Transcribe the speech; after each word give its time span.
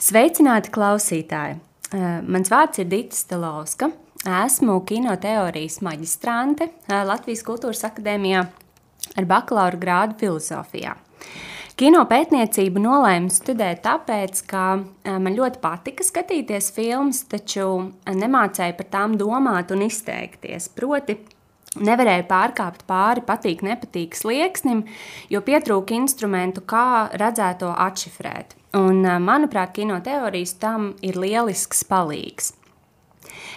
Sveicināti 0.00 0.70
klausītāji! 0.72 1.58
Eh, 1.92 2.04
mans 2.24 2.48
vārds 2.48 2.80
ir 2.80 2.86
Dita 2.88 3.12
Stalovska. 3.12 3.90
Esmu 4.24 4.78
kinoteorijas 4.88 5.82
maģistrante 5.84 6.70
eh, 6.70 7.02
Latvijas 7.04 7.42
Kultūras 7.44 7.84
Akadēmijā 7.84 8.46
ar 9.20 9.26
bakalaura 9.28 9.76
grādu 9.76 10.16
filozofijā. 10.22 10.94
Kino 11.76 12.00
pētniecību 12.08 12.80
nolēmu 12.80 13.28
studēt 13.34 13.82
tāpēc, 13.84 14.40
ka 14.48 14.62
eh, 14.78 15.18
man 15.20 15.36
ļoti 15.36 15.60
patika 15.60 16.06
skatīties 16.06 16.70
filmas, 16.78 17.20
taču 17.28 17.66
nemācēju 18.08 18.78
par 18.78 18.88
tām 18.94 19.18
domāt 19.20 19.74
un 19.76 19.84
izteikties. 19.84 20.70
Proti, 20.80 21.18
nevarēju 21.76 22.24
pārkāpt 22.30 22.86
pāri 22.88 23.26
patīk, 23.28 23.66
nepatīk 23.68 24.16
slieksnim, 24.16 24.86
jo 25.28 25.44
pietrūka 25.44 25.92
instrumentu, 25.98 26.64
kā 26.64 27.10
redzēto 27.20 27.74
atšifrēt. 27.76 28.56
Un, 28.78 29.02
manuprāt, 29.02 29.72
kino 29.74 29.96
teorijas 30.04 30.54
tam 30.62 30.92
ir 31.02 31.16
lielisks 31.18 31.82
palīgs. 31.90 32.52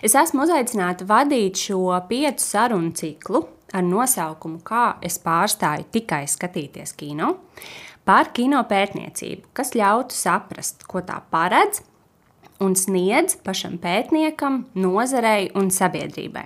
Es 0.04 0.16
esmu 0.18 0.44
uzaicināta 0.48 1.06
vadīt 1.06 1.60
šo 1.68 1.94
piecu 2.10 2.42
sarunu 2.42 2.92
ciklu 2.98 3.44
ar 3.74 3.86
nosaukumu 3.86 4.62
Kā 4.66 4.98
es 5.06 5.20
pārstāju 5.22 5.86
tikai 5.94 6.26
skatīties 6.30 6.96
kino, 6.98 7.36
par 8.06 8.34
kino 8.34 8.62
pētniecību, 8.70 9.54
kas 9.54 9.74
ļautu 9.78 10.18
saprast, 10.18 10.88
ko 10.90 11.06
tā 11.06 11.22
paredz 11.32 11.84
un 12.64 12.76
sniedz 12.78 13.38
pašam 13.44 13.78
pētniekam, 13.82 14.64
nozarei 14.80 15.50
un 15.58 15.70
sabiedrībai. 15.74 16.46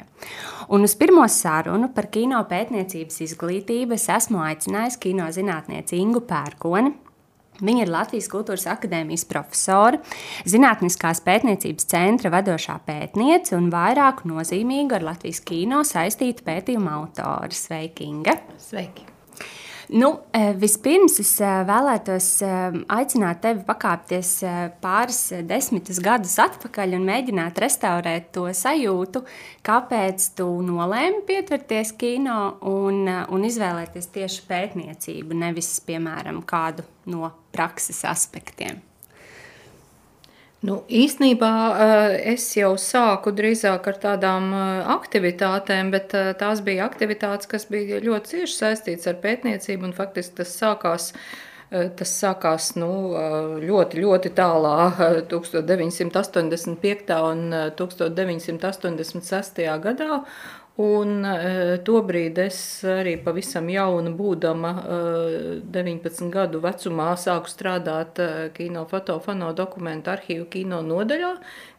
Un 0.73 0.83
uz 0.83 0.95
pirmo 0.99 1.23
sarunu 1.31 1.91
par 1.95 2.09
kino 2.11 2.39
pētniecības 2.49 3.21
izglītību 3.29 3.95
es 3.95 4.07
esmu 4.11 4.41
aicinājis 4.43 4.99
kino 5.01 5.27
zinātnieci 5.33 5.99
Ingu 6.01 6.23
Pērkoni, 6.27 6.93
Viņa 7.57 7.85
ir 7.85 7.91
Latvijas 7.91 8.29
Kultūras 8.31 8.67
Akadēmijas 8.69 9.25
profesora, 9.29 10.01
Zinātniskās 10.47 11.23
pētniecības 11.25 11.89
centra 11.89 12.31
vadošā 12.33 12.77
pētniece 12.87 13.57
un 13.57 13.71
vairāku 13.73 14.29
nozīmīgu 14.31 14.99
ar 14.99 15.09
Latvijas 15.11 15.41
kino 15.47 15.83
saistītu 15.87 16.45
pētījumu 16.47 16.93
autore. 17.01 17.53
Sveiki, 17.57 18.09
Inga! 18.11 18.37
Sveiki! 18.61 19.16
Nu, 19.89 20.19
e, 20.31 20.51
vispirms 20.59 21.15
es 21.21 21.29
e, 21.39 21.49
vēlētos 21.67 22.25
e, 22.43 22.49
aicināt 22.91 23.39
tevi 23.45 23.61
pakāpties 23.67 24.31
pāris 24.83 25.21
desmitus 25.47 26.01
gadus 26.03 26.35
atpakaļ 26.43 26.97
un 26.97 27.05
mēģināt 27.07 27.61
restaurēt 27.63 28.27
to 28.35 28.49
sajūtu, 28.51 29.23
kāpēc 29.67 30.27
tu 30.39 30.49
nolēmi 30.67 31.23
pietvērties 31.29 31.95
kino 32.01 32.57
un, 32.67 33.07
un 33.07 33.47
izvēlēties 33.47 34.11
tieši 34.17 34.43
pētniecību, 34.51 35.39
nevis, 35.45 35.71
piemēram, 35.87 36.43
kādu 36.47 36.83
no 37.07 37.31
prakses 37.55 38.03
aspektiem. 38.11 38.83
Nu, 40.65 40.79
īsnībā 40.89 41.49
eh, 41.69 42.13
es 42.33 42.47
jau 42.57 42.71
sāku 42.81 43.29
drīzāk 43.37 43.91
ar 43.91 43.97
tādām 44.01 44.47
eh, 44.57 44.87
aktivitātēm, 44.89 45.91
bet 45.93 46.15
eh, 46.17 46.31
tās 46.39 46.63
bija 46.65 46.87
aktivitātes, 46.89 47.49
kas 47.51 47.67
bija 47.69 47.99
ļoti 48.01 48.31
cieši 48.31 48.55
saistītas 48.55 49.11
ar 49.11 49.19
pētniecību, 49.21 49.91
faktiski 49.99 50.39
tas 50.39 50.55
sākās 50.57 51.11
Tas 51.67 52.11
sākās 52.15 52.69
nu, 52.79 53.11
ļoti, 53.59 53.99
ļoti 53.99 54.29
tālā 54.37 54.75
1985. 55.27 57.11
un 57.27 57.51
1986. 57.75 59.59
gadā. 59.83 60.21
Un 60.77 61.25
tobrīd 61.81 62.37
es 62.37 62.57
arī 62.85 63.15
pavisam 63.25 63.65
jauna, 63.73 64.11
būdama 64.13 64.71
e, 64.77 64.97
19 65.73 66.29
gadu 66.29 66.61
vecumā, 66.61 67.07
sāku 67.17 67.49
strādāt 67.49 68.21
kino 68.53 68.85
fotofano 68.85 69.49
dokumentu 69.57 70.13
arhīvu 70.13 70.45
kino 70.53 70.83
nodaļā, 70.85 71.31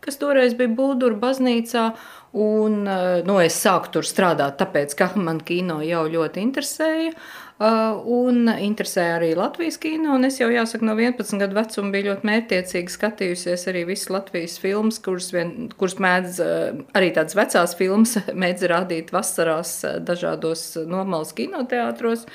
kas 0.02 0.18
toreiz 0.18 0.58
bija 0.58 0.74
Buldura 0.74 1.14
baznīcā. 1.14 1.92
Un, 2.42 2.82
nu, 3.24 3.38
es 3.40 3.54
sāku 3.62 3.94
tur 3.94 4.04
strādāt, 4.04 4.58
tāpēc, 4.58 4.98
ka 4.98 5.12
man 5.14 5.38
kino 5.46 5.78
jau 5.86 6.02
ļoti 6.10 6.42
interesēja. 6.42 7.14
Uh, 7.58 7.96
un 8.06 8.46
interesēja 8.46 9.16
arī 9.16 9.32
Latvijas 9.34 9.80
kino. 9.82 10.14
Es 10.22 10.36
jau 10.38 10.46
jāsaka, 10.46 10.86
no 10.86 10.92
11 10.94 11.40
gadu 11.42 11.56
vecuma 11.56 11.90
biju 11.90 12.12
ļoti 12.12 12.28
mērķiecīgi 12.28 12.92
skatījusies 12.94 13.66
arī 13.72 13.82
visas 13.88 14.12
Latvijas 14.14 14.54
filmas, 14.62 15.00
kuras, 15.02 15.32
vien, 15.34 15.50
kuras 15.74 15.96
mēdz 15.98 16.38
uh, 16.44 16.84
arī 16.94 17.08
tādas 17.16 17.34
vecās 17.34 17.74
filmas, 17.80 18.14
mēdz 18.44 18.68
rādīt 18.70 19.10
vasarās 19.10 19.74
uh, 19.82 19.96
dažādos 19.98 20.68
nomalas 20.86 21.34
kinoteātros. 21.34 22.28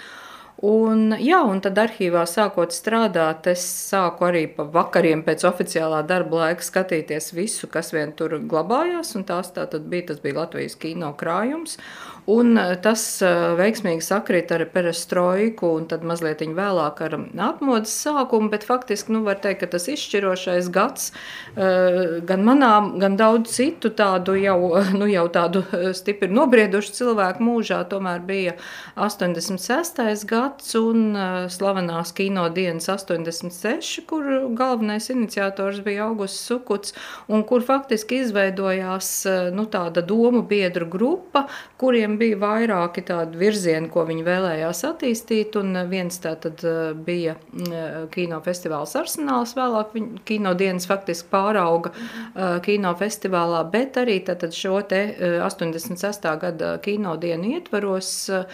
Un, 0.64 1.16
jā, 1.20 1.40
un 1.48 1.64
tad 1.64 1.80
arhīvā 1.82 2.22
sākot 2.30 2.76
strādāt, 2.76 3.48
es 3.52 3.64
sāku 3.64 4.28
arī 4.28 4.44
pa 4.52 4.68
vakariem 4.76 5.24
pēc 5.24 5.48
oficiālā 5.48 6.04
darba 6.08 6.44
laika 6.44 6.64
skatīties 6.68 7.32
visu, 7.36 7.68
kas 7.72 7.96
vien 7.96 8.12
tur 8.16 8.38
glabājās, 8.40 9.16
un 9.16 9.24
tās 9.28 9.56
tā 9.56 9.66
bija, 9.80 10.12
tas 10.12 10.22
bija 10.24 10.44
Latvijas 10.44 10.76
kino 10.80 11.10
krājums. 11.20 11.80
Un 12.26 12.56
eh, 12.58 12.76
tas 12.80 13.02
eh, 13.26 13.54
veiksmīgi 13.60 14.04
sakrīt 14.06 14.52
ar 14.56 14.64
perestroiku 14.72 15.74
un 15.76 15.88
tad 15.92 16.06
mazliet 16.08 16.40
vēlāk 16.44 17.02
ar 17.04 17.16
atmodas 17.20 17.92
sākumu, 18.06 18.48
bet 18.52 18.64
faktiski 18.68 19.12
nu, 19.12 19.24
var 19.28 19.42
teikt, 19.44 19.60
ka 19.64 19.68
tas 19.76 19.90
izšķirošais 19.92 20.70
gads 20.74 21.12
eh, 21.56 22.22
gan 22.24 22.46
manā, 22.48 22.72
gan 23.00 23.18
daudz 23.20 23.52
citu 23.58 23.92
tādu 23.92 24.38
jau, 24.40 24.58
nu, 25.00 25.08
jau 25.12 25.26
tādu 25.36 25.66
stipri 25.96 26.32
nobriedušu 26.32 26.96
cilvēku 26.96 27.44
mūžā 27.44 27.82
tomēr 27.92 28.24
bija 28.24 28.56
86. 28.96 30.24
gads 30.30 30.74
un 30.80 31.18
slavenās 31.52 32.14
kino 32.16 32.48
dienas 32.56 32.88
86, 32.92 34.06
kur 34.08 34.32
galvenais 34.56 35.10
iniciators 35.12 35.84
bija 35.84 36.08
Augusts 36.08 36.48
Sukuts 36.48 36.96
un 37.28 37.44
kur 37.48 37.64
faktiski 37.68 38.22
izveidojās 38.24 39.12
nu, 39.56 39.68
tāda 39.72 40.04
domu 40.08 40.44
biedru 40.48 40.88
grupa, 40.90 41.46
kuriem 41.82 42.13
viņiem 42.14 42.20
bija 42.20 42.38
vairāki 42.40 43.04
tādi 43.06 43.38
virzieni, 43.38 43.90
ko 43.90 44.06
viņi 44.06 44.24
vēlējās 44.24 44.84
attīstīt. 44.86 45.56
Viens 45.90 46.20
tātad 46.20 46.62
eh, 46.64 46.94
bija 46.94 47.36
eh, 47.36 48.08
kinofestivāls 48.14 48.96
Arsenāls, 48.96 49.56
vēlāk 49.56 49.94
viņa 49.94 50.24
kino 50.26 50.54
dienas 50.54 50.86
faktiski 50.88 51.30
pārauga 51.32 51.92
uh, 51.94 52.60
kinofestivālā, 52.64 53.64
bet 53.72 53.98
arī 53.98 54.20
tātad 54.26 54.54
šo 54.54 54.82
te 54.88 55.16
86. 55.44 56.28
gada 56.42 56.78
kino 56.84 57.16
dienu 57.18 57.56
ietvaros 57.58 58.10
uh, 58.30 58.46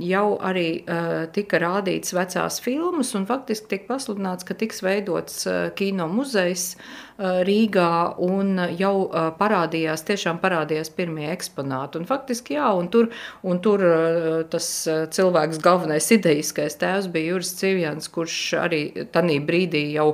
jau 0.00 0.26
arī 0.44 0.82
uh, 0.82 1.26
tika 1.32 1.60
rādīts 1.62 2.14
vecās 2.16 2.60
filmas 2.64 3.14
un 3.18 3.26
faktiski 3.28 3.74
tika 3.74 3.94
pasludināts, 3.94 4.46
ka 4.46 4.56
tiks 4.58 4.82
veidots 4.84 5.46
kino 5.78 6.08
muzejs 6.10 6.74
Rīgā 7.18 8.14
un 8.22 8.60
jau 8.78 9.08
parādījās, 9.40 10.04
tiešām 10.06 10.36
parādījās 10.38 10.92
pirmie 10.94 11.26
eksponāti. 11.32 11.98
Un 11.98 12.06
faktiski 12.06 12.54
jā, 12.54 12.68
un 12.78 12.86
tur, 12.94 13.08
un 13.42 13.58
tur 13.58 13.82
eh, 13.82 14.26
tas 14.52 14.68
eh, 14.86 15.00
cilvēks 15.10 15.58
galvenais 15.64 16.06
idejiskais 16.14 16.78
tēvs 16.78 17.08
bija 17.10 17.32
Juris 17.32 17.50
Civjans, 17.58 18.06
kurš 18.14 18.36
arī 18.62 18.82
tanī 19.10 19.40
brīdī 19.42 19.82
jau 19.96 20.12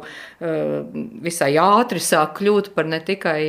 visai 1.25 1.55
ātri 1.61 2.01
sāk 2.03 2.35
kļūt 2.39 2.71
par 2.75 2.89
ne 2.89 2.99
tikai 3.05 3.41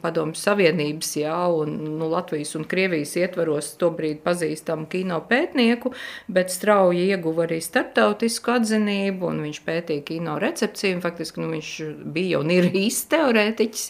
padomju 0.00 0.38
savienības, 0.38 1.10
jā, 1.20 1.36
un 1.52 1.74
nu, 1.98 2.08
Latvijas 2.12 2.54
un 2.56 2.64
Krievijas 2.68 3.12
ietvaros 3.20 3.72
tobrīd 3.80 4.22
pazīstam 4.24 4.86
kino 4.90 5.20
pētnieku, 5.28 5.92
bet 6.32 6.52
strauji 6.54 7.10
ieguva 7.10 7.44
arī 7.46 7.60
starptautisku 7.64 8.54
atzinību, 8.56 9.28
un 9.32 9.42
viņš 9.46 9.60
pētīja 9.66 10.06
kino 10.12 10.38
recepciju, 10.42 10.98
un 10.98 11.04
faktiski 11.04 11.44
nu, 11.44 11.50
viņš 11.56 11.74
bija 12.14 12.40
un 12.50 12.56
ir 12.58 12.82
īsts 12.82 13.06
teorētiķis, 13.14 13.86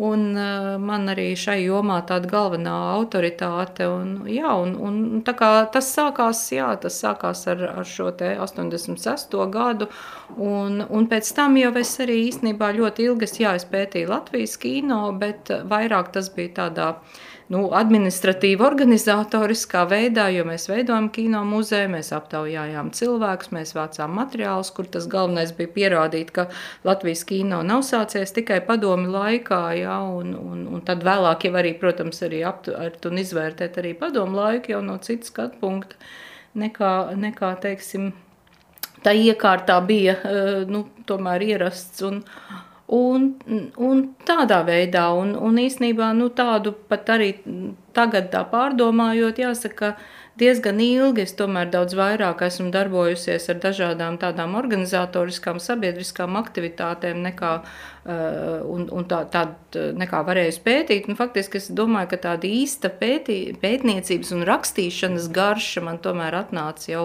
Un 0.00 0.30
uh, 0.32 0.78
man 0.80 1.10
arī 1.12 1.34
šai 1.36 1.58
jomā 1.66 1.98
tāda 2.08 2.28
galvenā 2.30 2.72
autoritāte. 2.94 3.84
Un, 3.84 4.14
jā, 4.32 4.48
un, 4.56 4.72
un 4.80 5.20
tas 5.26 5.90
sākās, 5.92 6.40
jā, 6.56 6.70
tas 6.80 6.96
sākās 7.02 7.42
ar, 7.52 7.60
ar 7.82 7.88
šo 7.88 8.08
86. 8.16 9.36
gadu. 9.52 9.90
Un, 10.40 10.80
un 10.88 11.08
pēc 11.10 11.34
tam 11.36 11.58
jau 11.60 11.74
es 11.82 11.92
arī 12.00 12.16
īstenībā 12.30 12.72
ļoti 12.78 13.10
ilgi 13.10 13.28
jā, 13.42 13.52
es 13.60 13.68
pētīju 13.68 14.08
Latvijas 14.14 14.56
kino, 14.62 15.02
bet 15.20 15.52
vairāk 15.68 16.14
tas 16.16 16.32
bija 16.32 16.56
tādā 16.62 16.94
nu, 17.50 17.64
administratīvi, 17.74 18.62
organizatoriskā 18.62 19.82
veidā, 19.90 20.28
jo 20.30 20.44
mēs 20.46 20.68
veidojam 20.70 21.08
kino 21.14 21.42
muzeju, 21.48 21.90
mēs 21.96 22.12
aptaujājām 22.14 22.92
cilvēkus, 22.94 23.50
mēs 23.56 23.74
vācām 23.74 24.14
materiālus, 24.20 24.70
kur 24.76 24.86
tas 24.86 25.08
galvenais 25.10 25.52
bija 25.58 25.72
pierādīt, 25.74 26.30
ka 26.36 26.46
Latvijas 26.86 27.24
kino 27.26 27.60
nav 27.66 27.82
sācies 27.86 28.34
tikai 28.36 28.60
padomi 28.66 29.10
laikā, 29.10 29.60
ja, 29.80 29.98
un, 30.06 30.32
un, 30.38 30.64
un 30.70 30.86
tad 30.86 31.02
vēlāk 31.06 31.48
jau 31.48 31.54
arī, 31.58 31.74
protams, 31.82 32.22
arī 32.26 32.44
aptvert 32.46 33.10
un 33.10 33.22
izvērtēt 33.24 33.82
arī 33.82 33.96
padomu 33.98 34.38
laiku 34.38 34.76
jau 34.76 34.82
no 34.86 35.00
citas 35.02 35.34
skatu 35.34 35.58
punkta. 35.60 35.98
Nekā, 36.60 36.94
nekā 37.18 37.52
teiksim, 37.62 38.10
tā 39.04 39.14
iekārtā 39.14 39.76
bija 39.86 40.16
eh, 40.22 40.56
nu, 40.70 40.86
tomēr 41.06 41.44
ierasts 41.46 42.02
un, 42.06 42.22
Un, 42.90 43.26
un 43.78 44.00
tādā 44.26 44.64
veidā, 44.66 45.04
un, 45.14 45.36
un 45.38 45.58
īsnībā 45.62 46.08
nu, 46.18 46.26
tādu 46.34 46.72
pat 46.90 47.12
arī 47.14 47.28
tagad 47.94 48.32
tā 48.32 48.40
pārdomājot, 48.50 49.38
jāsaka, 49.38 49.92
diezgan 50.40 50.80
ilgi. 50.82 51.22
Es 51.22 51.36
tomēr 51.38 51.70
daudz 51.70 51.94
vairāk 51.98 52.42
esmu 52.48 52.72
darbojusies 52.74 53.46
ar 53.52 53.60
dažādām 53.62 54.18
tādām 54.18 54.56
organizatoriskām, 54.58 55.62
sabiedriskām 55.62 56.38
aktivitātēm 56.40 57.22
nekā 57.28 57.52
un, 58.04 58.86
un 58.88 59.04
tā, 59.04 59.20
tāda 59.28 59.90
nekā 59.98 60.22
varēju 60.24 60.56
pētīt. 60.64 61.08
Un 61.10 61.18
faktiski 61.18 61.58
es 61.60 61.68
domāju, 61.76 62.10
ka 62.14 62.18
tāda 62.24 62.48
īsta 62.48 62.88
pētī, 63.00 63.52
pētniecības 63.60 64.32
un 64.36 64.44
rakstīšanas 64.48 65.28
garša 65.36 65.84
man 65.84 66.00
tomēr 66.02 66.38
atnāca 66.38 66.88
jau, 66.88 67.04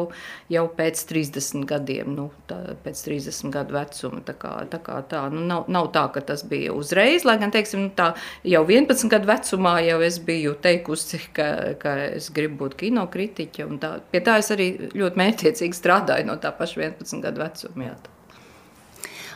jau 0.51 0.65
pēc 0.77 1.03
30 1.11 1.67
gadiem, 1.67 2.15
nu, 2.15 2.29
tā, 2.49 2.61
pēc 2.85 3.03
30 3.09 3.51
gadu 3.53 3.75
vecuma. 3.75 4.23
Tā 4.25 4.37
kā, 4.39 4.53
tā 4.71 4.79
kā 4.85 5.01
tā, 5.11 5.25
nu, 5.33 5.43
nav, 5.49 5.67
nav 5.71 5.91
tā, 5.95 6.07
ka 6.15 6.23
tas 6.31 6.45
bija 6.47 6.73
uzreiz, 6.75 7.27
lai 7.27 7.37
gan, 7.43 7.51
teiksim, 7.55 7.89
nu, 7.89 7.93
tā 7.95 8.13
jau 8.47 8.63
11 8.63 9.11
gadu 9.11 9.31
vecumā 9.33 9.77
jau 9.85 9.99
es 10.05 10.21
biju 10.23 10.55
teikusi, 10.63 11.21
ka, 11.35 11.51
ka 11.81 11.97
es 12.15 12.31
gribu 12.35 12.63
būt 12.63 12.79
kinokritiķe, 12.85 13.67
un 13.67 13.83
tā, 13.83 13.97
pie 14.11 14.23
tā 14.23 14.39
es 14.39 14.51
arī 14.55 14.71
ļoti 14.95 15.25
mērķiecīgi 15.25 15.83
strādāju 15.83 16.31
no 16.31 16.39
tā 16.39 16.55
paša 16.55 16.85
11 16.87 17.25
gadu 17.25 17.43
vecuma. 17.43 17.89
Jā. 17.91 18.14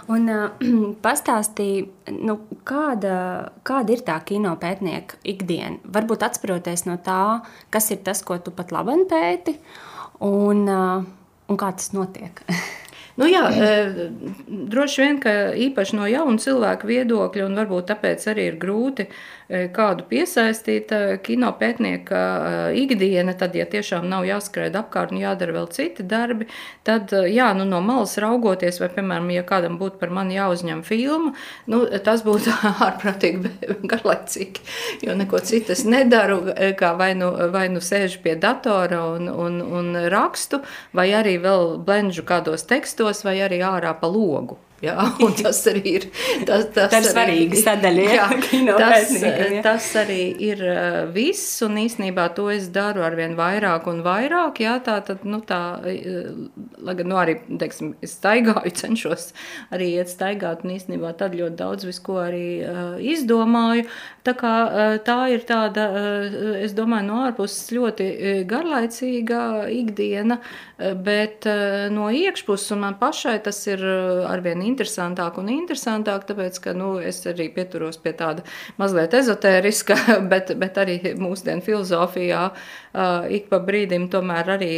Un 0.10 0.26
uh, 0.34 0.66
pastāstīja, 1.06 1.86
nu, 2.18 2.40
kāda, 2.68 3.14
kāda 3.68 3.96
ir 3.96 4.04
tā 4.08 4.18
kino 4.26 4.56
pētnieka 4.62 5.22
ikdiena. 5.28 5.78
Varbūt 5.86 6.26
atspēroties 6.26 6.88
no 6.90 6.98
tā, 7.06 7.40
kas 7.74 7.92
ir 7.94 8.02
tas, 8.06 8.24
ko 8.26 8.40
tu 8.42 8.54
pat 8.56 8.74
labi 8.76 8.98
pēti, 9.10 9.60
un, 10.26 10.66
uh, 10.66 11.08
un 11.50 11.62
kā 11.62 11.74
tas 11.78 11.94
notiek. 11.98 12.44
Nu 13.20 13.28
jā, 13.28 13.42
droši 14.48 15.02
vien, 15.02 15.18
ka 15.20 15.32
īpaši 15.52 15.98
no 15.98 16.06
jaunu 16.08 16.40
cilvēku 16.40 16.88
viedokļa, 16.88 17.50
un 17.50 17.58
varbūt 17.60 17.90
tāpēc 17.90 18.24
arī 18.32 18.46
ir 18.48 18.56
grūti 18.62 19.10
kādu 19.50 20.06
piesaistīt 20.06 20.92
e, 20.94 21.18
kino 21.26 21.50
pētnieka 21.58 22.20
e, 22.20 22.52
ikdiena, 22.84 23.34
tad, 23.38 23.56
ja 23.58 23.66
tiešām 23.70 24.06
nav 24.10 24.28
jāskrēj 24.28 24.70
apkārt 24.78 25.14
un 25.16 25.24
jādara 25.24 25.56
vēl 25.56 25.66
citi 25.74 26.06
darbi, 26.06 26.46
tad, 26.86 27.10
jā, 27.26 27.50
nu, 27.58 27.66
no 27.66 27.80
malas 27.82 28.14
raugoties, 28.22 28.78
vai, 28.82 28.92
piemēram, 28.94 29.32
ja 29.34 29.44
kādam 29.50 29.80
būtu 29.82 29.98
par 30.02 30.14
mani 30.14 30.38
jāuzņem 30.38 30.84
filma, 30.86 31.34
nu, 31.72 31.82
tas 32.06 32.22
būtu 32.28 32.54
ārprātīgi 32.88 33.82
garlaicīgi, 33.90 34.66
jo 35.08 35.18
neko 35.18 35.42
citu 35.42 35.74
es 35.74 35.82
nedaru, 35.90 36.44
kā 36.78 36.94
vai 37.00 37.16
nu, 37.18 37.34
vai 37.50 37.66
nu 37.74 37.82
sēžu 37.82 38.22
pie 38.22 38.38
datora 38.38 39.02
un, 39.16 39.34
un, 39.34 39.62
un 39.66 40.02
rakstu, 40.14 40.62
vai 40.94 41.10
arī 41.18 41.40
vēl 41.42 41.80
blendžu 41.90 42.28
kādos 42.28 42.70
tekstos, 42.70 43.26
vai 43.26 43.40
arī 43.50 43.64
ārā 43.66 43.98
pa 43.98 44.14
logu. 44.14 44.62
Jā, 44.84 44.96
tas 45.42 45.60
arī 45.68 45.94
ir. 45.98 46.06
Tas, 46.48 46.68
tas 46.76 46.92
tā 46.94 47.02
ir 47.02 47.08
svarīga 47.10 47.60
sadaļa. 47.60 48.06
Jā, 48.16 48.28
jā 48.56 48.76
tas, 48.80 49.12
tas 49.66 49.88
arī 50.00 50.22
ir 50.50 50.64
uh, 50.64 51.00
viss, 51.12 51.60
un 51.66 51.80
īsnībā 51.82 52.30
to 52.38 52.48
es 52.54 52.70
daru 52.76 53.04
ar 53.04 53.18
vien 53.20 53.36
vairāk 53.40 53.90
un 53.92 54.00
vairāk. 54.06 54.62
Jā, 54.64 54.78
tā 54.86 55.00
tad, 55.06 55.26
nu, 55.28 55.42
tā, 55.48 55.62
uh, 55.84 56.30
lai 56.86 56.96
gan, 57.00 57.12
nu, 57.12 57.20
arī, 57.20 57.40
teiksim, 57.60 57.94
es 58.06 58.16
staigāju, 58.20 58.72
cenšos 58.82 59.34
arī 59.76 59.92
iet 59.98 60.12
staigāt, 60.12 60.64
un 60.64 60.76
īsnībā 60.78 61.12
tad 61.20 61.36
ļoti 61.36 61.60
daudz 61.60 61.88
visko 61.90 62.20
arī 62.24 62.48
uh, 62.64 62.96
izdomāju. 63.04 63.90
Tā 64.28 64.36
kā 64.38 64.54
tā 65.08 65.16
ir 65.32 65.42
tāda, 65.48 65.86
es 66.60 66.74
domāju, 66.78 67.06
no 67.08 67.22
ārpuses 67.26 67.72
ļoti 67.74 68.08
garlaicīga 68.50 69.40
ikdiena, 69.74 70.38
bet 71.08 71.48
no 71.96 72.10
iekšpuses, 72.14 72.76
un 72.76 72.84
man 72.84 72.98
pašai 73.00 73.38
tas 73.48 73.62
ir 73.72 73.82
arvien 74.30 74.62
interesantāk 74.70 75.40
un 75.42 75.52
interesantāk, 75.54 76.28
tāpēc, 76.30 76.60
ka 76.64 76.76
nu, 76.78 76.94
es 77.02 77.22
arī 77.30 77.50
pieturos 77.56 78.00
pie 78.02 78.14
tāda 78.20 78.46
mazliet 78.82 79.16
ezotēriska, 79.20 79.98
bet, 80.32 80.54
bet 80.62 80.80
arī 80.82 81.00
mūsdienu 81.20 81.66
filozofijā 81.66 82.50
ik 83.30 83.50
pa 83.52 83.60
brīdim 83.64 84.08
tomēr 84.12 84.54
arī 84.56 84.74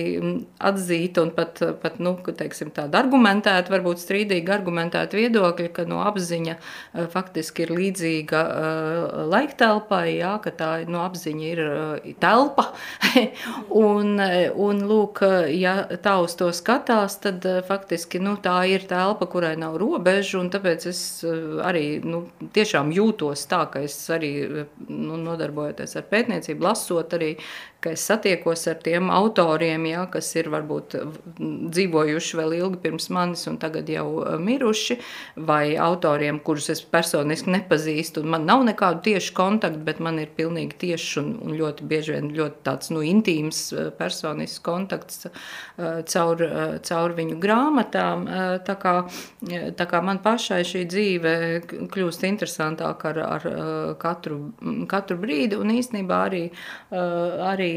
atzīt 0.60 1.20
un 1.22 1.32
pat, 1.36 1.62
pat 1.82 2.00
nu, 2.04 2.16
teiksim, 2.26 2.74
tādu 2.76 3.00
argumentētu, 3.00 3.74
varbūt 3.74 4.04
strīdīgi 4.04 4.52
argumentētu 4.52 5.20
viedokļi, 5.20 5.70
ka 5.76 5.86
no 5.90 6.02
apziņa 6.06 6.58
faktiski 7.14 7.66
ir 7.66 7.76
līdzīga 7.78 8.44
laiktelpai, 9.32 10.06
jā, 10.18 10.36
ka 10.44 10.54
tā 10.56 10.72
no 10.92 11.06
apziņa 11.06 11.48
ir 11.52 11.64
telpa. 12.22 12.68
un, 13.86 14.20
un 14.20 14.84
lūk, 14.88 15.24
ja 15.56 15.76
tā 16.04 16.18
uz 16.24 16.36
to 16.40 16.52
skatās, 16.56 17.18
tad 17.24 17.46
faktiski 17.68 18.22
nu, 18.24 18.36
tā 18.42 18.58
ir 18.72 18.86
telpa, 18.90 19.28
kurai 19.32 19.56
nav 19.60 19.78
robežu, 19.82 20.40
un 20.42 20.52
tāpēc 20.54 20.88
es 20.92 21.02
eh, 21.28 21.40
arī 21.66 21.86
nu, 22.06 22.24
tiešām 22.56 22.94
jūtos 22.96 23.48
tā, 23.52 23.64
ka 23.72 23.84
es 23.86 23.98
arī 24.14 24.34
nu, 24.88 25.20
nodarbojoties 25.22 25.98
ar 26.00 26.08
pētniecību, 26.12 26.68
lasot 26.68 27.18
arī 27.18 27.36
ka 27.82 27.96
es 27.96 28.01
satiekos 28.08 28.68
ar 28.72 28.80
tiem 28.84 29.10
autoriem, 29.14 29.86
ja, 29.90 30.06
kas 30.12 30.30
ir 30.40 30.50
varbūt 30.54 30.98
dzīvojuši 31.72 32.40
vēl 32.40 32.56
ilgi 32.58 32.80
pirms 32.84 33.10
manis 33.14 33.46
un 33.50 33.58
tagad 33.62 33.90
jau 33.92 34.08
eh, 34.24 34.38
miruši, 34.42 34.98
vai 35.48 35.76
autoriem, 35.80 36.40
kurus 36.46 36.70
es 36.74 36.82
personiski 36.82 37.52
nepazīstu. 37.56 38.24
Man 38.28 38.48
nav 38.50 38.66
nekādu 38.68 39.04
tiešu 39.10 39.36
kontaktu, 39.38 39.84
bet 39.88 40.02
man 40.04 40.20
ir 40.22 40.32
pilnīgi 40.38 40.78
tiešs 40.86 41.18
un, 41.22 41.34
un 41.46 41.56
ļoti 41.60 41.88
bieži 41.88 42.16
vien 42.18 42.32
ļoti 42.38 42.64
tāds 42.68 42.92
nu, 42.94 43.04
intīms 43.06 43.64
eh, 43.74 43.90
personisks 43.98 44.62
kontakts 44.66 45.26
uh, 45.28 46.02
caur, 46.08 46.42
caur 46.86 47.14
viņu 47.18 47.38
grāmatām. 47.42 48.26
Tā 48.66 48.76
kā, 48.80 48.94
tā 49.78 49.86
kā 49.90 50.02
man 50.06 50.20
pašai 50.24 50.62
šī 50.68 50.84
dzīve 50.90 51.34
kļūst 51.92 52.26
interesantāka 52.28 53.12
ar, 53.12 53.20
ar 53.26 53.48
katru, 54.02 54.40
katru 54.92 55.18
brīdi 55.22 55.58
un 55.60 55.74
īstenībā 55.74 56.20
arī, 56.28 56.44
arī 56.92 57.72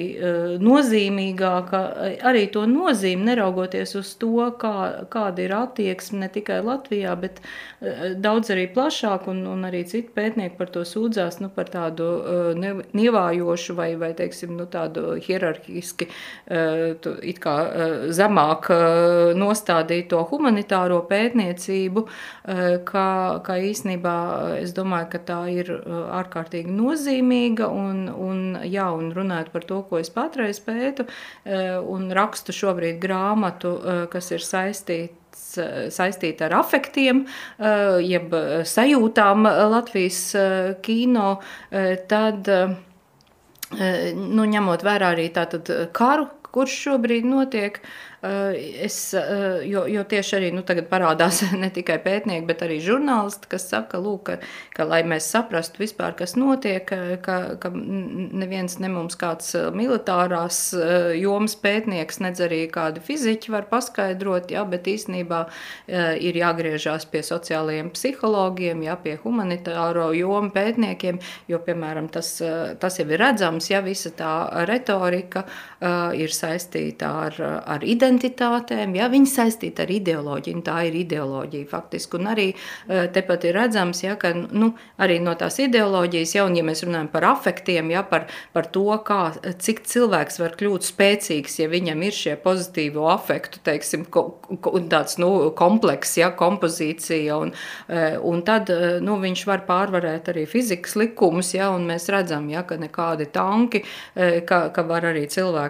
nozīmīgāka, 0.63 1.83
arī 2.27 2.47
to 2.53 2.65
nozīmi, 2.71 3.29
neraugoties 3.31 3.95
uz 4.01 4.15
to, 4.21 4.49
kā, 4.61 5.07
kāda 5.13 5.45
ir 5.45 5.55
attieksme 5.57 6.25
ne 6.25 6.31
tikai 6.33 6.61
Latvijā, 6.65 7.15
bet 7.21 7.41
uh, 7.41 8.13
daudz 8.17 8.53
arī 8.55 8.67
plašāk, 8.75 9.29
un, 9.31 9.45
un 9.51 9.67
arī 9.69 9.85
citi 9.89 10.13
pētnieki 10.15 10.59
par 10.59 10.73
to 10.75 10.85
sūdzās 10.89 11.41
nu, 11.43 11.51
par 11.55 11.71
tādu 11.73 12.11
uh, 12.21 12.83
nievājošu 12.95 13.77
vai, 13.79 13.91
vai 14.01 14.13
teiksim, 14.17 14.55
nu, 14.59 14.69
tādu 14.71 15.15
hierarhiski 15.23 16.09
it 17.25 17.39
kā 17.43 17.55
zemāk 18.15 18.69
nostādīto 19.39 20.21
humanitāro 20.31 21.01
pētniecību, 21.09 22.05
kā, 22.89 23.09
kā 23.47 23.57
īstenībā 23.71 24.15
es 24.61 24.75
domāju, 24.77 25.09
ka 25.15 25.21
tā 25.29 25.41
ir 25.53 25.71
ārkārtīgi 26.21 26.73
nozīmīga 26.75 27.69
un, 27.71 28.07
un, 28.09 28.43
jā, 28.69 28.87
un 28.95 29.13
runājot 29.17 29.53
par 29.55 29.67
to, 29.69 29.81
ko 29.89 30.01
es 30.05 30.13
patreiz 30.15 30.61
pētu, 30.65 31.09
eh, 31.45 31.75
un 31.81 32.09
rakstu 32.15 32.55
šobrīd 32.55 33.01
grāmatu, 33.03 33.75
eh, 33.81 34.07
kas 34.13 34.31
ir 34.37 34.45
saistīta 34.45 35.21
eh, 35.59 35.87
saistīta 35.91 36.47
ar 36.47 36.53
afektiem, 36.61 37.25
jeb 38.07 38.35
sajūtām 38.71 39.47
Latvijas 39.71 40.21
kino, 40.83 41.29
tad, 42.11 42.51
nu, 44.15 44.47
ņemot 44.55 44.87
vērā 44.87 45.13
arī 45.15 45.29
tātad 45.35 45.71
karu, 45.95 46.27
kurš 46.55 46.75
šobrīd 46.87 47.27
notiek, 47.27 47.79
Eh, 47.79 48.14
es, 48.85 49.15
eh, 49.15 49.67
jo, 49.69 49.85
jo 49.91 50.05
tieši 50.09 50.37
arī 50.39 50.51
nu, 50.55 50.63
tagad 50.67 50.89
parādās 50.91 51.43
ne 51.63 51.71
tikai 51.75 51.99
pētnieki, 52.05 52.47
bet 52.49 52.63
arī 52.65 52.79
žurnālisti, 52.83 53.49
kas 53.53 53.67
saka, 53.71 54.01
lūk, 54.01 54.23
ka, 54.29 54.37
ka 54.77 54.87
lai 54.89 55.03
mēs 55.07 55.29
saprastu 55.33 55.83
vispār, 55.83 56.15
kas 56.19 56.37
notiek, 56.39 56.89
eh, 56.95 57.17
ka, 57.25 57.39
ka 57.61 57.71
neviens 57.75 58.79
ne 58.81 58.91
mums 58.93 59.19
kāds 59.21 59.53
militārās 59.75 60.61
jomas 61.19 61.57
pētnieks, 61.61 62.21
nedz 62.25 62.43
arī 62.45 62.65
kādi 62.73 63.03
fiziķi 63.05 63.53
var 63.53 63.69
paskaidrot, 63.71 64.51
jā, 64.55 64.65
bet 64.69 64.89
īstenībā 64.91 65.45
ir 65.89 66.39
jāgriežās 66.39 67.07
pie 67.11 67.23
sociālajiem 67.27 67.91
psihologiem, 67.95 68.83
jā, 68.87 68.97
pie 69.01 69.17
humanitāro 69.23 70.11
jomu 70.17 70.53
pētniekiem, 70.55 71.21
jo, 71.51 71.61
piemēram, 71.65 72.09
tas, 72.13 72.37
tas 72.81 72.99
jau 72.99 73.07
ir 73.11 73.21
redzams, 73.21 73.71
ja 73.71 73.83
visa 73.85 74.13
tā 74.17 74.33
retorika 74.69 75.45
ir 76.17 76.33
saistīta 76.33 77.11
ar, 77.27 77.37
ar 77.67 77.85
identitātēm, 77.85 78.95
ja 78.99 79.09
viņi 79.13 79.29
saistīti 79.31 79.83
ar 79.85 79.91
ideoloģiju, 79.93 80.63
tā 80.65 80.79
ir 80.89 80.97
ideoloģija 81.03 81.69
faktiski. 81.71 82.19
Un 82.21 82.31
arī 82.33 82.47
eh, 82.55 83.07
tepat 83.15 83.47
ir 83.49 83.59
redzams, 83.59 84.03
ja, 84.05 84.15
ka 84.21 84.33
nu, 84.35 84.73
arī 85.03 85.19
no 85.23 85.35
tās 85.39 85.59
ideoloģijas, 85.63 86.35
ja, 86.39 86.47
un 86.49 86.57
ja 86.59 86.65
mēs 86.67 86.85
runājam 86.87 87.11
par 87.13 87.27
afektiem, 87.33 87.91
ja, 87.95 88.05
par, 88.09 88.29
par 88.57 88.69
to, 88.75 88.87
kā, 89.07 89.21
cik 89.61 89.85
cilvēks 89.91 90.41
var 90.41 90.57
kļūt 90.61 90.89
spēcīgs, 90.89 91.59
ja 91.63 91.69
viņam 91.73 92.05
ir 92.07 92.17
šie 92.17 92.37
pozitīvo 92.45 93.09
afektu, 93.13 93.61
teiksim, 93.67 94.07
ko, 94.15 94.27
ko, 94.65 94.77
tāds 94.91 95.19
nu, 95.23 95.31
kompleks, 95.59 96.17
ja, 96.21 96.31
kompozīcija, 96.39 97.41
un, 97.45 97.55
eh, 97.89 98.17
un 98.21 98.45
tad 98.47 98.73
eh, 98.73 98.99
nu, 99.05 99.19
viņš 99.23 99.45
var 99.51 99.67
pārvarēt 99.69 100.33
arī 100.33 100.47
fizikas 100.51 100.97
likumus, 101.01 101.55
ja, 101.57 101.71
un 101.75 101.89
mēs 101.91 102.09
redzam, 102.13 102.49
ja, 102.53 102.65
ka 102.65 102.79
nekādi 102.81 103.29
tanki, 103.35 103.83
ka, 104.47 104.59
ka 104.75 104.83
var 104.87 105.07
arī 105.09 105.25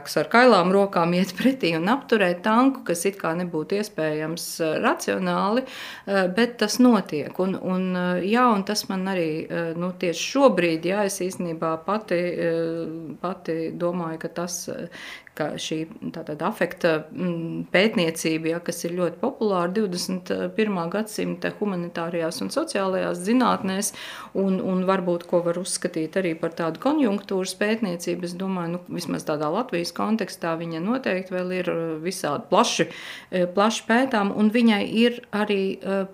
cilvēks 0.05 0.17
ar 0.21 0.29
kailām 0.29 0.73
rokām 0.73 1.15
iet 1.15 1.33
pretī 1.39 1.75
un 1.77 1.89
apturēt, 1.89 2.43
tanku, 2.45 2.85
kas 2.85 3.05
it 3.07 3.17
kā 3.21 3.35
nebūtu 3.35 3.79
iespējams 3.81 4.61
eh, 4.61 4.79
racionāli, 4.83 5.65
eh, 6.07 6.29
bet 6.29 6.59
tas 6.59 6.79
notiek. 6.79 7.33
Un, 7.41 7.57
un, 7.57 7.97
eh, 7.97 8.25
jā, 8.29 8.47
un 8.53 8.65
tas 8.65 8.89
man 8.89 9.07
arī 9.09 9.49
nu, 9.77 9.93
tieši 9.93 10.25
šobrīd, 10.35 10.85
jā, 10.85 11.05
es 11.05 11.21
īstenībā 11.21 11.85
pati, 11.85 12.19
pati 13.21 13.71
domāju, 13.77 14.19
ka 14.23 14.29
tas, 14.29 14.69
ka 15.35 15.49
šī 15.59 15.81
tātad 16.15 16.43
afekta 16.47 16.93
mm, 17.11 17.67
pētniecība, 17.75 18.53
ja, 18.53 18.61
kas 18.63 18.85
ir 18.87 18.95
ļoti 18.99 19.19
populāra 19.19 19.73
21. 19.75 20.77
gadsimta 20.93 21.51
humanitārajās 21.59 22.39
un 22.45 22.53
sociālajās 22.55 23.23
zinātnēs, 23.27 23.91
un, 24.39 24.61
un 24.63 24.85
varbūt 24.87 25.27
ko 25.31 25.43
var 25.47 25.59
uzskatīt 25.59 26.19
arī 26.21 26.35
par 26.39 26.55
tādu 26.55 26.79
konjunktūras 26.85 27.57
pētniecību, 27.59 28.29
es 28.29 28.37
domāju, 28.39 28.77
nu, 28.77 28.83
vismaz 28.95 29.27
tādā 29.27 29.51
Latvijas 29.51 29.91
kontekstā 29.97 30.55
viņa 30.61 30.83
noteikti 30.85 31.35
vēl 31.35 31.51
ir 31.59 31.73
visādi 32.05 32.47
plaši, 32.53 32.89
plaši 33.57 33.85
pētām, 33.91 34.31
un 34.39 34.53
viņai 34.55 34.81
ir 35.03 35.19
arī 35.35 35.61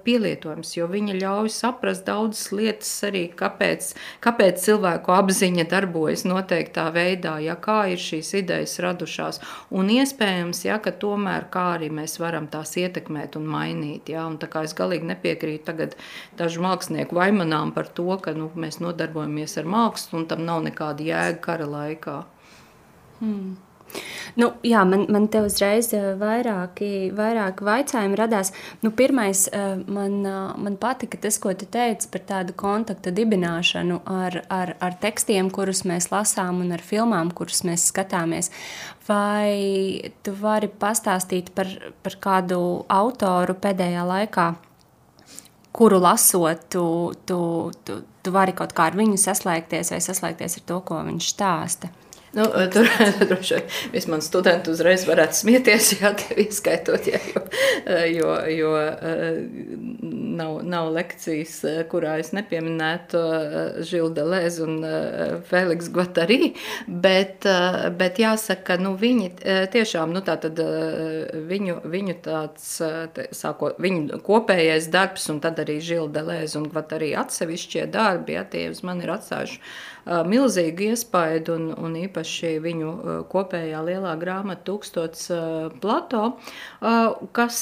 pielietojums, 0.06 0.72
jo 0.78 0.88
viņa 0.90 1.18
ļauj 1.20 1.52
saprast 1.58 2.08
daudzas 2.08 2.48
lietas 2.56 2.94
arī, 3.08 3.26
kāpēc, 3.36 3.92
kāpēc 4.24 4.64
cilvēku 4.64 5.12
apziņa 5.12 5.68
darbojas 5.68 6.24
noteiktā 6.28 6.88
veidā, 6.94 7.36
ja 7.44 7.58
kā 7.60 7.82
ir 7.92 8.00
šīs 8.00 8.32
idejas 8.40 8.78
radušās. 9.10 9.40
Un 9.70 9.90
iespējams, 9.90 10.64
ja, 10.64 10.78
ka 10.78 10.90
tomēr 10.92 11.48
kā 11.50 11.76
arī 11.76 11.90
mēs 11.90 12.18
varam 12.20 12.46
tās 12.48 12.76
ietekmēt 12.76 13.36
un 13.36 13.46
mainīt. 13.46 14.08
Ja, 14.08 14.26
un 14.26 14.38
tā 14.38 14.48
kā 14.48 14.64
es 14.64 14.74
galīgi 14.74 15.06
nepiekrītu 15.06 15.64
tagad 15.64 15.96
dažu 16.38 16.62
mākslinieku 16.62 17.14
vaimanām 17.14 17.72
par 17.72 17.88
to, 17.88 18.08
ka 18.22 18.32
nu, 18.32 18.50
mēs 18.54 18.80
nodarbojamies 18.80 19.58
ar 19.58 19.64
mākslu 19.66 20.20
un 20.20 20.26
tam 20.26 20.44
nav 20.44 20.62
nekāda 20.64 21.02
jēga 21.02 21.40
kara 21.40 21.66
laikā. 21.66 22.24
Hmm. 23.20 23.56
Nu, 24.38 24.50
jā, 24.66 24.82
man, 24.86 25.04
man 25.10 25.26
te 25.32 25.40
uzreiz 25.42 25.90
eh, 25.96 26.12
vairāki, 26.18 27.10
vairāki 27.16 27.66
jautājumi 27.66 28.18
radās. 28.18 28.52
Nu, 28.84 28.92
pirmais, 28.96 29.46
eh, 29.52 29.80
man, 29.90 30.20
eh, 30.26 30.38
man 30.64 30.78
patika 30.80 31.18
tas, 31.20 31.38
ko 31.42 31.52
tu 31.54 31.66
teici 31.66 32.10
par 32.12 32.24
tādu 32.28 32.54
kontaktu 32.56 33.12
dibināšanu 33.14 34.00
ar, 34.06 34.40
ar, 34.52 34.74
ar 34.80 34.96
tekstiem, 35.02 35.50
kurus 35.54 35.82
mēs 35.88 36.10
lasām, 36.14 36.62
un 36.64 36.72
ar 36.76 36.84
filmām, 36.84 37.32
kuras 37.34 37.64
mēs 37.66 37.88
skatāmies. 37.90 38.52
Vai 39.08 40.12
tu 40.22 40.34
vari 40.38 40.70
pastāstīt 40.70 41.50
par, 41.54 41.70
par 42.04 42.18
kādu 42.22 42.60
autoru 42.88 43.56
pēdējā 43.58 44.04
laikā? 44.06 44.50
Kuru 45.74 46.00
lasot, 46.02 46.66
tu, 46.70 46.84
tu, 47.26 47.40
tu, 47.86 48.00
tu 48.22 48.32
vari 48.34 48.54
kaut 48.58 48.74
kā 48.74 48.88
ar 48.90 48.96
viņu 48.98 49.18
saslēgties 49.22 49.92
vai 49.94 50.00
saslēgties 50.02 50.58
ar 50.58 50.64
to, 50.66 50.78
ko 50.86 50.98
viņš 51.06 51.28
stāsta. 51.34 51.90
Nu, 52.32 52.44
tur 52.72 52.86
droši 53.28 53.54
vien 53.54 53.64
vismaz 53.92 54.28
studenti 54.28 54.70
uzreiz 54.70 55.02
varētu 55.08 55.34
smieties, 55.40 55.88
ja 56.00 56.12
tevi 56.14 56.46
ieskaitot, 56.46 57.08
ja, 57.10 57.18
jo, 57.26 57.42
jo, 58.06 58.36
jo 58.54 58.70
eh, 58.78 59.40
nav, 60.38 60.60
nav 60.62 60.92
lekcijas, 60.94 61.56
kurā 61.90 62.20
es 62.22 62.30
nepieminētu 62.36 63.24
Žilda 63.82 64.22
eh, 64.22 64.30
Lēz 64.30 64.60
un 64.62 64.78
eh, 64.86 65.34
Feliks 65.50 65.90
Gvatarī, 65.90 66.52
bet, 66.86 67.48
bet 67.98 68.22
jāsaka, 68.22 68.78
nu, 68.78 68.94
viņi 69.00 69.32
tiešām, 69.74 70.14
nu, 70.14 70.22
tā 70.22 70.38
tad 70.44 70.62
viņu, 71.50 71.80
viņu 71.90 72.18
tāds, 72.22 72.72
sāko, 73.34 73.74
viņu 73.82 74.22
kopējais 74.26 74.86
darbs 74.94 75.26
un 75.34 75.42
tad 75.42 75.58
arī 75.64 75.80
Žilda 75.82 76.22
Lēz 76.30 76.54
un 76.60 76.70
Gvatarī 76.70 77.16
atsevišķie 77.18 77.90
darbi, 77.90 78.38
ja, 78.38 78.46
tie 78.46 78.68
uz 78.70 78.84
mani 78.86 79.08
ir 79.08 79.18
atstājuši 79.18 79.64
milzīgu 80.06 80.90
iespaidu 80.90 81.54
un, 81.58 81.66
un 81.76 81.96
īpaši 82.00 82.54
viņu 82.62 82.92
kopējā 83.30 83.82
lielā 83.84 84.14
grāmata 84.20 84.64
tūkstots 84.70 85.28
plato, 85.82 86.22
kas, 87.36 87.58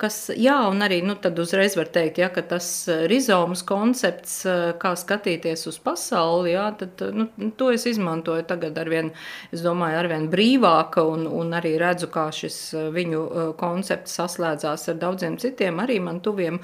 kas 0.00 0.18
jā, 0.36 0.56
un 0.70 0.84
arī, 0.84 1.00
nu, 1.06 1.16
tad 1.20 1.38
uzreiz 1.38 1.76
var 1.78 1.90
teikt, 1.94 2.20
ja, 2.22 2.30
ka 2.34 2.42
tas 2.46 2.68
rizomas 3.10 3.62
koncepts, 3.66 4.40
kā 4.82 4.94
skatīties 4.98 5.66
uz 5.70 5.78
pasauli, 5.82 6.54
jā, 6.56 6.68
tad, 6.80 7.02
nu, 7.14 7.28
to 7.58 7.70
es 7.74 7.86
izmantoju 7.90 8.46
tagad 8.48 8.78
arvien, 8.80 9.12
es 9.54 9.62
domāju, 9.64 10.00
arvien 10.02 10.28
brīvāk 10.32 11.00
un, 11.02 11.26
un 11.30 11.54
arī 11.58 11.76
redzu, 11.80 12.10
kā 12.12 12.28
šis 12.34 12.58
viņu 12.94 13.24
koncepts 13.60 14.18
saslēdzās 14.18 14.88
ar 14.92 15.00
daudziem 15.00 15.38
citiem, 15.40 15.80
arī 15.82 15.98
man 16.02 16.20
tuviem 16.24 16.60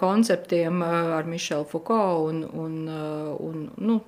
konceptiem 0.00 0.82
ar 0.86 1.28
Mišelu 1.28 1.66
Foucault 1.70 2.30
un, 2.30 2.42
un, 2.66 2.76
un 3.48 3.66
nu, 3.76 4.00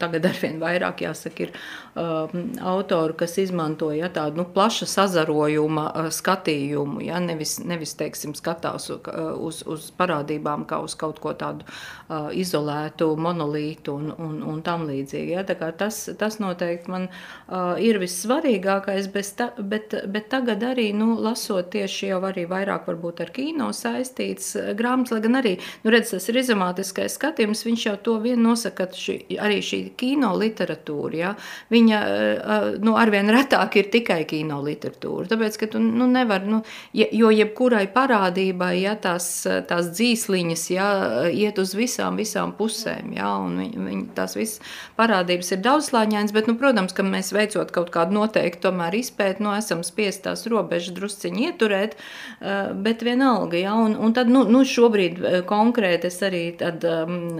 tagad 0.00 0.26
arvien 0.28 0.58
vairāk 0.62 1.02
jāsaka, 1.04 1.46
ir 1.46 1.52
um, 1.98 2.52
autori, 2.72 3.16
kas 3.22 3.36
izmanto 3.42 3.90
ja, 3.94 4.08
tādu 4.12 4.42
nu, 4.42 4.46
plaša 4.54 4.88
sazarojuma 4.90 5.86
uh, 5.90 6.08
skatījumu. 6.12 7.02
Ja, 7.06 7.20
nevis, 7.22 7.58
nevis 7.64 7.94
teiksim, 7.98 8.36
skatās 8.38 8.88
uz, 8.92 9.00
uh, 9.10 9.32
uz, 9.36 9.62
uz 9.68 9.90
parādībām 9.98 10.66
kā 10.68 10.80
uz 10.84 10.96
kaut 10.98 11.20
ko 11.22 11.34
tādu 11.38 11.66
uh, 11.66 12.30
izolētu, 12.36 13.12
monolītu 13.16 13.96
un, 13.98 14.12
un, 14.16 14.38
un 14.54 14.62
tam 14.64 14.86
līdzīgi. 14.88 15.36
Ja. 15.36 15.44
Tas, 15.78 16.04
tas 16.18 16.38
noteikti 16.42 16.92
man 16.92 17.08
uh, 17.08 17.74
ir 17.82 18.00
vissvarīgākais, 18.02 19.10
ta, 19.38 19.50
bet, 19.58 19.96
bet 20.12 20.30
tagad 20.32 20.64
arī 20.72 20.90
nu, 20.96 21.12
lasot 21.20 21.72
tieši 21.74 22.12
jau 22.12 22.22
arī 22.28 22.46
vairāk 22.50 22.88
varbūt 22.90 23.24
ar 23.26 23.34
kino 23.34 23.70
saistīts 23.76 24.54
uh, 24.58 24.72
grāmatas, 24.78 25.16
lai 25.16 25.22
gan 25.26 25.40
arī, 25.42 25.56
nu 25.84 25.94
redz, 25.94 26.14
tas 26.14 26.28
ir 26.30 26.40
izomātiskais 26.42 27.18
skatījums, 27.18 27.66
viņš 27.68 27.88
jau 27.90 27.96
to 28.08 28.18
vien 28.24 28.40
nosaka, 28.42 28.86
ka 28.86 28.96
šī, 28.96 29.18
arī 29.42 29.60
šī 29.64 29.81
kino 29.98 30.32
literatūra, 30.38 31.16
ja, 31.16 31.32
viņa 31.72 31.98
eh, 32.02 32.66
nu, 32.82 32.94
arvien 33.00 33.30
retāk 33.32 33.78
ir 33.80 33.90
tikai 33.92 34.22
kino 34.28 34.60
literatūra. 34.64 35.26
Tāpēc, 35.32 35.58
ka 35.60 35.68
tu 35.74 35.82
nu, 35.82 36.06
nevar, 36.10 36.46
nu, 36.48 36.62
jo 36.92 37.30
jebkurai 37.32 37.84
parādībai, 37.92 38.72
ja 38.82 38.94
tās, 39.00 39.28
tās 39.68 39.90
dzīsliņas 39.96 40.64
ja, 40.72 40.88
iet 41.30 41.60
uz 41.62 41.74
visām, 41.78 42.18
visām 42.20 42.54
pusēm, 42.58 43.14
ja, 43.18 43.34
un 43.42 43.58
viņ, 43.62 43.72
viņ, 43.88 44.04
tās 44.16 44.36
visas 44.38 44.62
parādības 44.98 45.54
ir 45.56 45.62
daudzslāņainas, 45.64 46.34
bet, 46.36 46.50
nu, 46.50 46.56
protams, 46.60 46.94
ka 46.96 47.06
mēs 47.06 47.32
veicot 47.34 47.72
kaut 47.74 47.92
kādu 47.94 48.16
noteiktu 48.18 48.68
tomēr 48.68 48.96
izpēt, 49.00 49.42
nu, 49.42 49.52
esam 49.56 49.82
spiest 49.86 50.24
tās 50.26 50.46
robežas 50.50 50.94
drusciņi 50.96 51.48
ieturēt, 51.50 51.96
eh, 51.96 52.72
bet 52.72 53.04
vienalga, 53.06 53.58
ja, 53.60 53.76
un, 53.78 53.96
un 53.98 54.14
tad, 54.16 54.30
nu, 54.32 54.44
nu 54.48 54.64
šobrīd 54.68 55.22
eh, 55.22 55.40
konkrēti 55.48 56.10
es 56.12 56.20
arī 56.24 56.44
tad 56.58 56.84
um, 56.86 57.38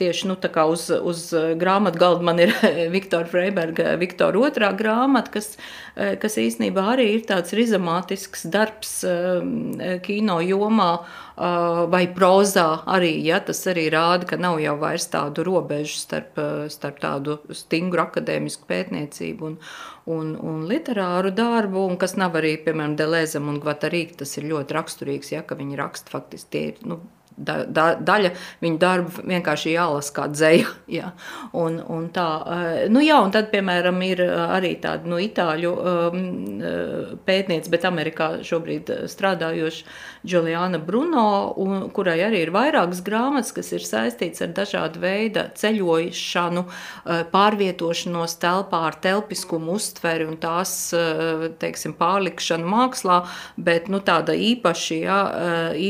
tieši, 0.00 0.28
nu, 0.30 0.36
uz, 0.70 0.88
uz 0.90 1.22
grāmatu 1.32 1.73
grāmatu 1.74 1.98
galda 1.98 2.22
man 2.22 2.38
ir 2.38 2.52
Viktora 2.94 3.26
Freiberga, 3.26 3.96
Viktora 3.98 4.38
otrā 4.46 4.70
grāmata, 4.76 5.30
kas, 5.32 5.56
eh, 5.96 6.16
kas 6.16 6.36
īstenībā 6.36 6.94
arī 6.94 7.14
ir 7.14 7.24
tāds 7.26 7.52
rizomātisks 7.52 8.46
darbs 8.50 9.04
eh, 9.04 9.98
kino 10.02 10.38
jomā 10.40 10.90
eh, 11.02 11.86
vai 11.90 12.06
prozā 12.14 12.84
arī, 12.86 13.24
ja 13.24 13.40
tas 13.40 13.64
arī 13.66 13.90
rāda, 13.90 14.26
ka 14.26 14.36
nav 14.36 14.60
jau 14.60 14.76
vairs 14.78 15.08
tādu 15.08 15.44
robežu 15.44 15.98
starp, 15.98 16.38
starp 16.68 17.00
tādu 17.00 17.38
stingru 17.50 18.04
akadēmisku 18.04 18.68
pētniecību 18.68 19.50
un, 19.50 19.58
un, 20.06 20.36
un 20.36 20.64
literāru 20.70 21.34
darbu, 21.34 21.88
un 21.90 21.98
kas 21.98 22.16
nav 22.16 22.38
arī, 22.38 22.56
piemēram, 22.62 22.96
Delezam 22.96 23.50
un 23.50 23.60
Gvatarīk, 23.60 24.16
tas 24.20 24.36
ir 24.38 24.48
ļoti 24.52 24.78
raksturīgs, 24.78 25.34
ja, 25.34 25.42
ka 25.42 25.58
viņi 25.58 25.80
raksta 25.80 26.14
faktiski 26.14 26.50
tie 26.54 26.66
ir, 26.70 26.80
nu, 26.86 27.00
da, 27.36 27.56
da, 27.66 27.86
daļa 27.98 28.30
viņa 28.62 28.78
darba 28.80 29.24
vienkārši 29.26 29.74
jālasa 29.74 30.14
kā 30.14 30.28
dzēja. 30.32 30.72
Ja. 30.94 31.08
Un, 31.56 31.78
un 31.90 32.04
tā, 32.14 32.26
eh, 32.54 32.84
nu 32.92 33.00
jā, 33.02 33.16
un 33.24 33.32
tad, 33.34 33.48
piemēram, 33.50 33.96
ir 34.06 34.20
eh, 34.22 34.30
arī 34.54 34.74
tāda 34.82 35.08
nu, 35.10 35.16
itāļu 35.18 35.70
um, 35.74 36.18
pētniece, 37.26 37.70
bet 37.72 37.86
Amerikā 37.88 38.28
šobrīd 38.46 38.92
strādājoša 39.10 39.96
Juliana 40.28 40.78
Bruno, 40.78 41.54
un, 41.60 41.88
kurai 41.94 42.18
arī 42.26 42.44
ir 42.44 42.52
vairākas 42.54 43.00
grāmatas, 43.06 43.54
kas 43.56 43.72
ir 43.74 43.86
saistīts 43.86 44.44
ar 44.44 44.52
dažādu 44.54 45.02
veidu 45.02 45.46
ceļošanu, 45.58 46.66
pārvietošanos 47.32 48.36
telpā 48.44 48.84
ar 48.90 49.00
telpiskumu 49.02 49.74
uztveri 49.78 50.28
un 50.28 50.38
tās, 50.40 50.76
teiksim, 51.64 51.96
pārlikšanu 51.98 52.70
mākslā, 52.70 53.22
bet 53.56 53.90
nu, 53.92 54.02
tāda 54.04 54.36
īpaši, 54.36 55.00
ja, 55.02 55.18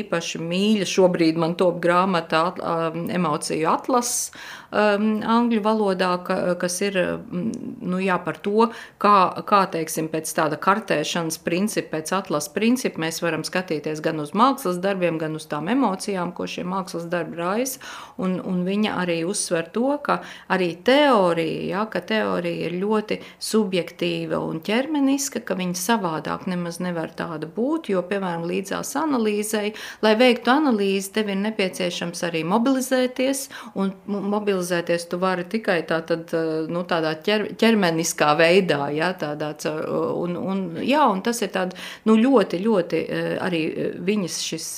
īpaši 0.01 0.43
mīļa 0.43 0.89
šobrīd 0.95 1.34
šobrīd 1.35 1.39
man 1.41 1.55
top 1.57 1.81
grāmata 1.83 2.55
um, 2.55 3.09
emociju 3.11 3.69
atlases 3.69 4.33
um, 4.75 5.07
angļu 5.23 5.63
valodā, 5.65 6.11
ka, 6.27 6.37
kas 6.61 6.81
ir 6.85 6.99
nu, 7.31 7.99
jā, 8.03 8.17
par 8.25 8.39
to, 8.43 8.69
kā, 9.03 9.17
kā 9.47 9.63
teiksim, 9.73 10.09
pēc 10.13 10.31
tāda 10.37 10.59
kartēšanas 10.61 11.39
principa, 11.45 11.97
pēc 11.97 12.13
atlases 12.19 12.53
principa 12.55 13.03
mēs 13.05 13.21
varam 13.25 13.45
skatīties 13.47 14.03
gan 14.05 14.23
uz 14.23 14.35
mākslas 14.37 14.81
darbiem, 14.83 15.19
gan 15.23 15.37
uz 15.39 15.47
tām 15.51 15.71
emocijām, 15.73 16.33
ko 16.37 16.49
šie 16.51 16.67
mākslas 16.69 17.07
darbi 17.11 17.39
raisa. 17.41 17.83
Un, 18.19 18.37
un 18.43 18.63
viņa 18.67 18.97
arī 19.03 19.21
uzsver 19.29 19.69
to, 19.75 19.95
ka 20.05 20.21
arī 20.53 20.73
teorija, 20.87 21.63
ja, 21.71 21.85
ka 21.91 22.03
teorija 22.05 22.69
ir 22.69 22.79
ļoti 22.83 23.21
subjektīva 23.43 24.41
un 24.43 24.61
ķermeniska, 24.65 25.45
ka 25.47 25.57
viņa 25.59 25.79
savādāk 25.81 26.49
nemaz 26.51 26.81
nevar 26.83 27.15
tāda 27.17 27.49
būt, 27.51 27.91
jo, 27.95 28.03
piemēram, 28.09 28.47
līdzās 28.49 28.95
analīzei, 29.01 29.75
lai 30.05 30.15
veiktu 30.19 30.53
analīzi, 30.55 31.13
tev 31.15 31.31
ir 31.33 31.41
nepieciešams 31.45 32.25
arī 32.29 32.45
mobilizēties, 32.49 33.47
un 33.79 33.93
mobilizēties 34.07 34.64
tu 35.11 35.19
vari 35.21 35.45
tikai 35.51 35.81
tā 35.89 36.01
tad, 36.07 36.33
nu, 36.71 36.83
tādā 36.89 37.15
ķer, 37.25 37.47
ķermeniskā 37.61 38.33
veidā, 38.39 38.89
ja, 38.95 39.13
tādā, 39.19 39.53
un, 39.71 40.37
un, 40.37 40.63
jā, 40.83 41.05
un 41.11 41.23
tas 41.25 41.41
ir 41.43 41.53
tāda, 41.55 41.77
nu, 42.09 42.17
ļoti, 42.21 42.61
ļoti 42.65 43.03
arī 43.45 43.63
viņas 44.05 44.39
šis, 44.49 44.69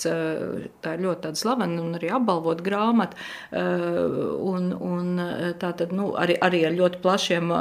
tā 0.85 0.97
ir 0.97 1.05
ļoti 1.07 1.25
tāda 1.27 1.41
slavena 1.41 1.83
un 1.83 1.97
arī 1.99 2.11
apbalvot 2.17 2.63
grāmata, 2.67 3.19
un, 3.53 4.71
un 4.75 5.23
tā 5.61 5.73
tad, 5.79 5.95
nu, 5.97 6.13
arī, 6.19 6.39
arī 6.43 6.65
ar 6.69 6.77
ļoti 6.77 7.03
plašiem, 7.05 7.53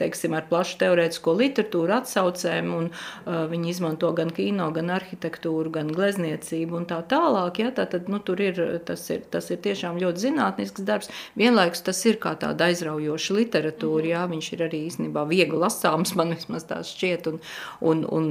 teiksim, 0.00 0.36
ar 0.38 0.48
plašu 0.50 0.78
teorētisko 0.82 1.36
literatūru 1.38 1.96
atsaucēm, 1.98 2.72
un 2.78 2.90
viņi 3.52 3.72
izmanto 3.74 4.12
gan 4.16 4.32
kino, 4.34 4.70
gan 4.74 4.92
arhitektūru, 4.94 5.72
gan 5.74 5.92
glezniecību 5.94 6.80
un 6.80 6.88
tā 6.90 7.00
tālāk, 7.10 7.62
ja, 7.62 7.72
tā 7.74 7.88
tad, 7.90 8.08
nu, 8.12 8.20
ir, 8.42 8.60
tas 8.88 9.04
ir, 9.14 9.24
tas 9.32 9.50
ir 9.52 9.60
tiešām 9.64 9.98
ļoti 10.02 10.26
zinātnisks 10.28 10.84
darbs, 10.86 11.10
vienlaikus 11.38 11.82
tas 11.86 12.00
ir 12.08 12.18
kā 12.22 12.34
tāda 12.40 12.68
aizraujoša 12.68 13.36
literatūra, 13.38 14.06
jā, 14.12 14.22
viņš 14.30 14.50
ir 14.54 14.64
arī 14.66 14.82
īstenībā 14.88 15.24
viegli 15.28 15.60
lasāms, 15.60 16.14
man 16.18 16.34
vismaz 16.34 16.66
tā 16.68 16.80
šķiet, 16.86 17.28
un, 17.30 17.40
un, 17.80 18.04
un 18.18 18.28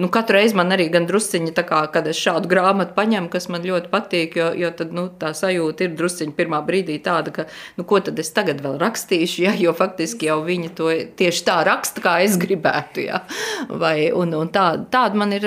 nu, 0.00 0.10
katru 0.12 0.38
reizi 0.38 0.56
man 0.58 0.72
arī 0.74 0.88
gan 0.92 1.08
drusciņi, 1.08 1.54
tā 1.56 1.66
kā, 1.68 1.82
kad 1.92 2.08
es 2.10 2.20
šādu 2.20 2.50
grāmatu 2.50 2.96
paņemu, 2.96 3.30
kas 3.32 3.48
man 3.52 3.66
ļoti 3.66 3.90
patīk, 3.92 4.38
jo, 4.40 4.50
jo 4.56 4.72
tad, 4.76 4.94
nu, 4.96 5.06
tā 5.20 5.32
sajūta 5.36 5.86
ir 5.86 5.96
drusciņi 5.98 6.36
pirmā 6.36 6.62
brīdī 6.66 6.98
tāda, 7.04 7.34
ka, 7.34 7.46
nu, 7.78 7.86
ko 7.88 8.00
tad 8.04 8.18
es 8.22 8.32
tagad 8.36 8.62
vēl 8.64 8.78
rakstīšu, 8.82 9.42
ja, 9.46 9.54
jo 9.60 9.74
faktiski 9.76 10.30
jau 10.30 10.40
viņi 10.46 10.72
to 10.78 10.90
tieši 11.18 11.44
tā 11.46 11.60
raksta, 11.68 12.04
kā 12.04 12.16
es 12.24 12.38
gribētu, 12.40 13.06
ja, 13.06 13.22
vai, 13.68 14.10
un, 14.16 14.34
un 14.36 14.52
tā, 14.52 14.66
tāda 14.92 15.18
man 15.18 15.34
ir, 15.36 15.46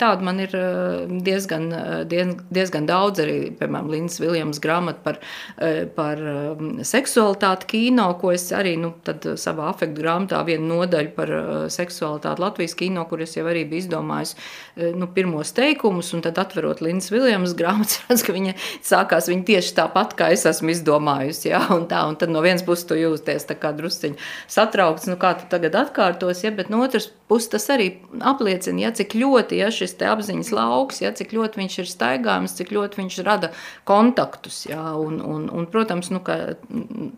tāda 0.00 0.26
man 0.26 0.42
ir 0.42 0.54
diezgan, 1.26 1.68
diezgan 2.06 2.88
daudz 2.88 3.24
arī, 3.24 3.38
piemēram, 3.58 3.90
Lindas 3.90 4.20
Viljams 4.22 4.60
grāmata 4.62 5.02
par, 5.04 5.20
par 5.96 6.19
seksualitāti 6.86 7.68
kino, 7.70 8.06
ko 8.20 8.32
es 8.34 8.48
arī 8.56 8.74
nu, 8.80 8.92
savā 9.40 9.70
afektu 9.70 10.00
grāmatā 10.00 10.40
vienu 10.46 10.74
nodaļu 10.74 11.12
par 11.16 11.32
seksualitāti 11.72 12.44
Latvijas 12.44 12.76
kino, 12.78 13.04
kur 13.10 13.22
es 13.24 13.36
jau 13.36 13.46
arī 13.50 13.64
biju 13.68 13.84
izdomājis 13.84 14.34
nu, 14.96 15.08
pirmos 15.14 15.52
teikumus, 15.56 16.12
un 16.16 16.24
tad 16.24 16.38
atverot 16.42 16.82
Lindas 16.84 17.10
Viljams 17.12 17.54
grāmatas, 17.58 18.00
redz, 18.08 18.24
ka 18.26 18.34
viņa 18.36 18.56
sākās 18.86 19.30
viņa 19.30 19.46
tieši 19.50 19.76
tāpat, 19.78 20.16
kā 20.18 20.30
es 20.34 20.46
esmu 20.48 20.74
izdomājusi, 20.74 21.50
ja, 21.52 21.62
un 21.74 21.86
tā, 21.90 22.02
un 22.08 22.18
tad 22.20 22.32
no 22.32 22.42
vienas 22.44 22.64
puses 22.66 22.86
tu 22.88 22.98
jūsties 22.98 23.48
tā 23.48 23.56
kā 23.60 23.72
drusciņi 23.76 24.18
satraukts, 24.50 25.08
nu 25.10 25.18
kā 25.20 25.34
tu 25.38 25.48
tagad 25.52 25.78
atkārtos, 25.80 26.44
ja, 26.44 26.52
bet 26.54 26.72
no 26.72 26.82
otras 26.84 27.08
puses 27.30 27.50
tas 27.52 27.68
arī 27.72 27.92
apliecina, 28.26 28.86
ja, 28.86 28.92
cik 28.96 29.14
ļoti, 29.18 29.60
ja 29.62 29.70
šis 29.74 29.94
te 30.00 30.08
apziņas 30.10 30.52
lauks, 30.56 31.00
ja, 31.04 31.12
cik 31.16 31.34
ļoti 31.36 31.62
viņš 31.62 31.78
ir 31.82 31.90
staigājums, 31.90 32.56
cik 32.58 32.72
ļoti 32.74 33.02
viņš 33.02 33.18
rada 33.26 33.52
kontaktus, 33.88 34.64
ja, 34.70 34.82
un, 34.98 35.20
un, 35.22 35.46
un 35.54 35.68
protams, 35.70 36.09
nu, 36.10 36.20
ka 36.24 36.36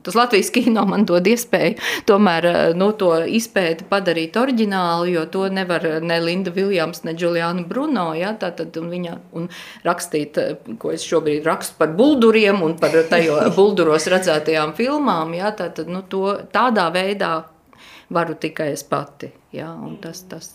tas 0.04 0.16
Latvijas 0.18 0.50
kino 0.54 0.84
man 0.88 1.06
dod 1.08 1.26
iespēju 1.28 2.04
tomēr 2.08 2.48
nu, 2.78 2.90
to 2.98 3.12
izpēti 3.26 3.86
padarīt 3.90 4.36
oriģinālu, 4.38 5.10
jo 5.12 5.26
to 5.32 5.46
nevar 5.52 5.86
ne 6.04 6.18
Linda 6.22 6.52
Viljams, 6.54 7.04
ne 7.06 7.16
Juliana 7.18 7.64
Bruno, 7.68 8.10
ja, 8.18 8.34
tātad, 8.38 8.76
un 8.80 8.90
viņa, 8.92 9.16
un 9.38 9.48
rakstīt, 9.86 10.38
ko 10.82 10.92
es 10.94 11.06
šobrīd 11.08 11.46
rakstu 11.48 11.78
par 11.80 11.94
bulduriem 11.98 12.62
un 12.64 12.76
par 12.80 12.96
tajo 13.10 13.40
bulduros 13.58 14.08
redzētajām 14.12 14.76
filmām, 14.78 15.34
ja, 15.38 15.52
tātad, 15.56 15.90
nu, 15.92 16.04
to 16.08 16.36
tādā 16.52 16.88
veidā 16.94 17.34
varu 18.12 18.34
tikai 18.34 18.72
es 18.72 18.82
pati, 18.84 19.30
ja, 19.56 19.70
un 19.72 19.96
tas, 20.02 20.24
tas 20.28 20.50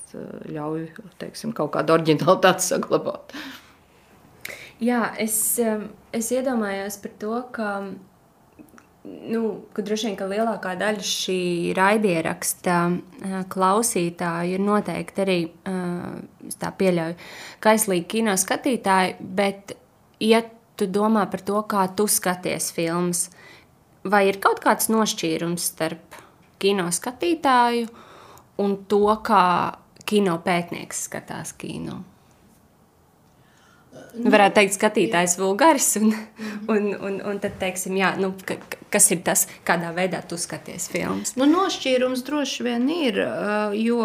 ļauj, 0.46 0.84
teiksim, 1.22 1.54
kaut 1.58 1.74
kādu 1.74 1.96
oriģinalitāti 1.98 2.70
saglabāt. 2.70 3.34
Jā, 4.84 5.08
es, 5.18 5.58
es 6.14 6.30
iedomājos 6.36 7.00
par 7.02 7.14
to, 7.22 7.38
ka 7.56 7.72
nu, 9.28 9.42
ka 9.74 9.84
droši 9.86 10.10
vien 10.10 10.18
ka 10.20 10.28
lielākā 10.30 10.76
daļa 10.80 11.06
šī 11.06 11.40
raidieraksta 11.78 12.78
klausītāju 13.52 14.58
ir 14.58 14.64
noteikti 14.64 15.24
arī, 15.24 15.40
es 16.48 16.60
tā 16.62 16.72
pieļauju, 16.80 17.18
kaislīgi 17.64 18.08
kino 18.18 18.36
skatītāji, 18.40 19.18
bet, 19.20 19.76
ja 20.24 20.44
tu 20.78 20.88
domā 20.88 21.26
par 21.32 21.44
to, 21.46 21.62
kā 21.70 21.88
tu 21.98 22.08
skaties 22.12 22.72
filmas, 22.76 23.28
vai 24.08 24.28
ir 24.30 24.42
kaut 24.44 24.62
kāds 24.64 24.92
nošķīrums 24.94 25.72
starp 25.74 26.20
kino 26.62 26.88
skatītāju 26.94 27.90
un 28.64 28.78
to, 28.90 29.06
kā 29.26 29.48
kino 30.08 30.38
pētnieks 30.46 31.08
skatās 31.10 31.54
kino? 31.58 32.04
Varētu 34.18 34.58
teikt, 34.58 34.76
skatītājs 34.78 35.38
vulgārs, 35.40 35.88
un, 36.00 36.12
un, 36.72 36.90
un, 36.96 37.18
un 37.30 37.40
tad 37.44 37.58
teiksim, 37.62 37.98
jā, 38.00 38.14
nu, 38.22 38.32
ka, 38.48 38.58
kas 38.94 39.10
ir 39.14 39.22
tas, 39.26 39.46
kādā 39.68 39.92
veidā 39.96 40.22
tu 40.28 40.40
skaties 40.40 40.88
filmas. 40.92 41.34
Nu, 41.40 41.48
nošķīrums 41.50 42.24
droši 42.28 42.66
vien 42.68 42.88
ir, 42.94 43.20
jo 43.78 44.00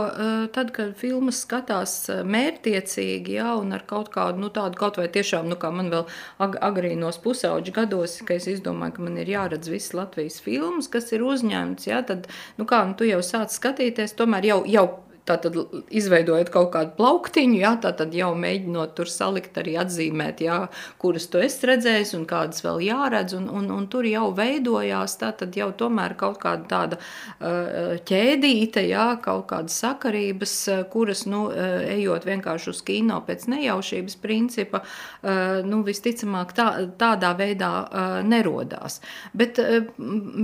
tad, 0.55 0.73
kad 0.77 0.95
filmas 0.99 1.43
skatās 1.47 1.97
mērtiecīgi, 2.29 3.39
jā, 3.39 3.53
un 3.61 3.77
ar 3.77 3.87
kaut 3.89 4.13
kādu, 4.15 4.43
nu, 4.43 4.51
tādu 4.55 4.81
kaut 4.81 5.01
vai 5.01 5.09
tiešām, 5.13 5.49
nu, 5.51 5.59
kā 5.61 5.73
man 5.75 5.93
vēl 5.93 6.05
ag 6.43 6.59
agrīnos 6.65 7.21
pusauģu 7.23 7.77
gados, 7.79 8.19
ka 8.27 8.37
es 8.39 8.51
izdomāju, 8.53 8.99
ka 8.99 9.07
man 9.07 9.23
ir 9.23 9.33
jāredz 9.33 9.71
visas 9.73 9.97
Latvijas 9.97 10.43
filmas, 10.45 10.91
kas 10.93 11.13
ir 11.15 11.25
uzņemts, 11.27 11.89
jā, 11.89 12.03
tad, 12.09 12.29
nu, 12.59 12.69
kā, 12.69 12.85
nu, 12.89 12.99
tu 12.99 13.09
jau 13.09 13.23
sāc 13.25 13.55
skatīties, 13.55 14.19
tomēr 14.19 14.53
jau, 14.53 14.61
jau 14.69 14.87
Tātad, 15.23 15.55
izveidojot 15.95 16.49
kaut 16.51 16.73
kādu 16.75 16.97
plauktiņu, 16.97 17.59
jā, 17.61 17.77
tad 17.79 18.11
jau 18.17 18.33
mēģinot 18.35 18.97
tur 18.99 19.07
salikt, 19.07 19.55
arī 19.61 19.77
atzīmēt, 19.79 20.41
jā, 20.43 20.57
kuras 20.99 21.29
tu 21.31 21.39
esi 21.39 21.69
redzējis 21.71 22.17
un 22.19 22.25
kādas 22.27 22.65
vēl 22.65 22.81
jāredz. 22.89 23.37
Un, 23.39 23.47
un, 23.47 23.69
un 23.71 23.87
tur 23.87 24.09
jau 24.09 24.33
veidojās 24.35 25.15
jau 25.55 25.69
tomēr 25.79 26.17
kaut 26.19 26.41
kāda 26.43 26.67
tāda 26.73 26.99
uh, 26.99 27.93
ķēdīte, 28.09 28.83
jā, 28.89 29.05
kaut 29.23 29.47
kādas 29.53 29.77
sakarības, 29.85 30.57
kuras, 30.91 31.23
nu, 31.31 31.45
uh, 31.53 31.87
ejot 31.95 32.27
vienkārši 32.27 32.73
uz 32.75 32.83
kino 32.83 33.21
pēc 33.23 33.47
nejaušības 33.55 34.19
principa, 34.25 34.83
uh, 34.83 35.63
nu, 35.63 35.85
visticamāk 35.87 36.51
tā, 36.59 36.69
tādā 36.99 37.31
veidā 37.39 37.71
nerodās. 38.27 38.99
Bet, 39.39 39.63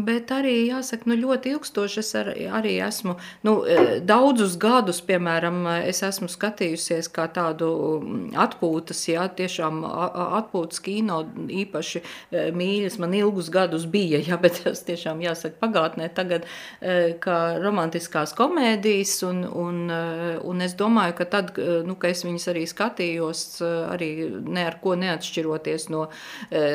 bet 0.07 0.31
arī, 0.39 0.55
jāsaka, 0.71 1.11
nu, 1.11 1.19
ļoti 1.27 1.57
ilgstoši 1.57 2.01
es 2.05 2.15
ar, 2.23 2.33
arī 2.61 2.79
esmu 2.87 3.19
nu, 3.43 3.59
daudzus 4.07 4.55
gadus 4.55 4.68
gadus, 4.69 5.01
piemēram, 5.05 5.63
es 5.89 6.03
esmu 6.07 6.29
skatījusies 6.31 7.09
kā 7.15 7.29
tādu 7.33 7.69
mm, 7.99 8.35
atpūtas, 8.39 9.01
jā, 9.11 9.25
tiešām 9.39 9.81
atpūtas 9.85 10.83
kino 10.85 11.23
īpaši 11.63 12.03
e, 12.03 12.45
mīļas. 12.57 12.99
Man 13.03 13.17
ilgus 13.17 13.51
gadus 13.55 13.87
bija, 13.91 14.21
jā, 14.25 14.39
bet 14.45 14.61
tas 14.65 14.85
tiešām 14.87 15.23
jāsaka 15.25 15.59
pagātnē 15.63 16.11
tagad, 16.15 16.47
e, 16.81 17.15
kā 17.23 17.39
romantiskās 17.63 18.35
komēdijas, 18.39 19.17
un, 19.29 19.45
un, 19.49 19.81
e, 19.93 20.35
un 20.49 20.65
es 20.65 20.77
domāju, 20.79 21.17
ka 21.21 21.29
tad, 21.37 21.55
nu, 21.59 21.97
ka 22.01 22.13
es 22.13 22.25
viņas 22.27 22.49
arī 22.53 22.65
skatījos, 22.69 23.45
arī 23.95 24.11
ne 24.49 24.67
ar 24.69 24.79
ko 24.83 24.95
neatšķiroties 24.99 25.89
no, 25.93 26.07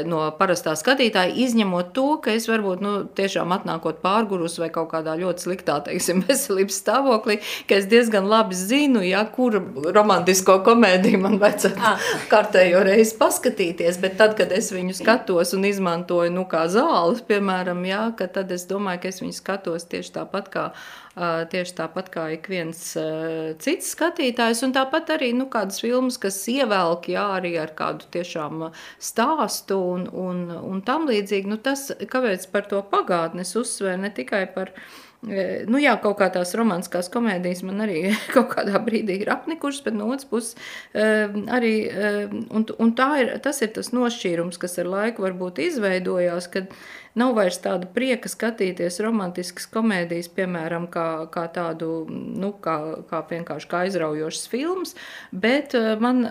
no 0.09 0.23
parastā 0.39 0.73
skatītāja, 0.79 1.35
izņemot 1.45 1.93
to, 1.95 2.07
ka 2.23 2.33
es 2.37 2.47
varbūt, 2.49 2.83
nu, 2.83 2.93
tiešām 3.17 3.53
atnākot 3.55 4.01
pārgurus 4.03 4.57
vai 4.61 4.69
kaut 4.73 4.91
kādā 4.93 5.15
ļoti 5.19 5.47
sliktā, 5.47 5.79
teiksim, 5.85 6.23
veselības 6.29 6.79
stāvoklī, 6.83 7.39
ka 7.69 7.77
es 7.79 7.82
diezgan 7.91 8.27
labi 8.29 8.57
zinu, 8.57 9.01
ja, 9.05 9.23
kuru 9.29 9.61
romantisko 9.95 10.59
komēdiju 10.65 11.21
man 11.23 11.37
vajadzētu 11.41 11.83
ah. 11.83 12.09
kārtējo 12.31 12.83
reizi 12.87 13.17
paskatīties. 13.19 13.99
Bet 14.03 14.17
tad, 14.21 14.35
kad 14.39 14.51
es 14.55 14.71
viņu 14.73 14.95
skatos 14.97 15.53
un 15.57 15.67
izmantoju 15.69 16.33
nu, 16.33 16.47
kā 16.49 16.65
zāles, 16.71 17.23
piemēram, 17.27 17.85
ja, 17.89 18.05
tad 18.23 18.51
es 18.55 18.67
domāju, 18.69 19.03
ka 19.03 19.13
es 19.13 19.23
viņu 19.23 19.39
skatos 19.39 19.89
tieši 19.91 20.15
tāpat 20.19 20.51
kā 20.53 20.67
tieši 21.13 21.75
tāpat 21.77 22.09
kā 22.09 22.23
ik 22.33 22.47
viens 22.49 22.79
cits 23.61 23.91
skatītājs. 23.93 24.63
Un 24.65 24.73
tāpat 24.73 25.13
arī 25.13 25.29
nu, 25.37 25.45
kādas 25.51 25.81
filmas, 25.83 26.17
kas 26.17 26.39
ievelk 26.49 27.09
jā, 27.13 27.25
arī 27.37 27.53
ar 27.61 27.73
kādu 27.77 28.09
tiešām 28.13 28.69
stāstu 28.97 29.77
un, 29.77 30.07
un, 30.09 30.47
un 30.57 30.81
tam 30.81 31.05
līdzīgi. 31.09 31.49
Nu, 31.51 31.59
tas, 31.61 31.91
kāpēc 32.01 32.49
par 32.53 32.65
to 32.69 32.81
pagātni 32.89 33.45
es 33.45 33.53
uzsveru 33.59 34.01
ne 34.01 34.09
tikai 34.13 34.47
par 34.55 34.73
Nu, 35.23 35.79
jā, 35.79 35.93
kaut 36.03 36.17
kā 36.19 36.27
tās 36.33 36.51
romantiskās 36.59 37.07
komēdijas 37.13 37.63
man 37.63 37.83
arī 37.85 38.09
kaut 38.35 38.49
kādā 38.55 38.81
brīdī 38.83 39.21
ir 39.23 39.31
apnikušas, 39.31 39.85
bet 39.85 39.95
no 39.95 40.09
otras 40.11 40.27
puses 40.27 40.57
arī, 40.93 41.75
un, 42.51 42.67
un 42.67 42.91
tā 42.97 43.09
ir, 43.21 43.31
tas 43.45 43.61
ir 43.63 43.71
tas 43.77 43.93
nošķīrums, 43.95 44.59
kas 44.59 44.75
ar 44.83 44.91
laiku 44.91 45.23
varbūt 45.23 45.63
izveidojās, 45.63 46.49
kad 46.51 46.75
nav 47.19 47.35
vairs 47.37 47.59
tāda 47.61 47.87
prieka 47.93 48.29
skatīties 48.31 48.99
romantiskas 49.03 49.67
komēdijas, 49.73 50.29
piemēram, 50.33 50.87
kā, 50.93 51.07
kā 51.33 51.45
tādu, 51.53 52.05
nu, 52.09 52.53
kā, 52.63 52.77
kā 53.09 53.21
vienkārši 53.29 53.69
kā 53.69 53.83
aizraujošas 53.87 54.49
filmas, 54.51 54.95
bet 55.31 55.75
man, 56.01 56.23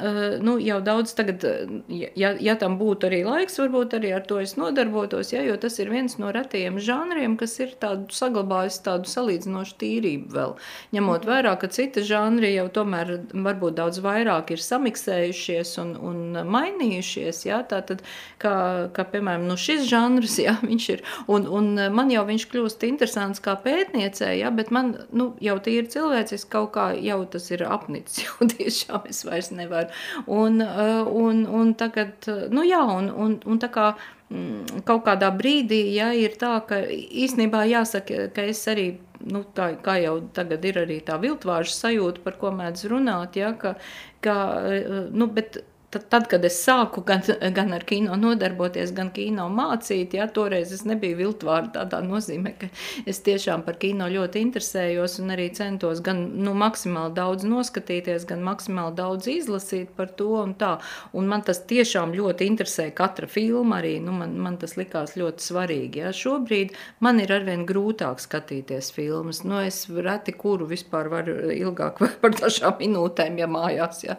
nu, 0.42 0.56
jau 0.62 0.80
daudz 0.84 1.14
tagad, 1.18 1.46
ja, 1.88 2.32
ja 2.34 2.56
tam 2.58 2.78
būtu 2.80 3.08
arī 3.08 3.22
laiks, 3.26 3.60
varbūt 3.62 3.96
arī 3.98 4.12
ar 4.16 4.26
to 4.26 4.40
es 4.42 4.56
nodarbotos, 4.58 5.32
ja, 5.34 5.44
jo 5.46 5.56
tas 5.60 5.78
ir 5.82 5.92
viens 5.92 6.18
no 6.18 6.32
retajiem 6.34 6.80
žanriem, 6.82 7.36
kas 7.40 7.58
ir 7.62 7.76
tādu 7.82 8.10
saglabājis 8.14 8.80
tādu 8.86 9.10
salīdzinošu 9.10 9.78
tīrību 9.82 10.34
vēl, 10.34 10.56
ņemot 10.96 11.28
vērā, 11.28 11.54
ka 11.60 11.70
citi 11.72 12.04
žanri 12.06 12.54
jau 12.56 12.66
tomēr 12.80 13.14
varbūt 13.32 13.78
daudz 13.78 14.02
vairāk 14.02 14.52
ir 14.54 14.62
samiksējušies 14.62 15.76
un, 15.82 15.94
un 16.10 16.42
mainījušies, 16.52 17.44
ja, 17.46 17.62
tātad, 17.68 18.02
kā, 18.42 18.54
kā 18.94 19.06
piemēram, 19.14 19.46
nu 19.46 19.58
šis 19.60 19.86
žanrs, 19.90 20.38
ja, 20.46 20.56
viņš 20.72 20.88
ir, 20.96 21.04
un, 21.32 21.46
un 21.46 21.72
man 21.94 22.10
jau 22.12 22.24
viņš 22.28 22.46
kļūst 22.50 22.86
interesants 22.88 23.42
kā 23.44 23.54
pētniecē, 23.62 24.32
ja, 24.38 24.50
bet 24.54 24.72
man, 24.74 24.94
nu, 25.14 25.32
jau 25.44 25.58
tīri 25.62 25.90
cilvēcis 25.92 26.48
kaut 26.52 26.72
kā 26.76 26.90
jau 26.98 27.20
tas 27.30 27.50
ir 27.52 27.66
apnicis, 27.68 28.22
jau 28.24 28.48
tiešām 28.54 29.08
es 29.12 29.22
vairs 29.28 29.52
nevaru. 29.54 29.92
Un, 30.26 30.62
uh, 30.64 31.06
un, 31.06 31.44
un 31.46 31.76
tagad, 31.78 32.28
nu 32.52 32.66
jā, 32.66 32.82
un, 32.82 33.10
un, 33.12 33.38
un 33.46 33.62
tā 33.62 33.70
kā 33.72 33.92
mm, 34.32 34.84
kaut 34.88 35.04
kādā 35.08 35.32
brīdī, 35.36 35.84
ja 35.96 36.12
ir 36.16 36.36
tā, 36.40 36.56
ka 36.68 36.82
īstenībā 36.88 37.64
jāsaka, 37.70 38.28
ka 38.34 38.46
es 38.52 38.62
arī 38.70 38.92
nu, 39.22 39.44
tā, 39.54 39.72
kā 39.82 39.98
jau 40.02 40.16
tagad 40.34 40.64
ir 40.66 40.80
arī 40.82 41.00
tā 41.06 41.18
viltvāža 41.22 41.74
sajūta, 41.76 42.24
par 42.24 42.38
ko 42.40 42.54
mēdz 42.56 42.88
runāt, 42.90 43.38
ja, 43.38 43.52
ka, 43.58 43.76
ka 44.24 44.38
uh, 44.62 45.04
nu, 45.12 45.28
bet 45.30 45.62
tad, 45.92 46.06
tad, 46.12 46.26
kad 46.30 46.44
es 46.48 46.56
sāku 46.64 47.04
gan, 47.06 47.22
gan 47.54 47.72
ar 47.76 47.84
kino 47.88 48.16
nodarboties, 48.18 48.94
gan 48.96 49.10
kino 49.14 49.48
mācīt, 49.52 50.16
ja, 50.16 50.26
toreiz 50.32 50.72
es 50.72 50.84
nebiju 50.88 51.18
viltvārda 51.20 51.82
tādā 51.82 52.00
nozīmē, 52.04 52.54
ka 52.58 52.70
es 53.08 53.20
tiešām 53.26 53.64
par 53.66 53.76
kino 53.82 54.08
ļoti 54.10 54.42
interesējos 54.46 55.18
un 55.22 55.34
arī 55.34 55.50
centos 55.56 56.00
gan 56.04 56.24
nu, 56.44 56.54
maksimāli 56.58 57.14
daudz 57.16 57.46
noskatīties, 57.48 58.26
gan 58.28 58.44
maksimāli 58.46 58.96
daudz 58.98 59.28
izlasīt 59.32 59.92
par 59.96 60.12
to 60.16 60.30
un 60.42 60.54
tā. 60.58 60.74
Un 61.12 61.28
man 61.30 61.44
tas 61.46 61.62
tiešām 61.68 62.14
ļoti 62.16 62.48
interesē 62.48 62.88
katra 62.96 63.28
filma 63.30 63.80
arī, 63.82 63.98
nu, 64.04 64.14
man, 64.16 64.34
man 64.40 64.58
tas 64.62 64.76
likās 64.80 65.16
ļoti 65.20 65.44
svarīgi. 65.44 66.02
Ja. 66.02 66.14
Šobrīd 66.16 66.72
man 67.04 67.20
ir 67.22 67.32
arvien 67.34 67.66
grūtāk 67.68 68.22
skatīties 68.22 68.92
filmas. 68.96 69.42
Nu, 69.44 69.60
es 69.60 69.84
reti 69.92 70.34
kuru 70.36 70.68
vispār 70.70 71.10
varu 71.12 71.36
ilgāk 71.52 72.00
par 72.22 72.36
dažām 72.38 72.78
minūtēm, 72.80 73.40
ja 73.42 73.50
mājās. 73.50 74.02
Ja. 74.06 74.18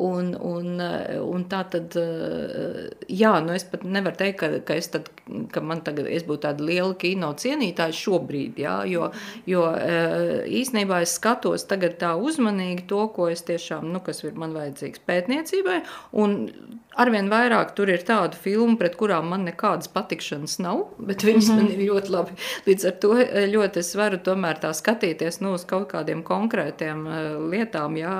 Un, 0.00 0.32
un, 0.34 0.69
Un, 0.70 0.80
eh, 0.80 1.18
un 1.18 1.44
tā 1.50 1.62
tad, 1.70 1.94
eh, 1.96 2.90
jā, 3.08 3.32
nu 3.44 3.54
es 3.56 3.64
pat 3.66 3.82
nevaru 3.82 4.18
teikt, 4.18 4.38
ka, 4.40 4.48
ka, 4.66 4.76
es 4.78 4.90
tad, 4.92 5.08
ka 5.52 5.62
man 5.64 5.82
tagad 5.86 6.06
es 6.06 6.26
būtu 6.28 6.44
tāda 6.44 6.66
liela 6.66 6.94
kino 7.00 7.32
cienītāja 7.34 7.96
šobrīd, 7.96 8.60
jā, 8.62 8.76
jo, 8.90 9.08
jo 9.50 9.64
eh, 9.74 10.44
īsnībā 10.60 11.00
es 11.04 11.16
skatos 11.18 11.66
tagad 11.70 11.98
tā 12.02 12.12
uzmanīgi 12.18 12.86
to, 12.90 13.06
ko 13.16 13.30
es 13.32 13.42
tiešām, 13.48 13.88
nu, 13.94 14.02
kas 14.04 14.22
ir 14.24 14.38
man 14.38 14.54
vajadzīgs 14.56 15.02
pētniecībai, 15.08 15.80
un 16.22 16.38
Arvien 16.98 17.28
vairāk 17.30 17.70
tur 17.78 17.88
ir 17.92 18.02
tādu 18.02 18.34
filmu, 18.34 18.74
pret 18.78 18.96
kurām 18.98 19.28
man 19.30 19.44
nekādas 19.46 19.88
patikšanas 19.94 20.56
nav, 20.60 20.80
bet 20.98 21.22
viņas 21.22 21.48
mm 21.48 21.58
-hmm. 21.58 21.68
man 21.70 21.70
ir 21.70 21.92
ļoti 21.92 22.10
labi. 22.10 22.32
Līdz 22.66 22.86
ar 22.86 22.96
to 23.04 23.12
ļoti 23.54 23.78
es 23.78 23.94
varu 23.94 24.18
tomēr 24.18 24.58
tā 24.58 24.72
skatīties 24.74 25.40
nu, 25.40 25.52
uz 25.54 25.64
kaut 25.64 25.86
kādiem 25.92 26.22
konkrētiem 26.26 27.06
lietām, 27.52 27.96
jā, 27.96 28.16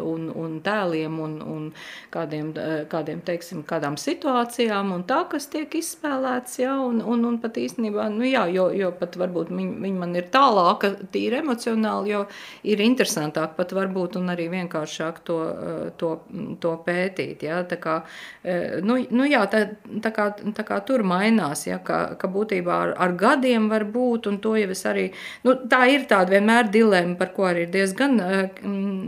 un, 0.00 0.30
un 0.30 0.60
tēliem, 0.64 1.20
un, 1.20 1.42
un 1.42 1.72
kādiem, 2.14 2.52
uh, 2.56 2.74
kādiem, 2.90 3.20
teiksim, 3.24 3.64
kādām 3.68 3.98
situācijām, 4.00 4.92
un 4.96 5.04
tā, 5.08 5.22
kas 5.30 5.48
tiek 5.52 5.74
izspēlēts, 5.78 6.58
jā, 6.62 6.74
un, 6.80 7.00
un, 7.02 7.24
un 7.28 7.40
pat 7.42 7.58
īstenībā, 7.60 8.08
nu 8.14 8.28
jā, 8.28 8.46
jo, 8.54 8.68
jo 8.74 8.92
pat 8.98 9.18
varbūt 9.20 9.52
viņi, 9.54 9.76
viņi 9.84 10.00
man 10.00 10.14
ir 10.18 10.30
tālāka, 10.34 10.94
tīri 11.14 11.40
emocionāli, 11.42 12.14
jo 12.14 12.24
ir 12.70 12.84
interesantāk 12.84 13.56
pat 13.58 13.74
varbūt 13.76 14.18
un 14.20 14.32
arī 14.34 14.48
vienkāršāk 14.52 15.22
to, 15.26 15.40
to, 16.00 16.14
to 16.62 16.76
pētīt, 16.86 17.46
jā, 17.48 17.62
tā 17.68 17.80
kā 17.82 18.00
Eh, 18.44 18.80
nu, 18.84 18.98
nu 19.08 19.24
jā, 19.24 19.40
tā, 19.48 19.62
tā, 20.04 20.10
kā, 20.12 20.26
tā 20.52 20.64
kā 20.68 20.76
tur 20.84 21.00
mainās, 21.08 21.62
ja, 21.64 21.78
ka, 21.80 22.00
ka 22.20 22.28
būtībā 22.28 22.74
ar, 22.86 22.90
ar 23.00 23.14
gadiem 23.16 23.70
var 23.72 23.86
būt, 23.88 24.28
un 24.28 24.36
to 24.44 24.52
jau 24.60 24.68
es 24.74 24.84
arī, 24.84 25.06
nu, 25.46 25.54
tā 25.70 25.86
ir 25.88 26.04
tāda 26.10 26.36
vienmēr 26.36 26.68
dilema, 26.72 27.16
par 27.16 27.32
ko 27.36 27.46
arī 27.48 27.64
diezgan 27.72 28.20
eh, 28.20 28.60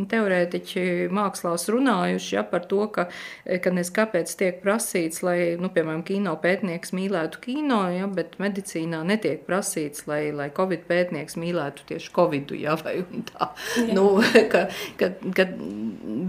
teorētiķi 0.09 0.87
mākslās 1.13 1.69
runājuši, 1.73 2.31
ja, 2.39 2.47
par 2.49 2.65
to, 2.71 2.76
ka, 2.93 3.07
eh, 3.45 3.61
ka 3.63 3.73
nes 3.75 3.91
kāpēc 3.91 4.33
tiek 4.41 4.61
prasīts, 4.65 5.23
lai, 5.27 5.39
nu, 5.61 5.71
piemēram, 5.73 6.05
kino 6.07 6.37
pētnieks 6.43 6.95
mīlētu 6.97 7.43
kino, 7.45 7.83
ja, 7.93 8.07
bet 8.07 8.39
medicīnā 8.43 9.03
netiek 9.09 9.47
prasīts, 9.49 10.07
lai, 10.11 10.31
lai 10.37 10.51
covid 10.57 10.87
pētnieks 10.91 11.39
mīlētu 11.41 11.89
tieši 11.93 12.13
covidu, 12.17 12.59
ja, 12.61 12.77
vai 12.83 12.99
tā. 13.33 13.53
Jā. 13.81 13.95
Nu, 13.97 14.09
ka, 14.53 14.67
ka, 15.01 15.13
ka, 15.37 15.49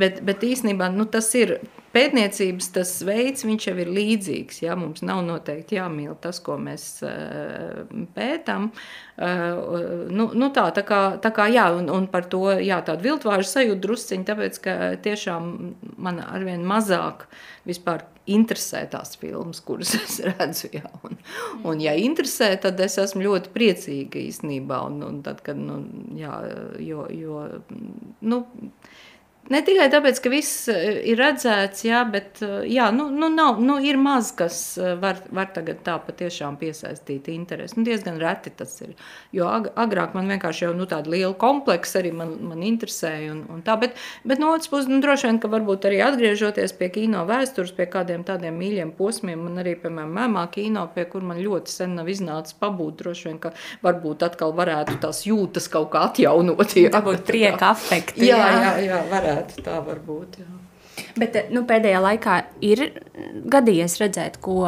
bet, 0.03 0.23
bet 0.27 0.47
īstenībā, 0.47 0.91
nu, 0.95 1.09
tas 1.11 1.29
ir 1.39 1.57
pētniecības 1.97 2.69
tas 2.75 2.93
veids, 3.07 3.45
jau 3.67 3.75
ir 3.81 3.89
līdzīgs. 3.91 4.61
Ja? 4.63 4.77
Mums 4.79 5.03
nav 5.05 5.23
noteikti 5.25 5.79
jāmīl 5.79 6.13
tas, 6.21 6.39
ko 6.43 6.59
mēs 6.61 6.85
uh, 7.05 7.83
pētām. 8.15 8.69
Uh, 9.17 10.05
nu, 10.13 10.29
nu 10.37 10.51
tā, 10.53 10.67
tā 10.75 10.85
kā, 10.85 11.01
tā 11.23 11.33
kā 11.33 11.47
jā, 11.49 11.65
un, 11.79 11.89
un 11.93 12.05
par 12.11 12.29
to 12.29 12.45
jā, 12.61 12.77
tādu 12.85 13.09
viltvāžu 13.09 13.49
sajūtu 13.49 13.81
drusciņi, 13.87 14.27
tāpēc, 14.27 14.61
ka 14.61 14.77
tiešām 15.01 15.49
man 15.97 16.21
arvien 16.27 16.61
mazāk 16.67 17.25
vispār 17.67 18.05
interesē 18.27 18.83
tās 18.91 19.15
filmas, 19.19 19.61
kuras 19.65 19.95
es 20.01 20.19
redzu. 20.25 20.69
Jā. 20.75 20.91
Un, 21.07 21.17
un, 21.63 21.81
ja 21.83 21.95
interesē, 21.97 22.53
tad 22.61 22.79
es 22.83 22.99
esmu 23.01 23.25
ļoti 23.25 23.53
priecīga 23.55 24.21
īstenībā. 24.21 24.83
Un, 24.91 25.01
un 25.07 25.19
tad, 25.25 25.41
kad, 25.45 25.59
nu, 25.59 25.81
jā, 26.19 26.35
jo, 26.83 27.07
jo, 27.13 27.43
nu, 28.27 28.43
Ne 29.47 29.61
tikai 29.63 29.87
tāpēc, 29.91 30.19
ka 30.19 30.31
viss 30.31 30.67
eh, 30.71 30.97
ir 31.07 31.19
redzēts, 31.21 31.85
jā, 31.87 32.01
bet 32.11 32.41
eh, 32.43 32.65
jā, 32.67 32.89
nu, 32.91 33.05
nu, 33.13 33.29
nav, 33.31 33.61
nu, 33.63 33.77
ir 33.79 33.95
maz, 33.99 34.33
kas 34.35 34.57
eh, 34.75 34.95
var, 34.99 35.21
var 35.31 35.47
tagad 35.55 35.79
tā 35.85 35.95
patiešām 36.03 36.57
piesaistīt 36.59 37.29
interesi. 37.31 37.77
Nu, 37.79 37.85
diezgan 37.87 38.19
reti 38.19 38.51
tas 38.59 38.73
ir. 38.83 38.97
Jo 39.35 39.47
agrāk 39.47 40.17
man 40.17 40.27
vienkārši 40.33 40.65
jau 40.65 40.73
nu, 40.75 40.87
tāda 40.89 41.13
liela 41.13 41.31
kompleksa 41.39 42.01
arī 42.01 42.11
man, 42.19 42.33
man 42.49 42.65
interesēja. 42.67 43.29
Un, 43.31 43.45
un 43.55 43.63
tā, 43.63 43.77
bet, 43.79 43.95
bet 44.27 44.43
no 44.43 44.51
otras 44.51 44.67
puses, 44.73 44.89
nu, 44.91 44.99
droši 45.03 45.29
vien, 45.29 45.39
ka 45.43 45.51
varbūt 45.53 45.87
arī 45.87 46.01
atgriežoties 46.09 46.75
pie 46.75 46.91
kino 46.97 47.23
vēstures, 47.29 47.71
pie 47.77 47.87
kādiem 47.93 48.27
tādiem 48.27 48.59
mīļiem 48.59 48.91
posmiem, 48.99 49.47
man 49.47 49.63
arī, 49.63 49.77
piemēram, 49.79 50.11
mēmā 50.19 50.43
kino, 50.51 50.89
pie 50.91 51.07
kur 51.07 51.23
man 51.23 51.39
ļoti 51.39 51.71
sen 51.71 51.95
nav 52.01 52.11
iznācis 52.11 52.59
pabūt, 52.59 52.99
droši 52.99 53.29
vien, 53.29 53.39
ka 53.47 53.55
varbūt 53.85 54.27
atkal 54.27 54.51
varētu 54.59 54.99
tās 55.07 55.23
jūtas 55.29 55.71
kaut 55.71 55.93
kā 55.95 56.03
atjaunot. 56.11 56.75
Jā, 56.77 56.91
Dabūt 56.91 57.23
prieka 57.27 57.71
afekti. 57.71 58.27
Jā, 58.27 58.43
jā, 58.43 58.59
jā, 58.59 58.75
jā 58.89 59.01
varētu 59.07 59.36
varētu 59.37 59.65
tā 59.65 59.77
varbūt. 59.85 60.39
Jā. 60.41 60.47
Bet 61.17 61.37
nu, 61.53 61.63
pēdējā 61.69 61.99
laikā 62.01 62.39
ir 62.65 62.87
gadījies 63.45 63.99
redzēt, 64.01 64.41
ko 64.41 64.63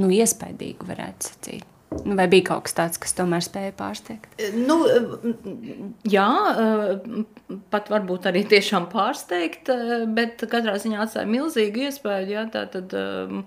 nu, 0.00 0.10
iespaidīgu 0.12 0.88
varētu 0.88 1.30
sacīt. 1.30 1.72
Nu, 2.04 2.16
vai 2.18 2.26
bija 2.28 2.48
kaut 2.50 2.66
kas 2.66 2.74
tāds, 2.76 2.98
kas 3.00 3.14
tomēr 3.16 3.44
spēja 3.44 3.72
pārsteigt? 3.76 4.40
Nu, 4.58 4.80
jā, 6.04 6.26
pat 7.72 7.90
varbūt 7.92 8.26
arī 8.28 8.42
tiešām 8.50 8.88
pārsteigt, 8.92 9.70
bet 10.16 10.42
katrā 10.50 10.76
ziņā 10.82 11.04
atstāja 11.04 11.30
milzīgu 11.30 11.86
iespēju. 11.86 12.32
Jā, 12.34 12.44
tā 12.52 12.66
tad 12.74 12.92
um, 12.98 13.44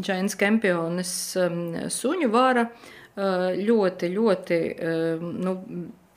Džēns 0.00 0.34
Kempionis 0.40 1.12
um, 1.44 1.60
suņu 1.92 2.32
vara 2.32 2.66
ļoti, 3.14 4.10
ļoti 4.16 4.58
um, 4.74 5.28
nu, 5.44 5.54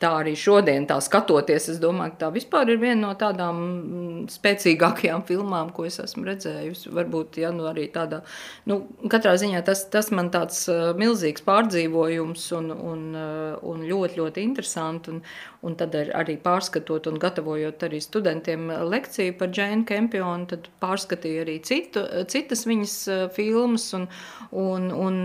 tā 0.02 0.12
arī 0.20 0.34
šodien, 0.38 0.86
tā 0.90 1.00
skatoties, 1.02 1.72
es 1.74 1.80
domāju, 1.82 2.14
ka 2.14 2.26
tā 2.26 2.30
vispār 2.36 2.70
ir 2.70 2.80
viena 2.82 3.00
no 3.08 3.14
tādām 3.18 3.62
mm, 3.62 4.20
spēcīgākajām 4.30 5.24
filmām, 5.26 5.72
ko 5.74 5.88
es 5.90 5.98
esmu 6.04 6.28
redzējusi. 6.28 6.92
Varbūt, 6.94 7.40
ja 7.42 7.50
nu 7.56 7.66
arī 7.70 7.88
tādā, 7.94 8.22
nu, 8.70 8.84
katrā 9.10 9.34
ziņā 9.42 9.64
tas, 9.66 9.88
tas 9.94 10.12
man 10.14 10.30
tāds 10.34 10.64
uh, 10.70 10.92
milzīgs 10.98 11.46
pārdzīvojums 11.48 12.46
un, 12.60 12.72
un, 12.76 13.04
uh, 13.18 13.58
un 13.66 13.86
ļoti, 13.90 14.22
ļoti 14.22 14.46
interesanti. 14.46 15.16
Un, 15.16 15.24
un 15.66 15.74
tad 15.80 15.96
ar, 15.98 16.12
arī 16.22 16.38
pārskatot 16.40 17.10
un 17.10 17.18
gatavojot 17.20 17.88
arī 17.88 17.98
studentiem 18.04 18.70
lekciju 18.92 19.34
par 19.40 19.50
Džēnu 19.50 19.88
Kempionu, 19.90 20.46
tad 20.52 20.70
pārskatīju 20.84 21.42
arī 21.48 21.58
citu, 21.66 22.06
citas 22.30 22.68
viņas 22.70 22.98
uh, 23.10 23.24
filmas 23.34 23.90
un, 23.98 24.06
un, 24.54 24.92
un 24.94 25.24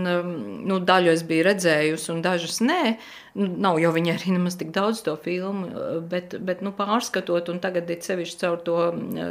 nu, 0.65 0.81
daļu 0.81 1.13
es 1.13 1.21
biju 1.29 1.45
redzējusi 1.51 2.09
un 2.15 2.25
dažas 2.25 2.63
nē. 2.65 2.81
Nu, 2.95 3.22
nav 3.35 3.79
jau 3.81 3.89
viņa 3.95 4.13
arī 4.13 4.35
nemaz 4.35 4.57
tik 4.59 4.73
daudz 4.75 5.01
to 5.05 5.15
filmu, 5.23 5.69
bet, 6.09 6.35
bet 6.45 6.61
nu, 6.65 6.73
pārskatot, 6.77 7.49
un 7.49 7.61
tagad 7.63 7.89
ir 7.89 8.03
sevišķi 8.05 8.39
caur 8.43 8.59
to 8.67 8.77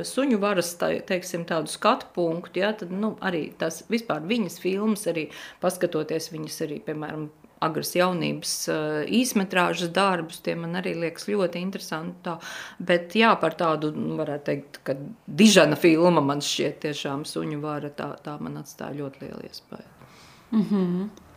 suņu 0.09 0.41
varas, 0.43 0.73
tā, 0.81 0.95
teiksim, 1.07 1.47
tādu 1.49 1.71
skatu 1.71 2.11
punktu, 2.17 2.63
ja, 2.65 2.73
tad 2.79 2.91
nu, 2.91 3.15
arī 3.23 3.49
tas 3.59 3.85
vispār 3.93 4.25
viņas 4.27 4.59
filmas, 4.63 5.07
arī 5.11 5.29
paskatoties 5.63 6.33
viņas 6.35 6.61
arī, 6.67 6.83
piemēram, 6.87 7.31
agras 7.63 7.93
jaunības 7.95 8.53
īsmetrāžas 9.07 9.93
darbus, 9.95 10.41
tie 10.43 10.57
man 10.59 10.75
arī 10.81 10.97
liekas 10.99 11.29
ļoti 11.31 11.63
interesanti. 11.63 12.19
Tā. 12.27 12.37
Bet 12.83 13.15
jā, 13.19 13.31
par 13.39 13.55
tādu, 13.59 13.93
nu, 13.95 14.17
varētu 14.19 14.49
teikt, 14.49 14.81
ka 14.87 14.97
dižana 15.27 15.79
filma 15.79 16.25
man 16.25 16.43
šķiet 16.43 16.81
tiešām 16.89 17.23
suņu 17.29 17.61
vara, 17.63 17.93
tā, 17.95 18.13
tā 18.25 18.35
man 18.43 18.59
atstāja 18.65 18.99
ļoti 18.99 19.27
lielu 19.27 19.45
iespēju. 19.47 19.93
Mm 20.53 20.65
-hmm. 20.71 21.32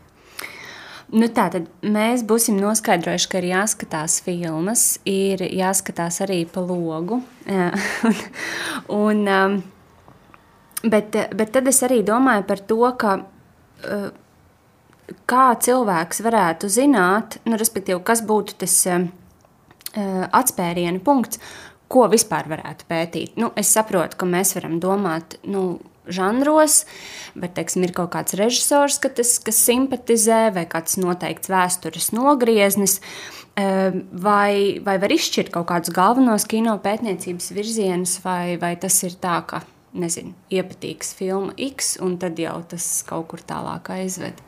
Nu, 1.14 1.28
tā 1.30 1.46
tad 1.54 1.68
mēs 1.86 2.24
būsim 2.26 2.58
noskaidrojuši, 2.58 3.30
ka 3.30 3.40
ir 3.42 3.50
jāskatās 3.52 4.18
filmas, 4.26 4.86
ir 5.06 5.44
jāskatās 5.46 6.18
arī 6.26 6.42
pa 6.50 6.64
logu. 6.66 7.22
un, 8.10 8.22
un, 8.98 9.22
um, 9.30 9.60
bet, 10.90 11.14
bet 11.38 11.54
tad 11.54 11.70
es 11.70 11.84
arī 11.86 12.02
domāju 12.06 12.48
par 12.50 12.64
to, 12.72 12.80
ka 12.98 13.20
uh, 13.22 14.08
kā 15.30 15.46
cilvēks 15.68 16.24
varētu 16.26 16.72
zināt, 16.74 17.40
nu, 17.46 17.60
respektīvi, 17.62 18.02
kas 18.06 18.26
būtu 18.26 18.58
tas 18.66 18.80
uh, 18.90 19.06
atspērienu 20.26 21.04
punkts, 21.06 21.42
ko 21.92 22.08
vispār 22.10 22.50
varētu 22.50 22.90
pētīt. 22.90 23.38
Nu, 23.38 23.52
es 23.56 23.70
saprotu, 23.78 24.18
ka 24.18 24.30
mēs 24.30 24.56
varam 24.58 24.80
domāt. 24.82 25.38
Nu, 25.46 25.76
žanros, 26.08 26.84
bet 27.36 27.56
teiksim, 27.58 27.86
ir 27.88 27.94
kaut 27.96 28.14
kāds 28.16 28.38
režisors, 28.40 29.00
ka 29.04 29.12
tas, 29.14 29.36
kas 29.44 29.60
simpatizē, 29.68 30.50
vai 30.56 30.66
kāds 30.70 31.00
noteikts 31.02 31.52
vēstures 31.52 32.12
nogrieznis, 32.16 33.00
vai, 33.56 34.82
vai 34.84 34.98
var 35.00 35.14
izšķirt 35.16 35.54
kaut 35.54 35.70
kādus 35.72 35.94
galvenos 35.96 36.48
kino 36.50 36.76
pētniecības 36.84 37.54
virzienus, 37.56 38.18
vai, 38.26 38.58
vai 38.62 38.76
tas 38.80 38.98
ir 39.08 39.16
tā, 39.22 39.40
ka 39.48 39.64
nezinu, 39.96 40.34
iepatīks 40.52 41.16
filma 41.16 41.56
X, 41.72 41.96
un 42.04 42.18
tad 42.20 42.40
jau 42.40 42.58
tas 42.70 42.86
kaut 43.08 43.30
kur 43.32 43.44
tālāk 43.48 43.94
aizved. 43.96 44.44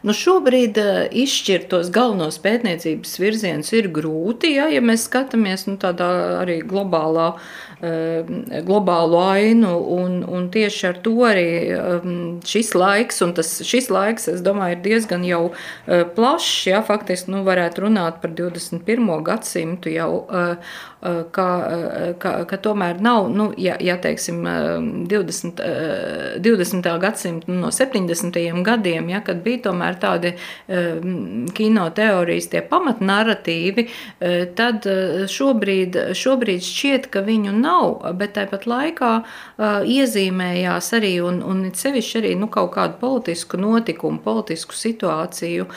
Nu, 0.00 0.14
šobrīd 0.16 0.78
uh, 0.80 1.02
izšķirt 1.12 1.68
tos 1.72 1.90
galvenos 1.92 2.38
pētniecības 2.40 3.18
virzienus 3.20 3.72
ir 3.76 3.90
grūti, 3.92 4.54
ja, 4.56 4.70
ja 4.72 4.80
mēs 4.84 5.04
skatāmies 5.08 5.66
nu, 5.68 5.76
tādā 5.80 6.08
arī 6.40 6.60
globālā, 6.64 7.34
globālu 7.80 9.18
ainu. 9.22 9.72
Un, 9.96 10.20
un 10.28 10.48
tieši 10.52 10.86
ar 10.90 11.00
to 11.04 11.14
arī 11.26 11.48
um, 11.76 12.14
šis 12.46 12.74
laiks, 12.76 13.22
un 13.24 13.34
tas, 13.36 13.54
šis 13.66 13.90
laiks, 13.92 14.28
es 14.32 14.44
domāju, 14.44 14.78
ir 14.78 14.84
diezgan 14.84 15.24
jau 15.26 15.42
uh, 15.50 16.04
plašs. 16.16 16.68
Ja, 16.70 16.84
faktiski 16.86 17.32
nu, 17.32 17.44
varētu 17.46 17.86
runāt 17.86 18.20
par 18.22 18.34
21. 18.36 19.10
gadsimtu 19.26 19.92
jau. 19.94 20.12
Uh, 20.28 20.72
ka, 21.32 21.46
ka, 22.20 22.32
ka 22.44 22.56
tomēr 22.60 23.00
nav, 23.00 23.30
nu, 23.32 23.48
ja, 23.56 23.76
ja 23.80 23.96
teiksim, 24.00 24.42
20. 25.08 25.62
20. 26.44 26.88
gadsimta 27.00 27.48
nu, 27.48 27.56
no 27.64 27.70
70. 27.72 28.36
gadiem, 28.64 29.08
ja, 29.08 29.22
kad 29.24 29.40
bija 29.44 29.64
tomēr 29.70 29.96
tādi 30.00 30.34
kino 31.56 31.86
teorijas 31.96 32.50
tie 32.52 32.60
pamatnarratīvi, 32.68 33.86
tad 34.58 34.88
šobrīd, 35.32 35.96
šobrīd 36.16 36.66
šķiet, 36.68 37.08
ka 37.12 37.24
viņu 37.24 37.56
nav, 37.56 37.69
bet 38.18 38.34
tāpat 38.38 38.66
laikā 38.70 39.12
iezīmējās 39.90 40.92
arī 40.98 41.12
un, 41.24 41.40
un 41.46 41.62
sevišķi 41.74 42.20
arī 42.22 42.34
nu, 42.40 42.50
kaut 42.52 42.72
kādu 42.76 42.98
politisku 43.00 43.60
notikumu, 43.60 44.22
politisku 44.24 44.76
situāciju 44.76 45.68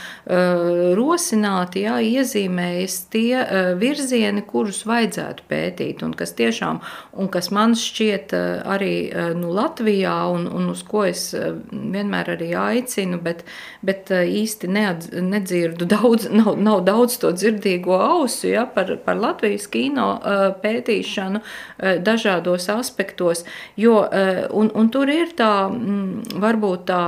rosināti, 0.97 1.85
jā, 1.87 1.97
iezīmējas 2.03 2.99
tie 3.13 3.43
virzieni, 3.79 4.43
kurus 4.47 4.83
vajadzētu 4.89 5.47
pētīt, 5.49 6.03
un 6.05 6.13
kas 6.17 6.33
tiešām, 6.37 6.79
un 7.19 7.29
kas 7.33 7.49
man 7.53 7.75
šķiet 7.77 8.33
eh, 8.37 8.61
arī 8.75 8.93
eh, 9.09 9.31
nu, 9.37 9.51
Latvijā, 9.53 10.15
un, 10.33 10.47
un 10.47 10.69
uz 10.73 10.83
ko 10.87 11.05
es 11.07 11.25
eh, 11.37 11.51
vienmēr 11.71 12.33
arī 12.35 12.51
aicinu, 12.59 13.19
bet, 13.23 13.43
bet 13.85 14.11
īsti 14.13 14.69
neatz, 14.71 15.11
nedzirdu 15.21 15.87
daudz, 15.95 16.29
nav, 16.33 16.55
nav 16.59 16.83
daudz 16.87 17.19
to 17.21 17.33
dzirdīgo 17.35 17.97
ausu 17.97 18.53
ja, 18.53 18.65
par, 18.69 18.95
par 19.05 19.19
Latvijas 19.19 19.67
kino 19.71 20.07
pētīšanu 20.63 21.41
dažādos 22.03 22.67
aspektos, 22.71 23.43
jo, 23.79 23.97
un, 24.53 24.71
un 24.75 24.89
tur 24.93 25.09
ir 25.11 25.33
tā, 25.37 25.67
mm, 25.69 26.39
varbūt 26.43 26.85
tā, 26.89 27.01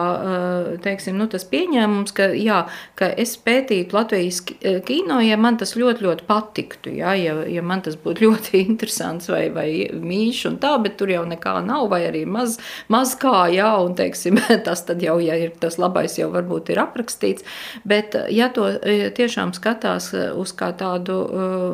teiksim, 0.83 1.17
nu, 1.19 1.27
tas 1.31 1.45
pieņēmums, 1.49 2.13
ka, 2.15 2.29
jā, 2.35 2.63
ka 2.99 3.09
es 3.21 3.35
pētītu 3.41 3.95
Latvijas 3.95 4.41
kino, 4.87 5.19
ja 5.23 5.37
man 5.41 5.59
tas 5.61 5.75
ļoti, 5.79 6.05
ļoti 6.05 6.27
patiktu, 6.27 6.93
ja, 6.99 7.15
ja, 7.19 7.37
ja 7.49 7.63
man 7.65 7.83
tas 7.85 7.97
būtu 8.01 8.23
ļoti 8.27 8.63
interesants 8.65 9.29
vai, 9.31 9.47
vai 9.55 9.67
mīļš 9.93 10.43
un 10.51 10.59
tā, 10.63 10.75
bet 10.83 10.97
tur 10.99 11.13
jau 11.13 11.23
nekā 11.29 11.57
nav, 11.65 11.87
vai 11.93 12.03
arī 12.09 12.25
maz, 12.29 12.57
maz 12.91 13.15
kā, 13.19 13.45
jā, 13.53 13.71
un 13.85 13.95
teiksim, 13.97 14.39
tas 14.67 14.85
tad 14.87 15.03
jau, 15.03 15.17
ja 15.23 15.37
ir 15.39 15.55
tas 15.61 15.79
labais, 15.81 16.17
jau 16.19 16.31
varbūt 16.33 16.73
ir 16.73 16.81
aprakstīts, 16.83 17.45
bet 17.87 18.17
ja 18.33 18.49
to 18.53 18.67
tiešām 19.15 19.53
skatās 19.55 20.11
uz 20.15 20.53
kā 20.57 20.71
tādu, 20.77 21.19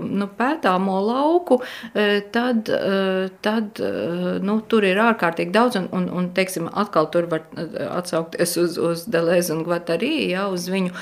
nu, 0.07 0.27
pētāmo 0.37 0.99
lauku, 1.05 1.61
tad, 2.33 2.71
tad, 3.41 3.82
nu, 4.45 4.58
tur 4.69 4.86
ir 4.88 5.01
ārkārtīgi 5.01 5.54
daudz, 5.56 5.80
un, 5.80 5.89
un, 5.95 6.08
un 6.21 6.30
teiksim, 6.36 6.69
atkal 6.84 7.10
tur 7.13 7.27
var 7.32 7.45
atsaukties 7.89 8.58
uz, 8.62 8.77
uz 8.77 9.06
Deleuze 9.12 9.54
un 9.56 9.63
Guattari, 9.67 10.12
jā, 10.32 10.47
uz 10.51 10.67
viņu, 10.71 10.93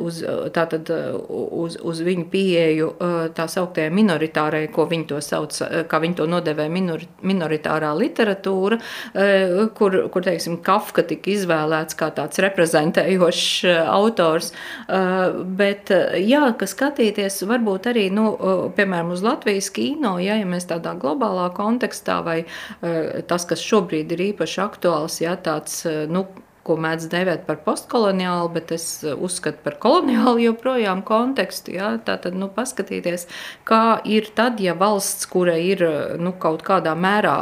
uz, 0.00 0.22
tātad, 0.54 0.90
uz, 1.28 1.76
uz 1.80 2.02
viņu 2.06 2.28
pieeju 2.32 2.92
tā 3.36 3.46
minoritātei, 3.50 3.90
minoritārai, 3.90 4.68
ko 4.72 4.86
viņi 4.86 5.06
to 5.08 5.20
sauc, 5.20 5.56
kā 5.88 6.00
viņi 6.00 6.16
to 6.16 6.26
nodevē 6.26 6.68
minor, 6.70 7.02
minoritārā 7.22 7.92
literatūra, 7.96 8.78
eh, 9.14 9.68
kur, 9.74 10.08
kur 10.10 10.22
teiksim, 10.22 10.62
Kafka 10.62 11.02
tika 11.02 11.30
izvēlēts 11.30 11.96
kā 11.96 12.10
tāds 12.14 12.38
reprezentējošs 12.38 13.64
eh, 13.64 13.80
autors. 13.86 14.52
Eh, 14.88 15.32
bet, 15.44 15.90
jā, 16.16 16.54
ka 16.56 16.66
skatīties 16.66 17.42
varbūt 17.46 17.90
arī, 17.90 18.10
nu, 18.10 18.36
piemēram, 18.76 19.12
uz 19.12 19.22
Latvijas 19.22 19.70
kino, 19.70 20.18
ja, 20.18 20.36
ja 20.36 20.46
mēs 20.46 20.68
tādā 20.70 20.89
globālā 21.00 21.48
kontekstā 21.56 22.20
vai 22.26 22.38
tas, 22.80 23.46
kas 23.48 23.64
šobrīd 23.64 24.12
ir 24.16 24.24
īpaši 24.30 24.62
aktuāls, 24.64 25.20
ja 25.22 25.36
tāds, 25.40 25.82
nu, 26.10 26.26
ko 26.66 26.76
mēdz 26.80 27.08
dēvēt 27.10 27.46
par 27.48 27.60
postkoloniālu, 27.64 28.50
bet 28.54 28.72
es 28.76 28.86
uzskatu 29.10 29.62
par 29.64 29.78
koloniālu 29.82 30.42
joprojām 30.48 31.02
kontekstu. 31.06 31.74
Ja? 31.78 31.94
Tātad 32.04 32.36
nu, 32.38 32.50
paskatīties, 32.54 33.26
kā 33.68 34.00
ir 34.04 34.30
tad, 34.36 34.60
ja 34.62 34.76
valsts, 34.78 35.28
kura 35.30 35.56
ir 35.60 35.84
nu, 36.20 36.34
kaut 36.40 36.64
kādā 36.66 36.94
mērā 36.98 37.36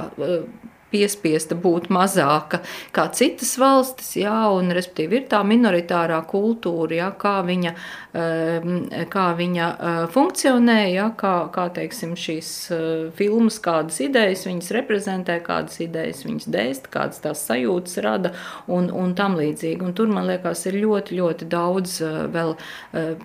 piespiesta 0.93 1.57
būt 1.59 1.89
mazāka 1.93 2.63
kā 2.95 3.07
citas 3.15 3.55
valstis, 3.61 4.15
jā, 4.21 4.35
un 4.55 4.73
respektīvi 4.75 5.21
ir 5.21 5.27
tā 5.31 5.41
minoritārā 5.47 6.21
kultūra, 6.29 6.97
jā, 6.99 7.09
kā 7.21 7.35
viņa, 7.47 7.73
ehm, 8.19 8.77
kā 9.13 9.27
viņa 9.39 9.69
eh, 9.69 9.99
funkcionē, 10.15 10.79
jā, 10.95 11.09
kā, 11.19 11.35
kā 11.55 11.69
teiksim, 11.77 12.15
šīs 12.19 12.51
eh, 12.75 12.81
filmas, 13.19 13.59
kādas 13.65 14.01
idejas 14.05 14.47
viņas 14.49 14.73
reprezentē, 14.79 15.39
kādas 15.45 15.81
idejas 15.85 16.25
viņas 16.27 16.49
dēst, 16.55 16.91
kādas 16.95 17.23
tās 17.25 17.45
sajūtas 17.49 18.01
rada 18.05 18.33
un, 18.67 18.91
un 18.91 19.15
tam 19.19 19.37
līdzīgi. 19.39 19.85
Un 19.85 19.95
tur, 19.97 20.11
man 20.13 20.29
liekas, 20.31 20.65
ir 20.71 20.81
ļoti, 20.81 21.19
ļoti 21.21 21.49
daudz 21.53 21.99
eh, 22.03 22.19
vēl 22.33 22.55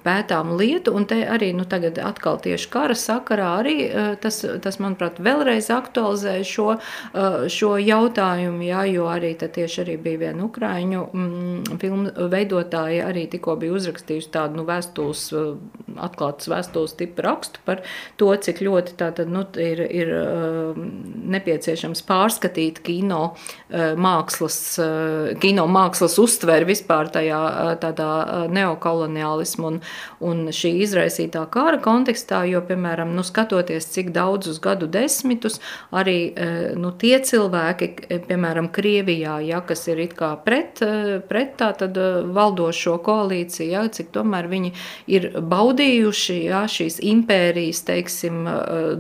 pētāmu 0.04 0.58
lietu, 0.60 0.94
un 0.96 1.06
te 1.08 1.22
arī, 1.30 1.52
nu 1.56 1.66
tagad 1.70 1.98
atkal 2.02 2.40
tieši 2.44 2.70
kara 2.74 2.96
sakarā 2.98 3.50
arī 3.62 3.76
tas, 4.22 4.40
tas 4.64 4.78
manuprāt, 4.82 5.20
vēlreiz 5.24 5.70
aktualizē 5.74 6.36
šo, 6.48 6.76
šo 7.54 7.76
jautājumu, 7.82 8.64
jā, 8.66 8.84
jo 8.92 9.08
arī 9.12 9.34
tieši 9.38 9.82
arī 9.84 9.98
bija 10.02 10.22
viena 10.26 10.46
ukraiņu 10.48 11.04
mm, 11.06 11.80
filmu 11.82 12.30
veidotāja, 12.32 13.08
arī 13.10 13.26
tikko 13.32 13.56
bija 13.62 13.76
uzrakstījusi 13.78 14.32
tādu 14.34 14.60
nu, 14.60 14.66
vēstules, 14.68 15.26
atklātas 16.04 16.50
vēstules 16.52 16.96
tipu 17.00 17.26
rakstu 17.26 17.62
par 17.68 17.84
to, 18.22 18.32
cik 18.34 18.62
ļoti 18.66 18.98
tātad, 19.00 19.32
nu, 19.32 19.44
ir, 19.60 19.84
ir 19.86 20.14
nepieciešams 21.34 22.04
pārskatīt 22.08 22.82
kino 22.86 23.22
mākslas, 23.70 24.60
kino 25.44 25.68
mākslas 25.72 26.18
uztveri 26.22 26.70
vispār 26.74 27.12
tajā 27.14 27.42
tādā 27.84 28.10
neokoloniālismu 28.54 29.70
un, 29.70 29.80
un 30.24 30.46
šī 30.54 30.74
izraisītā 30.86 31.46
kara 31.54 31.80
kontekstā, 31.84 32.44
jo, 32.50 32.64
piemēram, 32.68 33.14
nu, 33.16 33.26
skatoties, 33.28 33.90
cik 33.94 34.14
daudzus 34.16 34.62
gadu 34.64 34.90
desmitus 34.92 35.60
arī 35.94 36.18
nu, 36.80 36.94
tie 36.98 37.18
cilvēki, 37.20 37.43
cilvēki, 37.44 37.90
eh, 38.10 38.20
piemēram, 38.28 38.70
Krievijā, 38.72 39.46
ja, 39.46 39.62
kas 39.62 39.88
ir 39.88 39.98
pret, 40.46 40.82
eh, 40.82 41.20
pret 41.28 41.58
tā, 41.58 41.76
tad, 41.78 41.98
eh, 41.98 42.24
valdošo 42.24 43.02
koalīciju, 43.04 43.70
ja, 43.70 43.88
cik 43.88 44.12
tomēr 44.12 44.48
viņi 44.48 44.72
ir 45.08 45.32
baudījuši 45.32 46.44
ja, 46.46 46.64
šīs 46.64 47.00
impērijas 47.02 47.84
teiksim, 47.86 48.44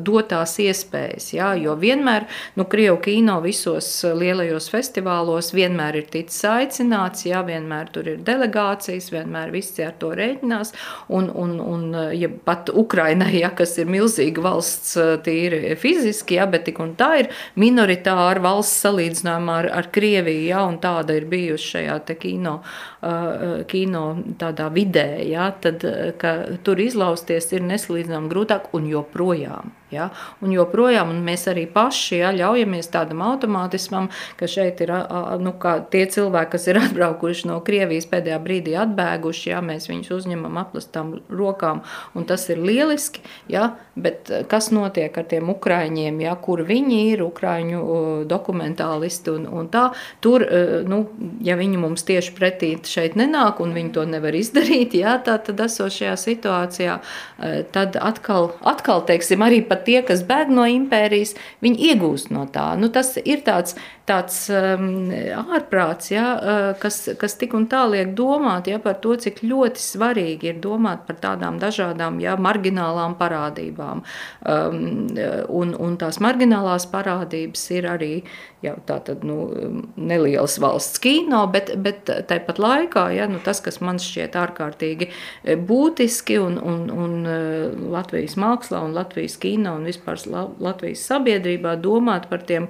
dotās 0.03 0.57
iespējas. 0.59 1.33
Ja, 1.33 1.53
jo 1.53 1.75
vienmēr 1.75 2.25
nu, 2.55 2.65
Krievu 2.65 3.01
kino 3.01 3.41
visos 3.41 4.03
lielajos 4.03 4.69
festivālos 4.69 5.53
vienmēr 5.53 5.95
ir 5.95 6.03
ticis 6.03 6.43
aicināts, 6.43 7.25
ja, 7.25 7.43
vienmēr 7.43 7.91
tur 7.91 8.07
ir 8.07 8.17
delegācijas, 8.17 9.11
vienmēr 9.11 9.51
visi 9.51 9.83
ar 9.83 9.93
to 9.99 10.09
rēķinās. 10.09 10.73
Un, 11.09 11.29
un, 11.29 11.59
un 11.59 12.13
ja 12.13 12.29
pat 12.29 12.69
Ukrainai, 12.69 13.39
ja, 13.39 13.49
kas 13.49 13.77
ir 13.77 13.85
milzīga 13.85 14.41
valsts 14.41 14.97
tīri 15.23 15.75
fiziski, 15.75 16.35
ja, 16.35 16.45
bet 16.45 16.65
tik 16.65 16.79
un 16.79 16.95
tā 16.95 17.19
ir 17.19 17.29
minoritāra 17.55 18.32
ar 18.33 18.41
valsts 18.43 18.83
salīdzinājumā 18.85 19.59
ar, 19.63 19.69
ar 19.81 19.91
Krieviju, 19.93 20.47
ja, 20.49 20.63
un 20.69 20.79
tāda 20.83 21.17
ir 21.17 21.29
bijusi 21.31 21.75
šajā 21.75 21.99
kino, 22.19 22.57
uh, 23.05 23.61
kino 23.69 24.03
vidē, 24.73 25.07
ja, 25.29 25.51
tad 25.63 25.85
tur 26.65 26.83
izlausties 26.83 27.51
ir 27.53 27.65
nesalīdzināmāk 27.69 28.33
grūtāk 28.33 28.73
un 28.77 28.89
joprojām. 28.91 29.73
Ja? 29.93 30.09
Un 30.41 30.53
joprojām 30.53 31.11
un 31.13 31.21
mēs 31.25 31.45
arī 31.51 31.65
paši 31.69 32.19
ja, 32.21 32.31
ļaujamies 32.35 32.89
tādam 32.93 33.21
automātismam, 33.25 34.09
ka 34.39 34.49
šeit 34.49 34.81
ir 34.83 34.93
nu, 35.43 35.53
tie 35.93 36.03
cilvēki, 36.09 36.51
kas 36.55 36.67
ir 36.71 36.79
atbraukuši 36.85 37.49
no 37.51 37.59
Krievijas 37.65 38.07
pēdējā 38.11 38.39
brīdī 38.43 38.75
atbēguši, 38.79 39.51
ja, 39.53 39.61
mēs 39.65 39.89
viņus 39.91 40.13
uzņemam 40.17 40.59
aplastām 40.63 41.15
rokām, 41.29 41.83
un 42.17 42.27
tas 42.29 42.47
ir 42.49 42.61
lieliski. 42.63 43.23
Ja, 43.51 43.73
bet 43.95 44.31
kas 44.49 44.71
notiek 44.73 45.15
ar 45.17 45.27
tiem 45.29 45.51
ukraiņiem, 45.53 46.21
ja, 46.25 46.35
kur 46.41 46.63
viņi 46.67 46.99
ir, 47.11 47.25
ukraiņu 47.27 47.83
dokumentālisti 48.29 49.33
un, 49.33 49.47
un 49.61 49.69
tā, 49.73 49.85
tur, 50.23 50.45
nu, 50.89 51.03
ja 51.45 51.57
viņi 51.59 51.81
mums 51.81 52.05
tieši 52.07 52.33
pretī 52.37 52.73
šeit 52.87 53.17
nenāk 53.19 53.61
un 53.63 53.75
viņi 53.75 53.93
to 53.95 54.05
nevar 54.09 54.35
izdarīt, 54.37 54.97
ja, 54.97 55.17
tā, 55.23 55.37
tad 55.43 55.61
esošajā 55.67 56.15
situācijā, 56.19 56.97
tad 57.75 57.97
atkal, 58.01 58.51
atkal 58.73 59.03
teiksim, 59.07 59.43
arī 59.45 59.61
pat 59.67 59.82
tie, 59.85 59.99
kas 60.05 60.23
bēg 60.27 60.51
no 60.53 60.65
impērijas, 60.69 61.35
viņi 61.63 61.89
iegūst 61.91 62.31
no 62.33 62.45
tā. 62.53 62.73
Nu, 62.79 62.89
tas 62.93 63.13
ir 63.21 63.43
tāds, 63.45 63.77
tāds 64.09 64.37
um, 64.53 65.11
ārprāts, 65.43 66.11
ja, 66.13 66.27
uh, 66.35 66.69
kas, 66.79 67.01
kas 67.19 67.37
tik 67.39 67.55
un 67.57 67.67
tā 67.71 67.83
liek 67.91 68.13
domāt 68.17 68.69
ja, 68.71 68.79
par 68.83 68.99
to, 69.03 69.15
cik 69.19 69.43
ļoti 69.45 69.83
svarīgi 69.83 70.53
ir 70.53 70.61
domāt 70.63 71.05
par 71.07 71.19
tādām 71.23 71.59
dažādām 71.61 72.19
ja, 72.23 72.37
marginālām 72.39 73.17
parādībām. 73.19 74.03
Um, 74.43 74.81
un, 75.49 75.75
un 75.77 75.99
tās 76.01 76.19
marginālās 76.23 76.87
parādības 76.91 77.69
ir 77.77 77.89
arī 77.91 78.13
jau 78.63 78.75
tātad, 78.87 79.23
nu, 79.27 79.37
nelielas 79.99 80.57
valsts 80.63 81.01
kino, 81.03 81.43
bet, 81.51 81.73
bet 81.83 82.09
tāpat 82.29 82.61
laikā 82.63 83.05
ja, 83.15 83.27
nu, 83.31 83.41
tas, 83.43 83.61
kas 83.63 83.81
man 83.83 83.99
šķiet 84.01 84.37
ārkārtīgi 84.39 85.09
būtiski 85.67 86.39
un, 86.41 86.57
un, 86.61 86.87
un 86.93 87.15
uh, 87.27 87.85
Latvijas 87.93 88.37
mākslā 88.39 88.83
un 88.85 88.95
Latvijas 88.97 89.37
kino 89.41 89.77
un 89.79 89.87
vispār 89.89 90.21
Latvijas 90.63 91.05
sabiedrībā 91.09 91.75
domāt 91.83 92.29
par 92.31 92.45
tiem 92.47 92.69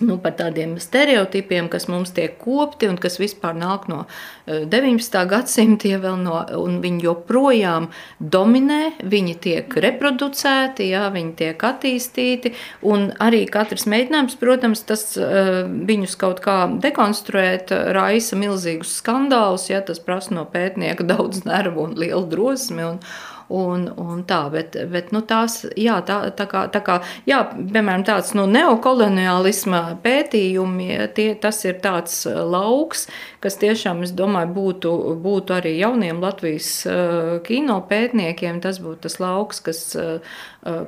nu, 0.00 0.16
par 0.20 0.34
tādiem 0.38 0.76
stereotipiem, 0.80 1.68
kas 1.72 1.86
mums 1.90 2.12
tiek 2.16 2.36
kopti 2.40 2.88
un 2.90 2.98
kas 3.00 3.18
vispār 3.20 3.56
nāk 3.58 3.86
no 3.90 4.04
19. 4.46 5.18
Eh, 5.20 5.26
gadsimta, 5.30 5.88
ja 5.90 6.14
no, 6.16 6.38
un 6.58 6.78
viņi 6.82 7.04
joprojām 7.04 7.90
dominē, 8.20 8.80
viņi 9.04 9.34
tiek 9.44 9.76
reproducēti, 9.84 10.90
jā, 10.94 11.06
viņi 11.14 11.34
tiek 11.38 11.64
attīstīti, 11.70 12.54
un 12.82 13.10
arī 13.20 13.44
katrs 13.50 13.86
mēģinājums, 13.90 14.38
protams, 14.40 14.84
tas 14.88 15.04
eh, 15.20 15.50
viņus 15.66 16.16
kaut 16.20 16.40
kā 16.44 16.62
dekonstruēt, 16.80 17.74
raisa 17.96 18.38
milzīgus 18.40 18.96
skandālus, 19.02 19.68
ja 19.72 19.82
tas 19.84 20.00
prasa 20.02 20.36
no 20.36 20.46
pētnieka 20.48 21.06
daudz 21.12 21.44
nervu 21.48 21.90
un 21.90 21.98
lielu 22.00 22.24
drosmi, 22.30 22.88
un, 22.94 23.04
Un, 23.50 23.88
un 23.98 24.20
tā, 24.28 24.44
bet, 24.52 24.76
bet 24.92 25.08
nu, 25.10 25.24
tās, 25.26 25.64
jā, 25.78 25.96
tā, 26.06 26.20
tā 26.38 26.44
kā, 26.46 26.60
tā 26.70 26.78
kā, 26.86 27.00
jā, 27.26 27.40
piemēram, 27.50 28.04
tāds 28.06 28.30
nu, 28.38 28.44
neokoloniālisma 28.46 29.80
pētījumi, 30.04 30.86
tie, 31.16 31.32
tas 31.42 31.58
ir 31.66 31.80
tāds 31.82 32.20
uh, 32.30 32.44
lauks, 32.46 33.08
kas 33.42 33.58
tiešām, 33.58 34.04
es 34.06 34.14
domāju, 34.14 34.52
būtu, 34.54 34.94
būtu 35.24 35.56
arī 35.58 35.74
jauniem 35.80 36.22
Latvijas 36.22 36.70
uh, 36.86 37.34
kino 37.46 37.80
pētniekiem, 37.90 38.62
tas 38.62 38.78
būtu 38.84 39.08
tas 39.08 39.18
lauks, 39.18 39.62
kas, 39.66 39.82
uh, 39.98 40.38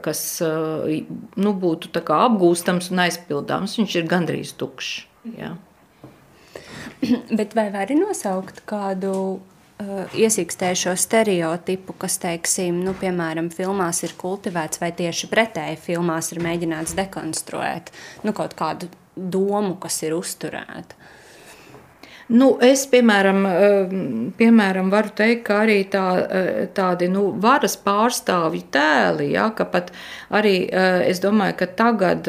kas 0.06 0.22
nu, 0.42 1.54
būtu 1.66 1.90
apgūstams 1.98 2.92
un 2.92 3.06
aizpildāms. 3.08 3.78
Viņš 3.80 3.98
ir 3.98 4.10
gandrīz 4.10 4.54
tukšs. 4.60 5.06
Jā. 5.38 5.54
Bet 7.38 7.56
vai 7.58 7.70
vari 7.74 7.96
nosaukt 7.98 8.62
kādu 8.68 9.40
iesīkstējušo 10.16 10.94
stereotipu, 10.98 11.94
kas, 11.98 12.18
teiksim, 12.22 12.80
nu, 12.86 12.94
piemēram, 12.98 13.50
filmās 13.54 14.02
ir 14.06 14.16
kultivēts, 14.20 14.80
vai 14.82 14.92
tieši 14.96 15.30
pretēji 15.32 15.80
filmās 15.82 16.32
ir 16.32 16.42
mēģināts 16.44 16.96
dekonstruēt 16.98 17.92
nu, 18.26 18.34
kaut 18.36 18.56
kādu 18.58 18.90
domu, 19.16 19.76
kas 19.80 20.00
ir 20.06 20.16
uzturēta. 20.16 20.98
Nu, 22.32 22.46
es, 22.64 22.86
piemēram, 22.88 23.44
eh, 23.46 23.94
piemēram, 24.38 24.90
varu 24.92 25.12
teikt, 25.16 25.42
ka 25.48 25.60
arī 25.66 25.78
tā, 25.92 26.06
eh, 26.24 26.66
tādi 26.74 27.08
nu, 27.12 27.26
varas 27.36 27.76
pārstāvju 27.76 28.62
tēli, 28.72 29.32
ja, 29.32 29.50
ka 29.50 29.64
pat 29.64 29.92
arī 30.30 30.56
es 30.72 31.20
domāju, 31.20 31.56
ka 31.56 31.66
tagad 31.66 32.28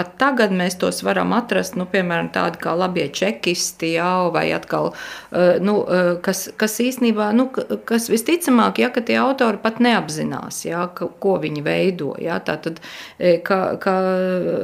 Pat 0.00 0.14
tagad 0.16 0.52
mēs 0.56 0.78
tos 0.80 1.02
varam 1.04 1.34
atrast, 1.36 1.74
nu, 1.76 1.84
piemēram, 1.90 2.30
tādi 2.32 2.56
kā 2.62 2.72
labie 2.78 3.04
čekisti, 3.12 3.90
jā, 3.98 4.30
vai 4.32 4.46
atkal, 4.56 4.94
eh, 5.28 5.58
nu, 5.60 5.74
eh, 5.84 6.14
kas, 6.24 6.46
kas 6.56 6.78
īstenībā, 6.80 7.26
nu, 7.36 7.50
kas 7.84 8.08
visticamāk, 8.08 8.80
ja, 8.80 8.88
ka 8.88 9.02
tie 9.04 9.18
autori 9.20 9.60
pat 9.60 9.76
neapzinās, 9.76 10.62
jā, 10.64 10.86
ka, 10.94 11.10
ko 11.20 11.36
viņi 11.42 11.64
veido, 11.66 12.14
jā, 12.16 12.40
tā 12.40 12.56
tad, 12.62 12.80
eh, 13.18 13.42
ka, 13.44 13.76
ka 13.76 13.92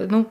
nu, 0.09 0.24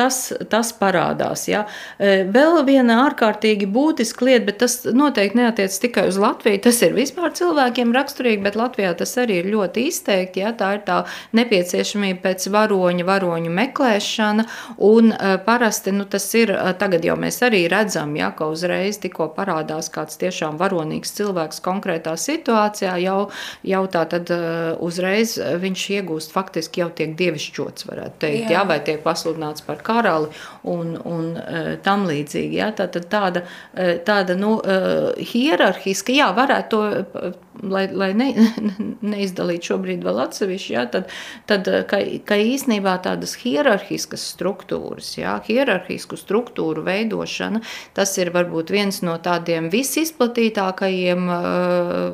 tas, 0.00 0.18
tas 0.50 0.72
parādās. 0.76 1.44
Ja. 1.50 1.64
E, 1.98 2.24
vēl 2.32 2.62
viena 2.68 3.02
ārkārtīgi 3.04 3.68
būtiska 3.70 4.26
lieta, 4.26 4.44
bet 4.48 4.60
tas 4.64 4.78
noteikti 4.96 5.40
neatiec 5.40 5.76
tikai 5.84 6.06
uz 6.10 6.18
Latviju. 6.20 6.62
Tas 6.64 6.80
ir 6.86 6.96
vispār 6.96 7.34
cilvēkiem 7.36 7.92
raksturīgi, 7.96 8.42
bet 8.46 8.58
Latvijā 8.58 8.94
tas 8.98 9.12
arī 9.20 9.40
ir 9.42 9.50
ļoti 9.52 9.86
izteikti. 9.90 10.44
Ja. 10.44 10.54
Tā 10.56 10.72
ir 10.78 10.84
tā 10.88 11.02
nepieciešamība 11.36 12.22
pēc 12.24 12.48
varoņa, 12.52 13.06
varoņu 13.08 13.52
meklēšana. 13.60 14.46
Un 14.90 15.12
e, 15.12 15.34
parasti 15.44 15.94
nu, 15.96 16.08
tas 16.10 16.28
ir, 16.38 16.54
e, 16.56 16.74
tagad 16.80 17.04
jau 17.04 17.18
mēs 17.20 17.42
arī 17.46 17.66
redzam, 17.72 18.16
ja, 18.18 18.32
ka 18.36 18.48
uzreiz 18.50 19.00
tikko 19.02 19.30
parādās 19.36 19.92
kāds 19.92 20.18
tiešām 20.20 20.58
varonīgs 20.60 21.14
cilvēks 21.18 21.60
konkrētā 21.64 22.16
situācijā, 22.20 22.96
jau, 23.04 23.20
jau 23.66 23.84
tā 23.92 24.06
tad 24.10 24.30
uzreiz 24.80 25.36
viņš 25.60 25.84
iegūst 25.98 26.32
faktiski 26.34 26.82
jau 26.82 26.88
tiek 26.96 27.12
dievišķots, 27.18 27.86
varētu 27.88 28.20
teikt, 28.24 28.46
Jā. 28.46 28.60
Ja, 28.60 28.64
vai 28.68 28.80
tiek 28.84 29.02
pasludināts 29.04 29.64
par 29.66 29.80
karali 29.90 30.30
un, 30.70 30.94
un 31.04 31.30
e, 31.36 31.76
tam 31.84 32.06
līdzīgi. 32.08 32.60
Ja? 32.62 32.70
Tā, 32.76 32.86
tāda 32.90 33.44
e, 33.74 33.98
tāda 34.06 34.38
nu, 34.38 34.56
e, 34.62 34.80
hierarhiska, 35.32 36.14
jā, 36.14 36.30
varētu 36.36 36.70
to, 36.70 37.32
lai, 37.62 37.84
lai 37.92 38.10
ne, 38.16 38.28
neizdalītu 39.12 39.72
šobrīd 39.72 40.04
vēl 40.06 40.20
atsevišķi, 40.24 40.72
ja? 40.74 40.84
tad, 40.90 41.10
tad 41.50 41.68
ka, 41.90 42.00
ka 42.26 42.38
īsnībā 42.38 42.96
tādas 43.04 43.34
hierarhiskas 43.42 44.24
struktūras, 44.34 45.12
ja? 45.18 45.36
hierarhisku 45.46 46.18
struktūru 46.20 46.84
veidošana, 46.86 47.62
tas 47.96 48.14
ir 48.20 48.32
varbūt 48.34 48.72
viens 48.74 49.00
no 49.06 49.16
tādiem 49.22 49.70
visizplatītākajiem 49.72 51.26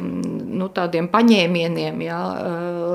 nu, 0.00 0.70
tādiem 0.76 1.10
paņēmieniem, 1.12 2.02
ja? 2.06 2.20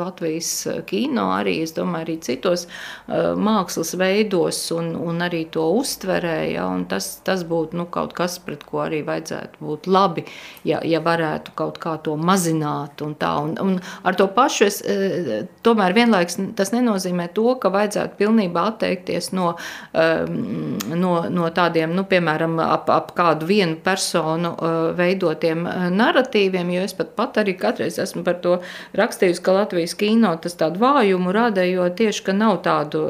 Latvijas 0.01 0.51
kino 0.89 1.29
arī, 1.35 1.59
es 1.65 1.75
domāju, 1.77 2.07
arī 2.07 2.17
citos 2.25 2.65
mākslas 3.07 3.93
veidos 3.99 4.59
un, 4.73 4.93
un 4.97 5.21
arī 5.23 5.43
to 5.53 5.67
uztverē. 5.77 6.37
Ja, 6.51 6.65
tas, 6.89 7.13
tas 7.25 7.43
būtu 7.47 7.77
nu, 7.77 7.85
kaut 7.91 8.15
kas, 8.17 8.39
pret 8.43 8.63
ko 8.67 8.81
arī 8.85 9.01
vajadzētu 9.05 9.61
būt 9.61 9.89
labi, 9.91 10.25
ja, 10.67 10.81
ja 10.87 11.01
varētu 11.03 11.53
kaut 11.57 11.77
kā 11.81 11.97
to 12.03 12.17
mazināt. 12.41 13.01
Un 13.05 13.13
tā, 13.15 13.31
un, 13.41 13.53
un 13.61 13.77
ar 14.03 14.15
to 14.17 14.27
pašu 14.33 14.65
es 14.65 14.81
e, 14.81 15.45
tomēr 15.63 15.93
vienlaiks 15.93 16.39
tas 16.57 16.71
nenozīmē 16.73 17.29
to, 17.35 17.55
ka 17.61 17.69
vajadzētu 17.73 18.17
pilnībā 18.19 18.65
atteikties 18.73 19.31
no, 19.33 19.53
um, 19.93 20.77
no, 20.89 21.13
no 21.29 21.49
tādiem, 21.53 21.93
nu, 21.95 22.05
piemēram, 22.09 22.59
ap, 22.63 22.89
ap 22.89 23.13
kādu 23.17 23.47
vienu 23.49 23.77
personu 23.83 24.53
uh, 24.55 24.79
veidotiem 24.97 25.65
narratīviem, 25.95 26.71
jo 26.75 26.85
es 26.85 26.95
pat, 26.97 27.13
pat 27.17 27.41
arī 27.43 27.55
katreiz 27.59 27.99
esmu 28.01 28.23
par 28.25 28.39
to 28.43 28.57
rakstījusi, 28.97 29.43
ka 29.43 29.55
Latvijas 29.55 29.95
kino 29.97 30.33
tas 30.41 30.57
tādu 30.59 30.81
vājumu 30.81 31.33
rada, 31.35 31.65
jo 31.67 31.87
tieši, 31.89 32.25
ka 32.27 32.35
nav 32.37 32.61
tādu, 32.65 33.03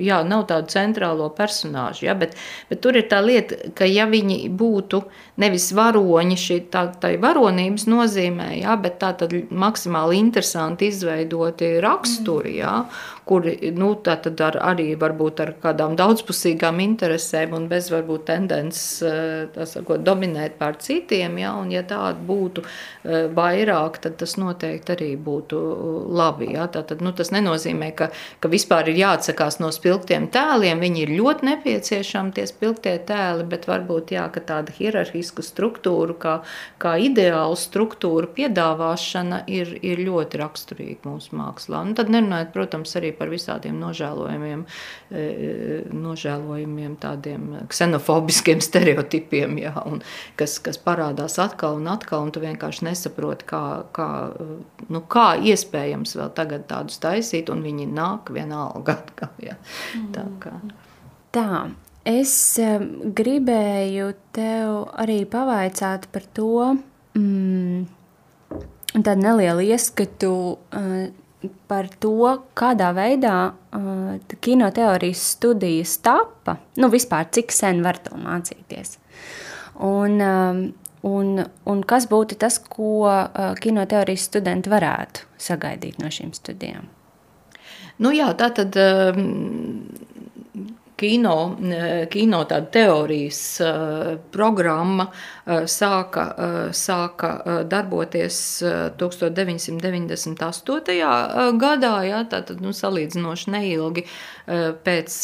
jā, 0.00 0.22
nav 0.26 0.46
tādu 0.50 0.72
centrālo 0.72 1.28
personāžu. 1.36 2.06
Ja? 2.08 2.16
Bet, 2.18 2.36
bet 2.70 2.82
tur 2.84 2.96
ir 2.98 3.08
tā 3.10 3.20
lieta, 3.24 3.58
ka 3.76 3.88
ja 3.88 4.06
viņi 4.10 4.46
būtu 4.56 5.02
nevis 5.42 5.70
varoņi 5.76 6.38
šī 6.38 6.58
tā, 6.72 6.86
tā 7.00 7.14
varonības 7.20 7.86
nozīmē, 7.90 8.51
ja? 8.60 8.76
bet 8.76 9.00
tā 9.02 9.12
tad 9.18 9.34
maksimāli 9.50 10.20
interesanti 10.20 10.90
izveidoti 10.92 11.74
raksturi, 11.82 12.58
ja? 12.60 12.82
kuri 13.24 13.70
nu, 13.76 13.92
ar, 14.04 14.56
arī 14.72 14.88
varbūt 14.98 15.40
ar 15.44 15.52
kādām 15.62 15.94
daudzpusīgām 15.98 16.80
interesēm 16.82 17.54
un 17.54 17.68
bez 17.70 17.88
varbūt 17.92 18.24
tendences 18.26 19.02
eh, 19.06 19.98
dominēt 20.02 20.56
pār 20.58 20.78
citiem. 20.82 21.38
Ja, 21.38 21.52
un, 21.60 21.70
ja 21.70 21.84
tāda 21.86 22.18
būtu 22.26 22.64
eh, 22.64 23.28
vairāk, 23.34 24.00
tad 24.02 24.18
tas 24.20 24.34
noteikti 24.40 24.94
arī 24.96 25.10
būtu 25.16 25.60
eh, 25.60 25.92
labi. 26.18 26.50
Ja. 26.56 26.66
Tātad, 26.72 27.04
nu, 27.04 27.14
tas 27.16 27.30
nenozīmē, 27.34 27.92
ka, 27.98 28.10
ka 28.42 28.50
vispār 28.50 28.90
ir 28.90 28.98
jāatsakās 29.04 29.60
no 29.62 29.70
spilgtiem 29.74 30.26
tēliem. 30.32 30.82
Viņi 30.82 31.06
ir 31.06 31.14
ļoti 31.20 31.50
nepieciešami, 31.52 32.34
tie 32.34 32.48
spilgtie 32.50 32.96
tēli, 33.06 33.46
bet 33.48 33.68
varbūt 33.70 34.16
jā, 34.16 34.26
tāda 34.42 34.74
hierarhisku 34.74 35.44
struktūru, 35.46 36.18
kā, 36.18 36.40
kā 36.82 36.96
ideālu 36.98 37.58
struktūru 37.58 38.32
piedāvāšana 38.42 39.42
ir, 39.50 39.70
ir 39.84 40.02
ļoti 40.02 40.40
raksturīga 40.40 41.06
mūsu 41.06 41.36
mākslā. 41.38 41.82
Un 41.86 41.94
tad 41.98 42.10
nerunājot, 42.12 42.50
protams, 42.54 42.94
arī 42.98 43.12
par 43.16 43.30
visādiem 43.32 43.78
nožēlojumiem, 43.80 44.64
nožēlojumiem 46.02 46.96
tādiem 47.02 47.46
ksenofobiskiem 47.70 48.62
stereotipiem, 48.68 49.58
jā, 49.62 49.74
un 49.86 50.02
kas, 50.40 50.58
kas 50.64 50.80
parādās 50.82 51.38
atkal 51.42 51.78
un 51.78 51.90
atkal, 51.92 52.26
un 52.26 52.34
tu 52.34 52.42
vienkārši 52.42 52.88
nesaproti, 52.88 53.46
kā, 53.52 53.62
kā, 53.94 54.08
nu, 54.90 55.04
kā 55.12 55.28
iespējams 55.52 56.16
vēl 56.18 56.34
tagad 56.36 56.66
tādus 56.70 56.98
taisīt, 57.02 57.52
un 57.52 57.62
viņi 57.64 57.88
nāk 57.92 58.32
vienalga 58.34 58.98
atkal, 58.98 59.32
jā. 59.42 59.56
Tā 60.14 60.26
kā. 60.42 60.56
Tā, 61.32 61.48
es 62.08 62.34
gribēju 63.22 64.12
tev 64.36 64.84
arī 65.00 65.22
pavaicāt 65.30 66.10
par 66.12 66.26
to, 66.36 66.54
mm, 67.16 68.01
tādu 68.92 69.24
nelielu 69.24 69.64
ieskatu 69.72 70.32
uh, 70.52 71.06
par 71.70 71.88
to, 72.02 72.36
kādā 72.58 72.92
veidā 72.96 73.36
uh, 73.50 74.36
kinoteorijas 74.44 75.24
studijas 75.36 75.96
tapa. 76.04 76.58
Nu, 76.76 76.90
vispār, 76.92 77.30
cik 77.32 77.54
sen 77.54 77.82
var 77.84 77.98
to 78.04 78.18
mācīties. 78.20 78.98
Un, 79.82 80.20
um, 80.20 80.62
un, 81.08 81.44
un 81.66 81.84
kas 81.88 82.06
būtu 82.10 82.38
tas, 82.38 82.60
ko 82.62 83.06
uh, 83.08 83.52
kinoteorijas 83.62 84.28
studenti 84.30 84.70
varētu 84.72 85.26
sagaidīt 85.40 85.98
no 86.02 86.12
šīm 86.12 86.34
studijām? 86.36 86.90
Nu 88.02 88.12
jā, 88.14 88.28
tā 88.38 88.50
tad 88.56 88.76
um, 88.80 89.88
kino, 91.02 91.56
kino 92.10 92.44
teorijas 92.44 93.60
uh, 93.60 94.18
programma 94.30 95.06
uh, 95.10 95.14
sāka, 95.66 96.26
uh, 96.30 96.70
sāka 96.70 97.64
darboties 97.66 98.62
1998. 98.98 100.96
gadā, 101.58 102.04
ja, 102.06 102.22
tātad 102.30 102.60
nu, 102.62 102.70
salīdzinoši 102.76 103.50
neilgi 103.56 104.04
pēc 104.86 105.16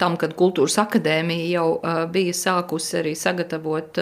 tam, 0.00 0.16
kad 0.20 0.34
Kultūras 0.36 0.76
akadēmija 0.82 1.46
jau 1.54 1.68
bija 2.12 2.32
sākusi 2.36 2.98
arī 3.00 3.14
sagatavot 3.18 3.98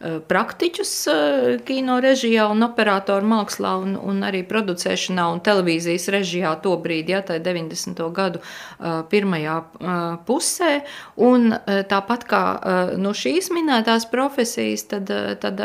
praktiķus 0.00 0.92
kino 1.68 1.98
režijā 2.00 2.46
un 2.48 2.64
operatoru 2.64 3.26
mākslā 3.28 3.74
un, 3.82 3.96
un 4.00 4.22
arī 4.24 4.40
producēšanā 4.48 5.26
un 5.34 5.42
televīzijas 5.44 6.08
režijā 6.14 6.54
to 6.64 6.72
brīdi, 6.80 7.12
ja, 7.12 7.20
tā 7.26 7.36
90. 7.42 8.00
gadu 8.16 8.40
pirmajā 9.12 9.56
pusē. 10.28 10.70
Un 11.20 11.52
tāpat 11.90 12.24
kā 12.30 12.42
no 13.00 13.12
šīs 13.16 13.50
minētās 13.52 14.08
profesijas, 14.12 14.86
tad, 14.88 15.12
tad, 15.42 15.60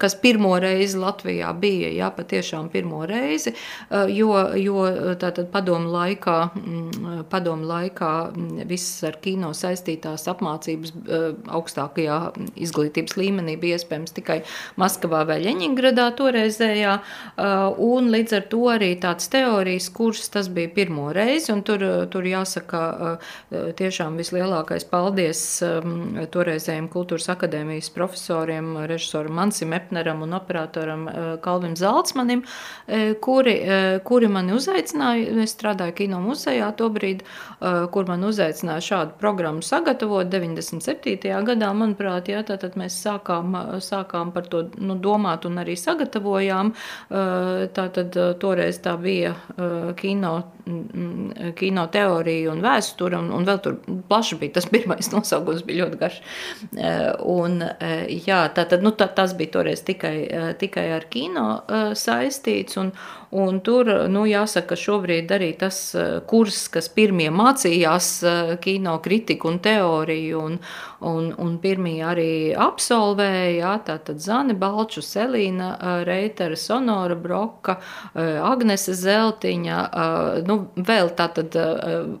kas 0.00 0.16
pirmo 0.22 0.54
reizi 0.62 1.00
Latvijā 1.00 1.52
bija, 1.60 1.92
jā, 1.92 2.08
patiešām 2.14 2.70
pirmo 2.72 3.02
reizi, 3.08 3.52
jo, 4.16 4.32
jo 4.56 4.86
tātad 5.20 5.52
padomu 5.52 5.92
laikā, 5.92 6.38
padomu 7.28 7.68
laikā 7.68 8.14
visas 8.64 9.10
ar 9.10 9.20
kino 9.20 9.52
saistītās 9.52 10.24
apmācības 10.32 10.96
augstākajā 11.52 12.18
izglītības 12.64 13.18
līmenī 13.20 13.58
bija 13.60 13.73
iespējams 13.74 14.14
tikai 14.16 14.40
Maskavā 14.80 15.24
vai 15.28 15.40
Ļeņingradā 15.44 16.08
toreizējā, 16.18 16.94
un 17.84 18.10
līdz 18.14 18.36
ar 18.38 18.46
to 18.52 18.62
arī 18.72 18.92
tāds 19.02 19.28
teorijas 19.32 19.90
kurs 19.94 20.28
tas 20.32 20.48
bija 20.52 20.72
pirmo 20.74 21.10
reizi, 21.14 21.52
un 21.54 21.62
tur, 21.66 21.84
tur 22.12 22.26
jāsaka 22.28 22.82
tiešām 23.78 24.18
vislielākais 24.20 24.86
paldies 24.90 25.42
toreizējiem 26.34 26.88
kultūras 26.92 27.30
akadēmijas 27.34 27.90
profesoriem, 27.94 28.74
režisoram 28.90 29.36
Mansim 29.38 29.74
Epneram 29.76 30.22
un 30.24 30.36
operatoram 30.36 31.06
Kalvim 31.44 31.76
Zaltsmanim, 31.78 32.44
kuri, 33.24 33.56
kuri 34.06 34.30
mani 34.32 34.54
uzaicināja, 34.56 35.34
es 35.44 35.54
strādāju 35.56 35.96
kino 35.98 36.20
muzejā 36.24 36.70
tobrīd, 36.78 37.24
kur 37.94 38.08
man 38.08 38.24
uzaicināja 38.28 38.84
šādu 38.88 39.18
programmu 39.20 39.64
sagatavot 39.64 40.30
97. 40.32 41.30
gadā, 41.48 41.70
manuprāt, 41.76 42.30
jā, 42.32 42.42
tātad 42.46 42.78
mēs 42.80 42.96
sākām 43.04 43.56
sākām 43.84 44.32
par 44.34 44.48
to 44.50 44.64
nu, 44.78 44.96
domāt 45.00 45.46
un 45.48 45.60
arī 45.62 45.76
sagatavojām. 45.78 46.72
Tātad 47.76 48.18
toreiz 48.40 48.80
tā 48.84 48.94
bija 49.00 49.34
kino, 49.98 50.34
kino 51.58 51.86
teorija 51.94 52.52
un 52.52 52.62
vēsture, 52.64 53.18
un, 53.20 53.32
un 53.36 53.48
vēl 53.48 53.60
tur 53.64 53.80
plaši 54.08 54.38
bija 54.40 54.58
tas 54.58 54.68
pirmais 54.74 55.10
nosaukums, 55.14 55.64
bija 55.66 55.84
ļoti 55.84 56.00
garš. 56.00 56.20
Un, 57.34 57.60
jā, 58.28 58.40
tātad, 58.56 58.84
nu, 58.84 58.94
tā, 58.96 59.10
tas 59.16 59.36
bija 59.38 59.58
toreiz 59.58 59.84
tikai, 59.86 60.16
tikai 60.60 60.88
ar 60.96 61.08
kino 61.12 61.48
saistīts, 61.98 62.80
un, 62.80 62.94
Un 63.34 63.56
tur, 63.66 63.88
nu, 64.06 64.20
jāsaka, 64.30 64.76
šobrīd 64.78 65.32
arī 65.34 65.48
tas 65.58 65.78
kurs, 66.30 66.68
kas 66.70 66.86
pirmie 66.94 67.32
mācījās 67.34 68.10
kino 68.62 68.92
kritiku 69.02 69.50
un 69.50 69.58
teoriju, 69.64 70.42
un, 70.44 70.54
un, 71.10 71.26
un 71.42 71.56
pirmie 71.58 71.96
arī 72.06 72.28
absolvēja, 72.54 73.48
jā, 73.56 73.72
tātad 73.88 74.22
Zane 74.22 74.54
Balču, 74.54 75.02
Selīna 75.02 75.72
Reitera, 76.06 76.54
Sonora 76.54 77.18
Broka, 77.18 77.80
Agnese 78.14 78.94
Zeltiņa, 79.02 79.82
nu, 80.46 80.60
vēl 80.78 81.10
tātad 81.18 81.58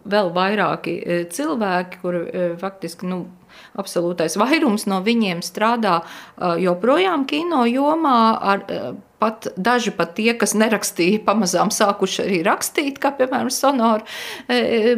vēl 0.02 0.34
vairāki 0.34 0.98
cilvēki, 1.30 2.02
kuri 2.02 2.26
faktiski, 2.58 3.06
nu, 3.14 3.22
absolūtais 3.78 4.34
vairums 4.40 4.88
no 4.90 4.98
viņiem 5.06 5.46
strādā 5.46 6.00
joprojām 6.58 7.26
kino 7.30 7.64
jomā 7.70 8.20
ar 8.42 8.64
pat 9.24 9.48
daži 9.56 9.94
pat 9.96 10.14
tie, 10.18 10.30
kas 10.38 10.54
nerakstīja, 10.58 11.22
pamazām 11.24 11.72
sākuši 11.74 12.22
arī 12.26 12.42
rakstīt, 12.46 13.00
kā 13.02 13.14
piemēram 13.16 13.50
Sonora 13.54 14.04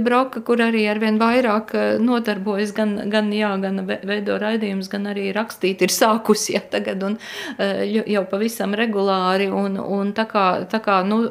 Broka, 0.02 0.42
kur 0.46 0.62
arī 0.66 0.84
arvien 0.90 1.20
vairāk 1.22 1.72
nodarbojas 2.02 2.74
gan, 2.76 2.96
gan, 3.12 3.30
jā, 3.34 3.52
gan 3.62 3.84
veido 3.86 4.40
raidījumus, 4.42 4.90
gan 4.92 5.08
arī 5.12 5.30
rakstīt 5.36 5.86
ir 5.86 5.94
sākusi 5.94 6.56
ja, 6.56 6.64
tagad 6.74 7.06
un 7.06 7.18
jau 7.58 8.26
pavisam 8.30 8.74
regulāri. 8.76 9.48
Un, 9.56 9.78
un 9.80 10.12
tā 10.16 10.26
kā, 10.30 10.46
tā 10.70 10.82
kā 10.84 11.00
nu, 11.06 11.22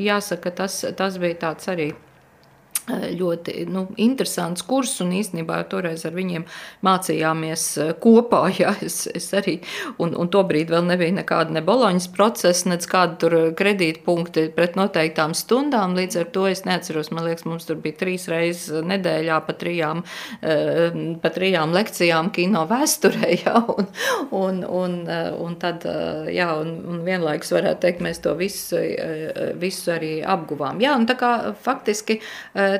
jāsaka, 0.00 0.54
tas, 0.62 0.82
tas 0.96 1.20
bija 1.22 1.42
tāds 1.48 1.72
arī 1.72 1.92
ļoti 2.86 3.64
nu, 3.70 3.86
interesants 3.98 4.62
kurs, 4.66 4.94
un 5.02 5.10
īstenībā 5.16 5.58
toreiz 5.70 6.04
ar 6.06 6.14
viņiem 6.16 6.46
mācījāmies 6.86 7.64
eh, 7.82 7.92
kopā. 8.02 8.44
Jā, 8.60 8.74
es, 8.84 9.04
es 9.10 9.28
arī, 9.36 9.58
un, 10.02 10.14
un 10.16 10.30
tobrīd 10.32 10.70
vēl 10.72 10.86
nebija 10.86 11.16
nekāda 11.18 11.56
ne 11.56 11.62
boloņas 11.66 12.08
procesa, 12.14 12.70
nec 12.70 12.86
kāda 12.90 13.18
tur 13.22 13.36
kredītpunkti 13.58 14.48
pret 14.56 14.78
noteiktām 14.78 15.34
stundām. 15.36 15.96
Līdz 15.98 16.20
ar 16.22 16.30
to 16.34 16.46
es 16.50 16.64
neatceros, 16.68 17.10
man 17.14 17.26
liekas, 17.26 17.46
mums 17.48 17.66
tur 17.68 17.80
bija 17.82 17.98
trīs 18.04 18.28
reizes 18.30 18.84
nedēļā 18.86 19.40
pa 19.46 19.56
trijām, 19.58 20.04
eh, 20.42 21.00
pa 21.22 21.32
trijām 21.34 21.74
lekcijām 21.76 22.30
kino 22.36 22.66
vēsturē, 22.70 23.32
jā, 23.44 23.56
un, 23.74 23.90
un, 24.30 24.62
un, 24.82 24.96
eh, 25.10 25.32
un 25.42 25.58
tad, 25.60 25.88
jā, 26.30 26.52
un, 26.62 26.76
un 26.86 27.02
vienlaikus 27.06 27.52
varētu 27.56 27.82
teikt, 27.82 28.04
mēs 28.04 28.22
to 28.22 28.36
visu, 28.38 28.78
visu 29.58 29.90
arī 29.94 30.12
apguvām. 30.26 30.78
Jā, 30.82 30.94
un 30.98 31.06
tā 31.08 31.16
kā 31.18 31.32
faktiski 31.62 32.20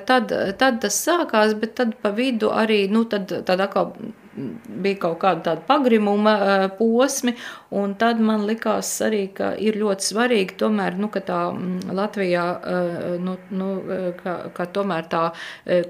tad, 0.09 0.33
tad 0.59 0.81
tas 0.83 0.99
sākās, 1.07 1.55
bet 1.61 1.75
tad 1.81 1.97
pa 2.03 2.13
vidu 2.15 2.51
arī, 2.53 2.85
nu, 2.93 3.05
tad, 3.11 3.33
tad 3.47 3.63
atkal 3.65 3.93
bija 4.37 5.01
kaut 5.07 5.19
kāda 5.23 5.43
tāda 5.51 5.65
pagrimuma 5.67 6.35
posmi, 6.79 7.35
un 7.75 7.95
tad 7.99 8.21
man 8.23 8.45
likās 8.49 8.91
arī, 9.05 9.27
ka 9.35 9.53
ir 9.61 9.79
ļoti 9.81 10.07
svarīgi 10.07 10.57
tomēr, 10.61 10.97
nu, 11.01 11.09
ka 11.13 11.23
tā 11.27 11.41
Latvijā, 11.97 12.45
nu, 13.23 13.37
nu, 13.51 13.69
ka, 14.21 14.37
ka 14.57 14.67
tomēr 14.77 15.09
tā 15.13 15.23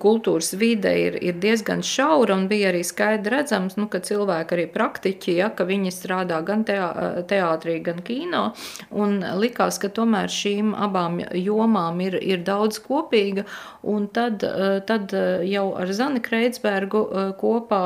kultūras 0.03 0.55
vide 0.59 0.93
ir, 1.01 1.19
ir 1.23 1.41
diezgan 1.43 1.83
šaura, 1.87 2.37
un 2.37 2.47
bija 2.51 2.71
arī 2.73 2.83
skaidri 2.87 3.35
redzams, 3.37 3.77
nu, 3.81 3.89
ka 3.93 4.01
cilvēki 4.05 4.57
arī 4.57 4.67
praktiķi, 4.73 5.37
ja, 5.41 5.51
ka 5.55 5.67
viņi 5.69 5.95
strādā 5.95 6.41
gan 6.47 6.65
teā, 6.69 6.89
teātrī, 7.29 7.79
gan 7.85 8.03
kino, 8.07 8.45
un 8.95 9.19
likās, 9.41 9.81
ka 9.83 9.91
tomēr 9.93 10.33
šīm 10.33 10.75
abām 10.87 11.21
jomām 11.35 12.01
ir, 12.05 12.19
ir 12.23 12.45
daudz 12.47 12.81
kopīga, 12.85 13.47
un 13.87 14.09
tad, 14.13 14.43
tad 14.87 15.13
jau 15.47 15.67
ar 15.79 15.93
Zani 15.97 16.23
Kreitsbergu 16.25 17.03
kopā 17.41 17.83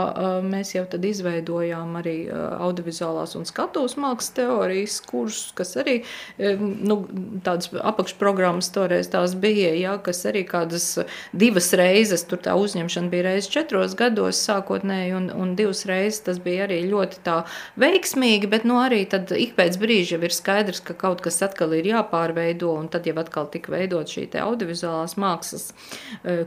mēs 0.51 0.74
jau 0.74 0.84
tad 0.90 1.05
izveidojām 1.07 1.96
arī 2.01 2.16
audiovizuālās 2.30 3.36
un 3.38 3.46
skatuves 3.48 3.96
mākslas 4.01 4.34
teorijas 4.36 4.98
kursus, 5.07 5.51
kas 5.57 5.76
arī 5.80 6.01
nu, 6.38 7.01
tādas 7.44 7.70
apakšprogrammas 7.72 8.70
toreiz 8.74 9.11
tās 9.12 9.34
bija, 9.38 9.72
ja, 9.78 9.96
kas 10.03 10.24
arī 10.28 10.44
kādas 10.48 10.86
divas 11.36 11.70
reizes, 11.78 12.24
tur 12.28 12.40
tā 12.42 12.57
uzņemšana 12.59 13.12
bija 13.12 13.28
reizes 13.30 13.51
četros 13.53 13.96
gados 13.98 14.40
sākotnēji, 14.48 15.14
un, 15.16 15.30
un 15.34 15.55
divas 15.59 15.84
reizes 15.88 16.24
tas 16.26 16.40
bija 16.42 16.66
arī 16.68 16.82
ļoti 16.90 17.22
tā 17.26 17.40
veiksmīgi, 17.80 18.51
bet 18.51 18.66
nu 18.68 18.80
arī 18.82 19.03
tad 19.11 19.32
ik 19.36 19.57
pēc 19.59 19.78
brīža 19.80 20.16
jau 20.16 20.22
ir 20.26 20.34
skaidrs, 20.34 20.82
ka 20.84 20.96
kaut 20.98 21.22
kas 21.24 21.40
atkal 21.46 21.74
ir 21.76 21.88
jāpārveido, 21.90 22.72
un 22.80 22.90
tad 22.92 23.07
jau 23.09 23.16
atkal 23.20 23.48
tika 23.53 23.74
veidot 23.74 24.11
šī 24.11 24.26
te 24.32 24.42
audiovizuālās 24.42 25.16
mākslas 25.20 25.70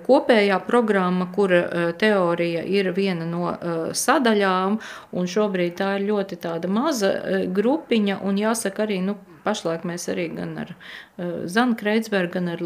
kopējā 0.08 0.60
programma, 0.68 1.30
kura 1.34 1.94
teorija 2.00 2.64
ir 2.68 2.92
viena 2.96 3.28
no 3.28 3.54
sadaļām, 3.98 4.80
un 5.14 5.30
šobrīd 5.30 5.78
tā 5.80 5.94
ir 5.98 6.08
ļoti 6.10 6.40
maza 6.68 7.12
e, 7.14 7.44
grupiņa, 7.48 8.20
un 8.28 8.42
jāsaka 8.42 8.86
arī, 8.88 9.00
nu, 9.06 9.18
pašlaik 9.44 9.86
mēs 9.88 10.08
arī 10.12 10.28
gan 10.36 10.56
ar 10.64 10.74
uh, 10.74 11.44
Zanu 11.52 11.78
Kreitsbergu, 11.80 12.34
gan 12.38 12.52
ar, 12.56 12.64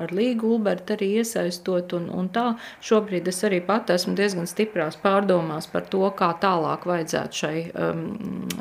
ar 0.00 0.14
Līgu 0.14 0.54
Ulbertu 0.56 0.96
arī 0.96 1.10
iesaistot. 1.20 1.94
Un, 1.96 2.08
un 2.12 2.30
tā 2.34 2.46
šobrīd 2.84 3.28
es 3.30 3.42
arī 3.46 3.60
pat 3.64 3.92
esmu 3.94 4.16
diezgan 4.18 4.48
stiprās 4.50 4.98
pārdomās 5.02 5.68
par 5.70 5.86
to, 5.92 6.02
kā 6.18 6.32
tālāk 6.42 6.86
vajadzētu 6.88 7.40
šai 7.40 7.54
um, 7.72 8.04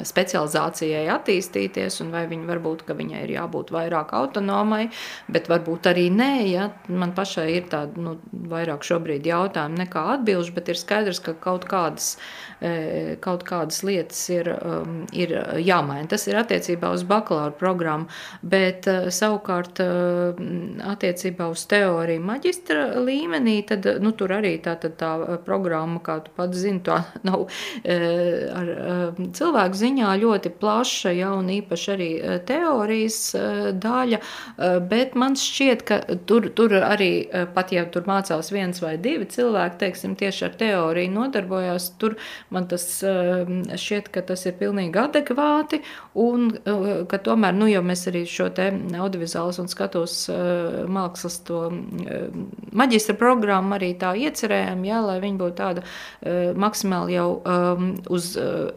specializācijai 0.04 1.06
attīstīties 1.14 2.02
un 2.04 2.14
vai 2.14 2.26
viņa 2.32 2.50
varbūt, 2.50 2.86
ka 2.88 2.98
viņai 2.98 3.24
ir 3.26 3.36
jābūt 3.38 3.74
vairāk 3.74 4.14
autonomai, 4.18 4.86
bet 5.32 5.50
varbūt 5.52 5.90
arī 5.92 6.08
nē, 6.14 6.32
ja 6.52 6.70
man 6.92 7.14
pašai 7.16 7.48
ir 7.58 7.68
tāda, 7.72 8.00
nu, 8.00 8.16
vairāk 8.52 8.86
šobrīd 8.86 9.28
jautājumu 9.28 9.80
nekā 9.84 10.06
atbilžu, 10.18 10.54
bet 10.56 10.72
ir 10.72 10.80
skaidrs, 10.80 11.22
ka 11.24 11.36
kaut 11.44 11.68
kādas, 11.70 12.16
e, 12.60 13.16
kaut 13.24 13.46
kādas 13.48 13.82
lietas 13.88 14.22
ir, 14.34 14.50
um, 14.60 15.04
ir 15.16 15.36
jāmaina. 15.64 16.10
Tas 16.12 16.28
ir 16.30 16.40
attiecībā 16.42 16.92
uz 16.94 17.06
bakalaura 17.08 17.53
programmu, 17.58 18.10
bet 18.42 18.88
uh, 18.92 19.08
savukārt 19.14 19.82
uh, 19.84 20.40
attiecībā 20.94 21.48
uz 21.52 21.66
teoriju 21.72 22.24
maģistra 22.26 22.86
līmenī, 23.04 23.60
tad 23.70 23.88
nu, 24.04 24.14
tur 24.18 24.36
arī 24.38 24.56
tā, 24.64 24.76
tā, 24.82 24.92
tā 25.00 25.12
programma, 25.46 26.02
kā 26.04 26.20
tu 26.26 26.34
pats 26.38 26.60
zini, 26.64 26.82
tā 26.86 27.02
nav 27.28 27.46
ar 27.84 28.70
cilvēku 29.36 29.78
ziņā 29.78 30.14
ļoti 30.22 30.52
plaša, 30.60 31.12
ja, 31.16 31.32
un 31.38 31.50
īpaši 31.52 31.92
arī 31.94 32.10
teorijas 32.48 33.18
daļa, 33.84 34.20
bet 34.90 35.16
man 35.20 35.38
šķiet, 35.40 35.84
ka 35.88 36.00
tur, 36.30 36.50
tur 36.56 36.76
arī, 36.80 37.12
pat 37.56 37.74
ja 37.76 37.86
tur 37.92 38.08
mācās 38.10 38.52
viens 38.54 38.82
vai 38.84 38.96
divi 39.02 39.28
cilvēki, 39.30 39.80
teiksim, 39.84 40.16
tieši 40.20 40.48
ar 40.50 40.58
teoriju 40.60 41.14
nodarbojās, 41.18 41.90
tur 42.02 42.18
man 42.54 42.68
tas 42.72 42.88
šķiet, 43.04 44.12
ka 44.14 44.26
tas 44.30 44.46
ir 44.50 44.58
pilnīgi 44.60 45.00
adekvāti, 45.04 45.82
un 46.14 46.52
ka 47.10 47.18
tomēr, 47.26 47.56
nu, 47.58 47.68
jau 47.72 47.82
mēs 47.86 48.06
arī 48.12 48.24
šo 48.30 48.50
te 48.54 48.68
audiovizuālas 49.02 49.60
un 49.64 49.70
skatos 49.72 50.18
mākslas 50.94 51.40
to 51.48 51.62
maģistra 52.74 53.16
programmu 53.18 53.78
arī 53.78 53.94
tā 53.98 54.14
iecerējām, 54.22 54.84
jā, 54.86 55.00
lai 55.02 55.18
viņi 55.24 55.40
būtu 55.42 55.58
tāda 55.58 55.84
maksimāli 56.60 57.18
jau 57.18 57.28
uz 58.14 58.30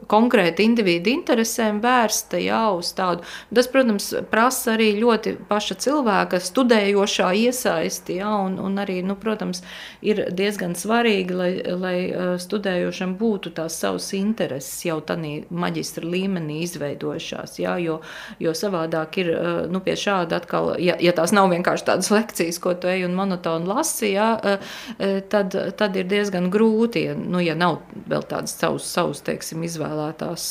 konkrētu 0.09 0.65
individu 0.65 1.13
interesēm 1.13 1.83
vērsta, 1.85 2.41
jā, 2.41 2.63
uz 2.77 2.93
tādu. 2.97 3.27
Tas, 3.53 3.69
protams, 3.73 4.09
prasa 4.33 4.75
arī 4.77 4.93
ļoti 5.01 5.37
paša 5.51 5.79
cilvēka 5.85 6.41
studējošā 6.41 7.33
iesaisti, 7.47 8.21
jā, 8.23 8.33
un, 8.47 8.57
un 8.63 8.81
arī, 8.81 9.03
nu, 9.05 9.19
protams, 9.21 9.61
ir 10.01 10.25
diezgan 10.37 10.77
svarīgi, 10.79 11.37
lai, 11.37 11.51
lai 11.85 11.97
studējošam 12.41 13.17
būtu 13.21 13.53
tās 13.57 13.77
savas 13.83 14.09
intereses 14.17 14.85
jau 14.89 14.99
tādā 15.05 15.45
maģistra 15.51 16.07
līmenī 16.07 16.63
izveidojušās. 17.27 17.59
Jā, 17.59 17.77
jo, 17.79 18.01
jo 18.39 18.53
savādāk 18.55 19.19
ir 19.19 19.31
nu, 19.71 19.81
pie 19.81 19.97
šāda 19.97 20.41
atkal, 20.41 20.77
ja, 20.79 20.97
ja 21.01 21.13
tās 21.13 21.33
nav 21.33 21.51
vienkārši 21.51 21.87
tādas 21.87 22.11
lekcijas, 22.17 22.59
ko 22.59 22.75
tu 22.75 22.89
ej 22.89 23.07
un 23.07 23.15
monotoni 23.15 23.67
lasi, 23.67 24.15
jā, 24.15 24.59
tad, 25.31 25.57
tad 25.77 25.97
ir 25.97 26.07
diezgan 26.07 26.51
grūti, 26.51 27.07
ja, 27.09 27.15
nu, 27.17 27.41
ja 27.41 27.55
nav 27.55 27.81
vēl 28.09 28.27
tādas 28.29 28.57
savas, 28.57 28.87
savas 28.87 29.23
teiksim, 29.27 29.65
izvēlētās 29.67 30.51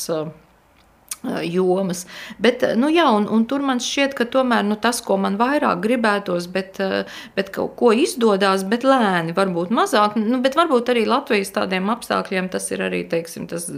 jomas. 1.46 2.04
Bet, 2.42 2.64
nu, 2.78 2.90
jā, 2.92 3.06
un, 3.14 3.28
un 3.32 3.46
tur 3.48 3.64
man 3.66 3.80
šķiet, 3.82 4.16
ka 4.18 4.26
tomēr 4.30 4.64
nu, 4.66 4.78
tas, 4.80 5.00
ko 5.04 5.18
man 5.20 5.38
vairāk 5.40 5.82
gribētos, 5.84 6.48
bet, 6.52 6.80
bet 7.36 7.52
kaut 7.54 7.76
ko 7.80 7.92
izdodas, 7.96 8.64
bet 8.68 8.86
lēni, 8.86 9.34
varbūt 9.36 9.72
mazāk, 9.74 10.18
nu, 10.20 10.40
bet 10.44 10.58
varbūt 10.58 10.92
arī 10.94 11.06
Latvijas 11.08 11.52
tādiem 11.56 11.90
apstākļiem 11.92 12.50
tas 12.52 12.68
ir 12.74 12.84
arī, 12.86 13.02
teiksim, 13.10 13.48
tas 13.50 13.68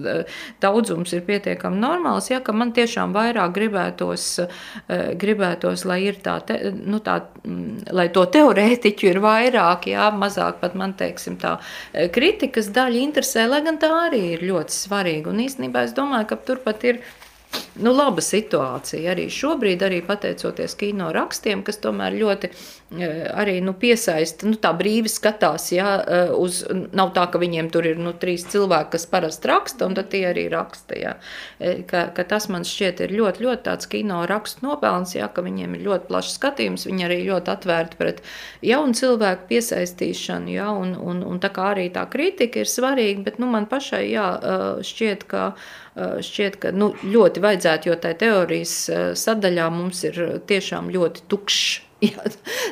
daudzums 0.63 1.13
ir 1.17 1.25
pietiekami 1.29 1.81
normāls, 1.83 2.31
ja, 2.33 2.41
ka 2.45 2.55
man 2.57 2.73
tiešām 2.77 3.15
vairāk 3.17 3.55
gribētos, 3.57 4.29
gribētos 4.89 5.85
lai 5.89 6.01
ir 6.09 6.21
tā, 6.25 6.39
te, 6.47 6.59
nu, 6.79 7.01
tā, 7.05 7.21
lai 7.95 8.09
to 8.15 8.25
teorētiķu 8.35 9.13
ir 9.13 9.23
vairāk, 9.25 9.91
jā, 9.93 10.11
mazāk 10.15 10.61
pat 10.63 10.77
man, 10.79 10.95
teiksim, 10.99 11.39
tā 11.41 11.59
kritikas 12.15 12.71
daļa 12.75 13.03
interesē, 13.05 13.47
lai 13.49 13.63
gan 13.67 13.81
tā 13.81 13.91
arī 14.09 14.25
ir 14.35 14.45
ļoti 14.49 14.75
svarīga. 14.75 15.33
Un 15.33 15.43
īstenībā 15.47 15.87
es 15.87 15.97
domāju, 15.97 16.31
ka 16.31 16.41
tur 16.49 16.63
pat 16.65 16.85
ir 16.89 17.01
nu, 17.83 17.93
laba 17.95 18.23
situācija 18.25 19.13
arī 19.15 19.29
šobrīd, 19.33 19.85
arī 19.87 20.01
pateicoties 20.07 20.77
kino 20.79 21.11
rakstiem, 21.15 21.63
kas 21.67 21.81
tomēr 21.85 22.17
ļoti 22.19 22.51
arī 22.91 23.61
nu, 23.61 23.75
piesaista, 23.77 24.47
nu, 24.49 24.57
tā 24.57 24.71
brīvi 24.77 25.11
skatās, 25.13 25.67
ja, 25.75 25.99
e, 26.01 26.21
uz, 26.33 26.63
nav 26.97 27.13
tā, 27.17 27.27
ka 27.29 27.41
viņiem 27.41 27.69
tur 27.73 27.85
ir 27.85 27.99
nu, 28.01 28.15
trīs 28.17 28.47
cilvēki, 28.49 28.95
kas 28.95 29.05
parasti 29.11 29.49
raksta, 29.51 29.89
un 29.89 29.97
tie 29.99 30.23
arī 30.31 30.47
raksta, 30.49 30.97
ja. 30.97 31.17
E, 31.61 31.83
ka, 31.89 32.07
ka 32.17 32.25
tas 32.25 32.49
man 32.49 32.65
šķiet 32.65 33.03
ir 33.05 33.13
ļoti, 33.13 33.45
ļoti 33.45 33.63
tāds 33.67 33.91
kino 33.93 34.23
rakstu 34.29 34.65
nopelns, 34.65 35.13
ja, 35.19 35.29
ka 35.29 35.45
viņiem 35.45 35.77
ir 35.77 35.85
ļoti 35.85 36.09
plašs 36.09 36.39
skatījums, 36.39 36.87
viņi 36.89 37.05
arī 37.05 37.19
ļoti 37.27 37.53
atvērti 37.53 37.99
pret 38.01 38.23
jaunu 38.65 38.97
cilvēku 38.97 39.51
piesaistīšanu, 39.51 40.55
ja, 40.57 40.71
un, 40.73 40.95
un, 40.97 41.21
un 41.29 41.43
tā 41.45 41.53
kā 41.53 41.75
arī 41.75 41.91
tā 41.93 42.07
kritika 42.09 42.65
ir 42.65 42.73
svarīga, 42.73 43.27
bet, 43.27 43.37
nu, 43.43 43.51
man 43.53 43.69
pašai, 43.69 44.07
jā, 44.09 44.31
šķiet, 44.89 45.29
ka 45.29 45.51
šķiet, 45.99 46.57
ka 46.63 46.73
nu, 46.73 46.93
ļoti 47.03 47.43
vajadzētu, 47.43 47.91
jo 47.91 47.99
tai 48.01 48.15
teorijas 48.17 48.75
sadaļā 49.19 49.69
mums 49.75 50.05
ir 50.07 50.23
tiešām 50.49 50.89
ļoti 50.95 51.27
tukšs 51.29 51.88
Jā, 51.99 52.29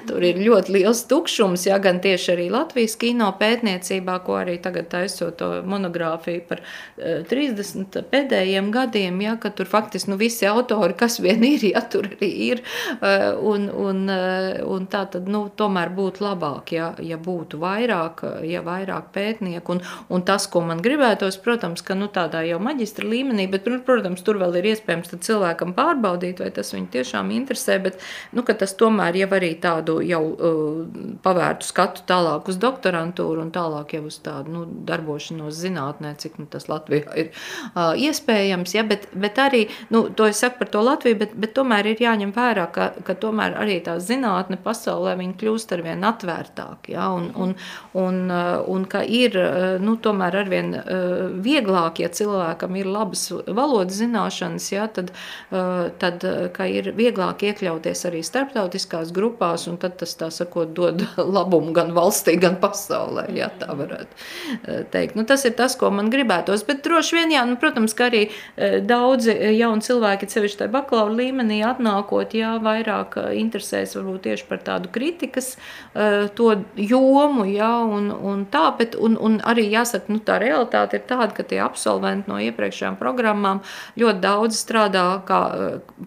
tur 0.07 0.23
ir 0.23 0.37
ļoti 0.39 0.71
liels 0.77 1.01
tukšums, 1.11 1.65
ja 1.67 1.81
gan 1.83 1.97
tieši 1.99 2.29
arī 2.37 2.45
Latvijas 2.55 2.93
kino 3.01 3.27
pētniecībā, 3.41 4.21
ko 4.23 4.37
arī 4.39 4.55
tagad 4.63 4.87
taisot 4.93 5.41
monogrāfiju 5.67 6.45
par 6.47 6.63
30 7.27 7.99
eh, 7.99 8.05
pēdējiem 8.13 8.69
gadiem, 8.71 9.19
ja, 9.25 9.35
ka 9.43 9.51
tur 9.51 9.67
faktiski 9.67 10.13
nu, 10.13 10.19
visi 10.21 10.47
autori, 10.47 10.95
kas 10.99 11.19
vien 11.25 11.43
ir, 11.43 11.65
ja 11.73 11.83
tur 11.91 12.07
arī 12.07 12.29
ir, 12.51 12.63
eh, 13.01 13.25
un, 13.35 13.67
un, 13.67 14.05
eh, 14.15 14.61
un 14.63 14.87
tā 14.93 15.03
tad 15.11 15.27
nu, 15.27 15.49
tomēr 15.51 15.91
būtu 15.97 16.23
labāk, 16.23 16.71
ja, 16.77 16.93
ja 17.03 17.19
būtu 17.19 17.59
vairāk, 17.65 18.23
ja 18.47 18.63
vairāk 18.63 19.11
pētnieku, 19.17 19.75
un, 19.75 19.83
un 20.07 20.27
tas, 20.31 20.47
ko 20.47 20.63
man 20.71 20.85
gribētos, 20.87 21.41
protams, 21.43 21.83
ka 21.83 21.99
nu, 21.99 22.07
tādā 22.15 22.45
jau 22.47 22.63
maģistra 22.63 23.11
līmenī, 23.11 23.49
bet, 23.51 23.67
protams, 23.91 24.23
tur 24.23 24.39
vēl 24.45 24.61
ir 24.63 24.71
iespējams 24.77 25.19
cilvēkam 25.27 25.75
pārbaudīt, 25.75 26.47
vai 26.47 26.55
tas 26.55 26.71
viņu 26.77 26.93
tiešām 26.95 27.35
interesē, 27.35 27.81
bet, 27.83 27.99
nu, 28.31 28.47
ka 28.47 28.55
tas 28.55 28.79
tomēr 28.79 29.16
tomēr 29.17 29.25
jau 29.25 29.37
arī 29.37 29.57
tādu 29.61 30.01
jau 30.05 30.23
uh, 30.23 30.87
pavērtu 31.23 31.67
skatu 31.67 32.05
tālāk 32.07 32.49
uz 32.49 32.57
doktorantūru 32.57 33.43
un 33.43 33.51
tālāk 33.51 33.95
jau 33.97 34.07
uz 34.07 34.19
tādu 34.21 34.53
nu, 34.53 34.65
darbošanos 34.87 35.55
zinātnē, 35.55 36.17
cik 36.19 36.39
nu, 36.39 36.47
tas 36.47 36.69
Latvijā 36.69 37.17
ir 37.17 37.31
uh, 37.75 37.95
iespējams. 37.97 38.75
Ja, 38.75 38.85
bet, 38.85 39.09
bet 39.15 39.39
arī, 39.39 39.69
nu, 39.91 40.09
to 40.11 40.27
es 40.27 40.41
saku 40.41 40.59
par 40.61 40.69
to 40.69 40.83
Latviju, 40.83 41.19
bet, 41.19 41.35
bet 41.35 41.55
tomēr 41.55 41.87
ir 41.87 42.01
jāņem 42.01 42.33
vērā, 42.33 42.69
ka, 42.73 42.93
ka 43.05 43.15
tomēr 43.15 43.57
arī 43.57 43.81
tā 43.85 43.99
zinātne 43.99 44.59
pasaulē 44.63 45.17
viņa 45.17 45.37
kļūst 45.41 45.73
arvien 45.77 46.05
atvērtāk. 46.05 46.91
Ja, 46.93 47.11
un, 47.17 47.31
un, 47.35 47.55
un, 47.95 48.21
uh, 48.31 48.63
un 48.69 48.87
ka 48.87 49.03
ir 49.03 49.37
nu, 49.81 49.97
tomēr 50.03 50.37
arvien 50.43 50.75
vieglāk, 51.43 52.01
ja 52.03 52.11
cilvēkam 52.13 52.77
ir 52.79 52.89
labas 52.91 53.29
valodas 53.31 53.97
zināšanas, 53.99 54.67
ja, 54.73 54.87
tad, 54.93 55.13
tad 56.01 56.25
ka 56.57 56.67
ir 56.71 56.91
vieglāk 56.97 57.45
iekļauties 57.49 58.05
arī 58.09 58.23
starptautiskās 58.27 59.06
dažādās 59.07 59.13
grupās, 59.15 59.67
un 59.69 59.77
tad 59.77 59.97
tas, 59.99 60.15
tā 60.17 60.31
sakot, 60.31 60.73
dod 60.75 61.03
labumu 61.37 61.73
gan 61.73 61.93
valstī, 61.93 62.39
gan 62.39 62.57
pasaulē, 62.61 63.29
ja 63.35 63.51
tā 63.59 63.75
varētu 63.75 64.09
eh, 64.67 64.85
teikt. 64.91 65.17
Nu, 65.17 65.25
tas 65.25 65.45
ir 65.45 65.55
tas, 65.57 65.77
ko 65.77 65.91
man 65.91 66.11
gribētos, 66.11 66.65
bet 66.67 66.85
droši 66.85 67.17
vien, 67.17 67.33
jā, 67.33 67.45
nu, 67.47 67.57
protams, 67.57 67.95
ka 67.95 68.09
arī 68.09 68.31
eh, 68.57 68.81
daudzi 68.81 69.33
jauni 69.57 69.83
cilvēki, 69.83 70.29
sevišķi 70.29 70.59
tajā 70.59 70.73
bakalaura 70.73 71.15
līmenī 71.15 71.63
atnākot, 71.65 72.35
jā, 72.35 72.59
vairāk 72.63 73.17
eh, 73.19 73.37
interesēs 73.41 73.97
varbūt 73.97 74.27
tieši 74.27 74.47
par 74.49 74.63
tādu 74.67 74.91
kritikas 74.91 75.57
to 76.37 76.49
jomu, 76.77 77.45
jā, 77.49 77.71
un, 77.81 78.11
un 78.11 78.45
tā, 78.53 78.69
bet, 78.79 78.97
un, 79.01 79.17
un 79.17 79.39
arī 79.47 79.67
jāsaka, 79.71 80.11
nu, 80.13 80.21
tā 80.25 80.37
realitāte 80.43 80.99
ir 80.99 81.05
tāda, 81.09 81.31
ka 81.37 81.45
tie 81.47 81.61
absolventi 81.65 82.29
no 82.31 82.39
iepriekšējām 82.43 82.99
programmām 83.01 83.63
ļoti 83.99 84.23
daudz 84.23 84.59
strādā 84.61 85.05
kā 85.29 85.41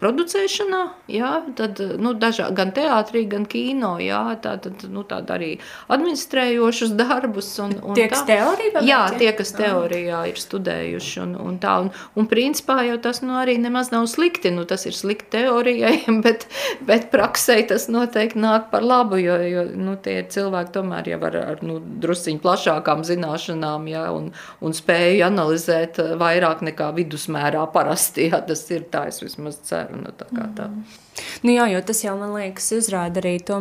producēšanā, 0.02 0.82
jā, 1.12 1.32
tad, 1.58 1.82
nu, 2.02 2.14
dažā, 2.20 2.50
gan 2.56 2.74
teātrī, 2.90 3.24
gan 3.30 3.46
kino. 3.50 3.96
Jā, 4.02 4.36
tā 4.42 4.56
tad 4.62 4.84
nu, 4.90 5.04
arī 5.10 5.52
administrējošus 5.92 6.94
darbus. 6.98 7.52
Un, 7.62 7.76
un 7.84 7.98
tie, 7.98 8.08
kas 8.12 8.26
teorijā 8.28 8.84
jā, 8.86 9.02
tie, 9.20 9.30
kas 9.38 9.54
teorijā 9.58 10.24
ir 10.32 10.40
studējuši. 10.42 11.16
Un, 11.24 11.36
un 11.40 11.58
tā, 11.62 11.76
un, 11.86 11.92
un 12.20 12.30
principā 12.30 12.82
jau 12.88 12.98
tas 13.02 13.22
nu, 13.26 13.36
arī 13.40 13.58
nemaz 13.62 13.92
nav 13.94 14.08
slikti. 14.12 14.52
Nu, 14.54 14.66
tas 14.70 14.86
ir 14.90 14.98
slikti 14.98 15.38
teorijai, 15.38 15.96
bet, 16.26 16.48
bet 16.88 17.10
praksē 17.14 17.60
tas 17.70 17.90
noteikti 17.92 18.42
nāk 18.42 18.70
par 18.74 18.86
labu, 18.86 19.20
jo, 19.22 19.38
jo 19.46 19.66
nu, 19.78 19.96
tie 20.02 20.22
cilvēki 20.30 20.76
tomēr 20.80 21.12
jau 21.14 21.22
ar, 21.30 21.40
ar 21.56 21.66
nu, 21.66 21.80
drusciņu 22.04 22.42
plašākām 22.44 23.06
zināšanām 23.08 23.90
jā, 23.92 24.08
un, 24.16 24.32
un 24.66 24.76
spēju 24.76 25.28
analizēt 25.30 26.02
vairāk 26.20 26.64
nekā 26.72 26.92
vidusmērā 26.98 27.68
parasti. 27.74 28.30
Jā, 28.30 28.42
tas 28.46 28.66
ir 28.74 28.90
tā, 28.94 29.08
es 29.12 29.22
vismaz 29.24 29.62
ceru. 29.68 30.00
Nu, 30.00 30.16
tā 30.16 30.28
kā 30.32 30.50
tā. 30.58 30.70
Mm. 30.70 31.09
Nu 31.44 31.54
jā, 31.56 31.68
jo 31.74 31.82
tas 31.86 32.04
jau 32.04 32.16
man 32.20 32.34
liekas, 32.36 32.70
uzrāda 32.76 33.22
arī 33.24 33.38
to 33.46 33.60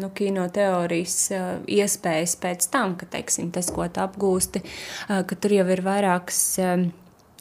nu, 0.00 0.10
kino 0.16 0.46
teorijas 0.52 1.18
iespējas 1.68 2.36
pēc 2.42 2.68
tam, 2.72 2.96
ka 3.00 3.08
teiksim, 3.16 3.50
tas, 3.54 3.70
ko 3.74 3.88
tu 3.88 4.02
apgūsti, 4.04 4.62
ka 5.08 5.40
tur 5.40 5.56
jau 5.56 5.66
ir 5.72 5.82
vairākas, 5.86 6.42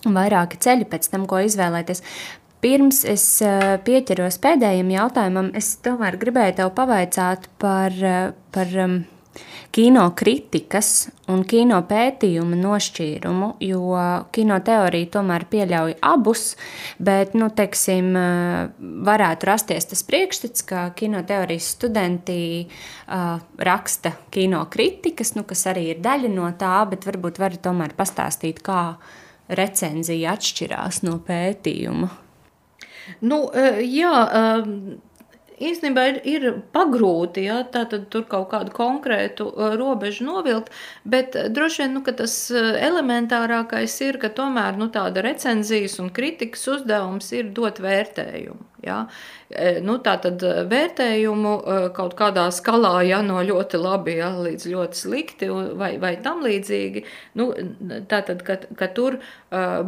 vairāki 0.05 0.61
ceļi 0.61 0.89
pēc 0.91 1.09
tam, 1.13 1.25
ko 1.29 1.41
izvēlēties. 1.45 2.03
pirms 2.65 3.03
es 3.05 3.25
pieķeros 3.87 4.39
pēdējiem 4.41 4.93
jautājumam, 4.95 5.51
es 5.57 5.75
tomēr 5.85 6.17
gribēju 6.21 6.59
tev 6.61 6.71
pavaicāt 6.77 7.49
par, 7.61 7.93
par 8.55 8.79
kino 9.75 10.05
kritikas 10.15 11.09
un 11.27 11.41
kino 11.43 11.81
pētījuma 11.83 12.55
nošķīrumu, 12.55 13.49
jo 13.65 13.81
kino 14.35 14.59
teorija 14.63 15.09
tomēr 15.17 15.43
pieļauj 15.51 15.97
abus, 16.05 16.45
bet, 16.95 17.33
nu, 17.35 17.49
teiksim, 17.51 18.13
varētu 19.09 19.49
rasties 19.49 19.89
tas 19.91 20.05
priekšstats, 20.07 20.63
ka 20.69 20.85
kino 20.95 21.25
teorijas 21.27 21.73
studenti 21.75 22.37
uh, 22.63 23.41
raksta 23.69 24.13
kino 24.31 24.63
kritikas, 24.71 25.33
nu, 25.35 25.43
kas 25.49 25.65
arī 25.73 25.89
ir 25.91 26.03
daļa 26.05 26.31
no 26.31 26.47
tā, 26.55 26.77
bet 26.93 27.03
varbūt 27.09 27.41
var 27.43 27.59
tomēr 27.67 27.97
pastāstīt, 27.99 28.63
kā 28.63 28.93
recenzija 29.59 30.37
atšķirās 30.37 31.03
no 31.03 31.19
pētījuma. 31.27 32.13
Nu, 33.27 33.43
jā, 33.83 34.13
īstenībā 35.59 36.05
ir, 36.11 36.19
ir 36.27 36.45
pagrūti, 36.75 37.45
ja, 37.47 37.61
tur 37.65 38.25
kaut 38.29 38.49
kādu 38.51 38.73
konkrētu 38.75 39.47
uh, 39.51 39.75
robežu 39.79 40.27
novilkt, 40.27 40.71
bet 41.03 41.37
uh, 41.39 41.49
droši 41.53 41.83
vien, 41.83 41.95
nu, 41.97 42.03
tas 42.05 42.35
uh, 42.53 42.73
elementārākais 42.79 43.97
ir, 44.05 44.19
ka 44.21 44.31
tomēr, 44.35 44.79
nu, 44.79 44.89
tāda 44.93 45.23
recenzijas 45.25 45.99
un 46.03 46.11
kritikas 46.15 46.67
uzdevums 46.75 47.31
ir 47.35 47.51
dot 47.55 47.81
vērtējumu. 47.83 48.74
Ja? 48.85 49.05
E, 49.49 49.79
nu, 49.85 49.99
tā 50.01 50.15
tad 50.21 50.41
e, 50.41 50.63
vērtējumu 50.69 51.51
e, 51.55 51.75
kaut 51.95 52.15
kādā 52.17 52.47
skalā, 52.53 52.95
ja 53.05 53.19
no 53.25 53.43
ļoti 53.45 53.77
labi 53.77 54.15
ja, 54.17 54.31
līdz 54.41 54.65
ļoti 54.71 54.97
slikti 54.97 55.49
vai, 55.77 55.91
vai 56.01 56.15
tam 56.23 56.41
līdzīgi, 56.45 57.03
nu, 57.37 57.51
tā 58.09 58.23
tad, 58.25 58.41
ka, 58.45 58.57
ka 58.77 58.89
tur, 58.95 59.19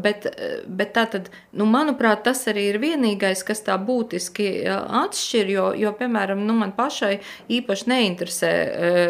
bet, 0.03 0.27
bet 0.69 0.91
tā 0.95 1.03
tad, 1.11 1.31
nu, 1.57 1.65
manuprāt, 1.69 2.21
tas 2.27 2.43
arī 2.51 2.67
ir 2.71 2.79
vienīgais, 2.81 3.41
kas 3.47 3.63
tā 3.65 3.75
būtiski 3.81 4.47
atšķir, 4.69 5.51
jo, 5.51 5.65
jo 5.77 5.91
piemēram, 5.97 6.43
nu, 6.47 6.55
man 6.57 6.73
pašai 6.77 7.17
īpaši 7.57 7.89
neinteresē 7.91 8.53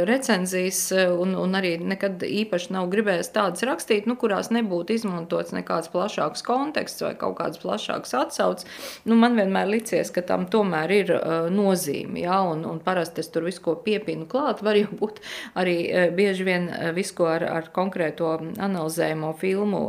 recenzijas 0.09 0.81
un, 0.95 1.35
un 1.37 1.59
arī 1.59 1.75
nekad 1.83 2.23
īpaši 2.23 2.73
nav 2.77 2.87
gribējis 2.93 3.33
tādas 3.35 3.67
rakstīt, 3.67 4.07
nu, 4.09 4.15
kurās 4.19 4.49
nebūtu 4.55 4.95
izmantots 4.95 5.53
nekāds 5.55 5.91
plašāks 5.93 6.45
konteksts 6.47 7.03
vai 7.05 7.13
kaut 7.19 7.37
kāds 7.41 7.61
plašāks 7.61 8.15
atsaucs. 8.17 8.67
Nu, 9.05 9.19
man 9.19 9.37
vienmēr 9.37 9.69
licies, 9.77 10.11
ka 10.13 10.23
tam 10.25 10.47
tomēr 10.51 10.93
ir 10.93 11.13
uh, 11.15 11.47
nozīme. 11.53 12.21
Ja? 12.25 12.41
Un, 12.47 12.65
un 12.67 12.81
parasti 12.83 13.23
es 13.23 13.31
tur 13.33 13.47
visu 13.47 13.63
ko 13.63 13.77
piepinu 13.83 14.27
klāt. 14.29 14.61
Var 14.67 14.81
jau 14.81 14.99
būt 15.01 15.21
arī 15.57 15.77
uh, 15.87 16.07
bieži 16.15 16.47
vien 16.47 16.69
uh, 16.71 16.91
visu 16.95 17.17
ko 17.17 17.29
ar, 17.31 17.45
ar 17.61 17.71
konkrēto 17.75 18.33
analizējumu 18.37 19.33
filmu 19.37 19.79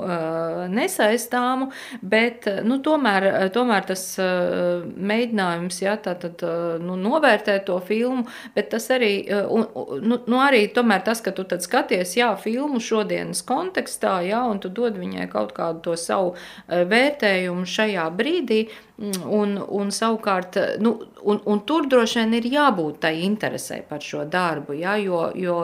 nesaistāmu, 0.73 1.69
bet 2.03 2.47
nu, 2.67 2.79
tomēr, 2.85 3.27
tomēr 3.55 3.87
tas 3.89 4.03
mēģinājums 4.19 5.79
ja, 5.83 5.95
tātad, 6.03 6.43
uh, 6.45 6.77
nu, 6.83 6.97
novērtēt 7.01 7.67
to 7.69 7.79
filmu, 7.85 8.27
bet 8.55 8.71
tas 8.75 8.89
arī, 8.95 9.13
un, 9.51 9.67
nu, 10.05 10.21
nu, 10.27 10.41
arī 10.43 10.65
tomēr 10.75 11.05
tas, 11.07 11.23
ka 11.25 11.33
tu 11.37 11.47
skaties 11.65 12.15
jā, 12.19 12.31
filmu 12.41 12.81
šodienas 12.83 13.43
kontekstā, 13.49 14.19
ja, 14.29 14.45
un 14.51 14.61
tu 14.63 14.71
dod 14.75 14.99
viņai 15.01 15.29
kaut 15.33 15.55
kādu 15.57 15.85
to 15.89 15.97
savu 16.01 16.35
vērtējumu 16.69 17.67
šajā 17.69 18.09
brīdī, 18.19 18.63
Un, 18.99 19.53
un 19.79 19.93
savukārt, 19.95 20.57
nu, 20.83 20.97
un, 21.23 21.41
un 21.45 21.61
tur 21.67 21.87
droši 21.91 22.21
vien 22.21 22.35
ir 22.39 22.47
jābūt 22.53 23.01
tai 23.03 23.15
interesē 23.27 23.81
par 23.89 24.03
šo 24.05 24.25
darbu, 24.29 24.75
ja, 24.79 24.97
jo, 25.01 25.31
jo 25.35 25.59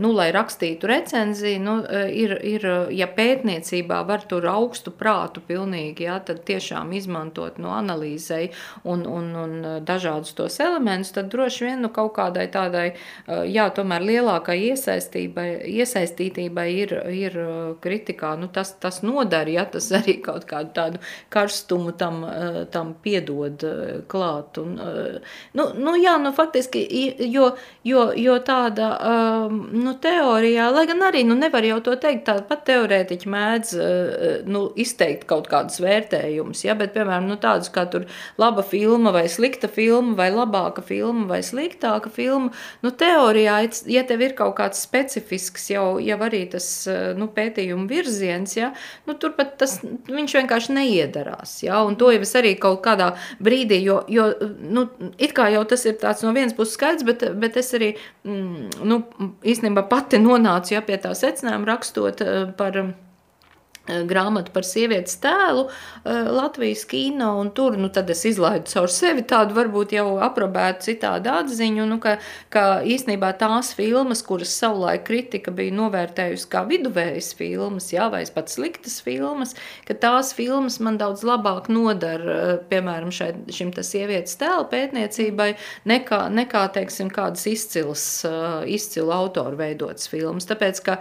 nu, 0.00 0.12
lai 0.16 0.30
rakstītu 0.34 0.88
recenziju, 0.90 1.60
nu, 1.64 1.74
ir, 2.10 2.34
ir, 2.46 2.66
ja 2.96 3.08
pētniecībā 3.10 4.02
var 4.08 4.24
tur 4.30 4.46
augstu 4.50 4.92
prātu 4.94 5.42
pilnīgi, 5.46 6.06
ja, 6.08 6.18
tad 6.24 6.44
tiešām 6.48 6.92
izmantot 6.96 7.58
no 7.58 7.68
nu, 7.68 7.74
analīzei 7.76 8.50
un, 8.84 9.04
un, 9.06 9.30
un 9.36 9.52
dažādus 9.86 10.34
tos 10.38 10.60
elementus, 10.62 11.12
tad 11.16 11.30
droši 11.32 11.68
vien 11.68 11.84
nu, 11.84 11.92
kaut 11.94 12.14
kādai 12.18 12.46
tādai, 12.52 12.86
jā, 13.50 13.68
tomēr 13.74 14.02
lielākai 14.06 14.58
iesaistītībai 14.70 16.68
ir, 16.74 16.96
ir 17.14 17.38
kritikā, 17.82 18.34
nu, 18.40 18.50
tas, 18.52 18.74
tas 18.82 19.02
nodara, 19.06 19.50
ja 19.50 19.64
tas 19.70 19.90
arī 20.00 20.18
kaut 20.24 20.44
kādu 20.50 20.74
tādu 20.76 20.98
karstumu 21.32 21.92
tam 22.00 22.24
tam 22.70 22.94
piedod 23.02 23.64
klāt. 24.10 24.58
Un, 24.60 24.76
nu, 25.56 25.66
nu, 25.76 25.94
jā, 26.00 26.16
nu, 26.22 26.32
faktiski, 26.36 26.82
jo, 27.30 27.50
jo, 27.86 28.04
jo 28.16 28.36
tāda 28.46 28.88
ehm, 29.10 29.58
nu, 29.76 29.94
teorijā, 30.02 30.68
lai 30.74 30.84
gan 30.90 31.04
arī 31.08 31.22
nu, 31.28 31.36
nevar 31.38 31.64
jau 31.66 31.80
to 31.84 31.96
teikt, 32.00 32.24
tāda 32.28 32.44
pat 32.48 32.64
teorētiķi 32.68 33.30
mēdz 33.30 33.72
eh, 33.76 34.38
nu, 34.50 34.66
izteikt 34.80 35.26
kaut 35.30 35.50
kādus 35.50 35.80
vērtējumus, 35.82 36.64
ja, 36.66 36.76
bet, 36.78 36.94
piemēram, 36.96 37.28
nu, 37.30 37.38
tādus 37.40 37.72
kā 37.74 37.86
tur 37.90 38.06
laba 38.40 38.64
filma 38.66 39.12
vai 39.14 39.26
slikta 39.32 39.70
filma 39.70 40.16
vai 40.18 40.30
labāka 40.34 40.84
filma 40.86 41.26
vai 41.30 41.40
sliktāka 41.46 42.12
filma, 42.12 42.52
nu, 42.84 42.92
teorijā, 42.92 43.60
ja 43.90 44.04
tev 44.08 44.24
ir 44.26 44.36
kaut 44.38 44.56
kāds 44.60 44.82
specifisks 44.86 45.70
jau, 45.74 45.86
jau 46.02 46.20
arī 46.26 46.44
tas 46.52 46.66
nu, 47.18 47.30
pētījuma 47.34 47.88
virziens, 47.90 48.56
ja, 48.58 48.72
nu, 49.08 49.16
tur 49.20 49.34
pat 49.38 49.56
tas, 49.60 49.78
viņš 50.08 50.36
vienkārši 50.40 50.76
neiedarās, 50.76 51.58
ja, 51.66 51.82
un 51.86 51.98
to 52.00 52.10
jau 52.14 52.22
es 52.24 52.34
arī 52.38 52.54
kaut 52.60 52.82
kādā 52.84 53.12
brīdī, 53.42 53.80
jo, 53.84 54.00
jo 54.10 54.30
nu, 54.70 54.86
it 55.18 55.34
kā 55.36 55.50
jau 55.54 55.62
tas 55.68 55.84
ir 55.88 55.98
tāds 56.00 56.24
no 56.24 56.32
vienas 56.36 56.56
puses 56.56 56.78
skaidrs, 56.78 57.06
bet, 57.08 57.26
bet 57.42 57.58
es 57.60 57.70
arī 57.78 57.92
mm, 58.24 58.80
nu, 58.86 59.02
īstenībā 59.42 59.86
pati 59.90 60.22
nonācu 60.22 60.76
ja, 60.76 60.82
pie 60.86 60.98
tā 61.02 61.14
secinājuma 61.18 61.72
rakstot 61.74 62.24
eh, 62.24 62.42
par 62.56 62.80
Eh, 62.80 63.09
grāmatu 63.88 64.52
par 64.52 64.66
sievietes 64.66 65.16
tēlu 65.22 65.66
eh, 65.68 66.28
Latvijas 66.30 66.84
kino, 66.88 67.32
un 67.40 67.50
tur 67.54 67.76
nu, 67.80 67.90
es 67.90 68.24
izlaidu 68.28 68.68
caur 68.70 68.90
sevi 68.92 69.24
tādu 69.26 69.56
varbūt 69.56 69.94
jau 69.96 70.18
aprobētu 70.22 70.90
citādu 70.90 71.32
atziņu, 71.32 71.86
nu, 71.88 71.98
ka, 72.02 72.18
ka 72.52 72.64
īstenībā 72.84 73.32
tās 73.40 73.72
filmas, 73.76 74.22
kuras 74.26 74.52
savulaik 74.56 75.06
kritika 75.08 75.52
bija 75.54 75.74
novērtējusi 75.78 76.48
kā 76.50 76.64
viduvējas 76.68 77.32
filmas, 77.38 77.90
jā, 77.94 78.10
vai 78.12 78.22
pat 78.34 78.52
sliktas 78.52 79.00
filmas, 79.02 79.56
ka 79.88 79.96
tās 79.98 80.34
filmas 80.36 80.78
man 80.82 81.00
daudz 81.00 81.24
labāk 81.26 81.70
nodara, 81.72 82.36
eh, 82.36 82.52
piemēram, 82.70 83.12
šai, 83.14 83.32
šim 83.50 83.72
tas 83.76 83.90
sievietes 83.94 84.36
tēlu 84.40 84.68
pētniecībai, 84.70 85.50
nekā, 85.88 86.22
nekā 86.36 86.66
teiksim, 86.76 87.10
kādas 87.12 87.46
izcils, 87.50 88.04
izcilu 88.70 89.12
autoru 89.14 89.56
veidotas 89.58 90.08
filmas. 90.10 90.46
Tāpēc, 90.48 90.80
ka, 90.84 90.96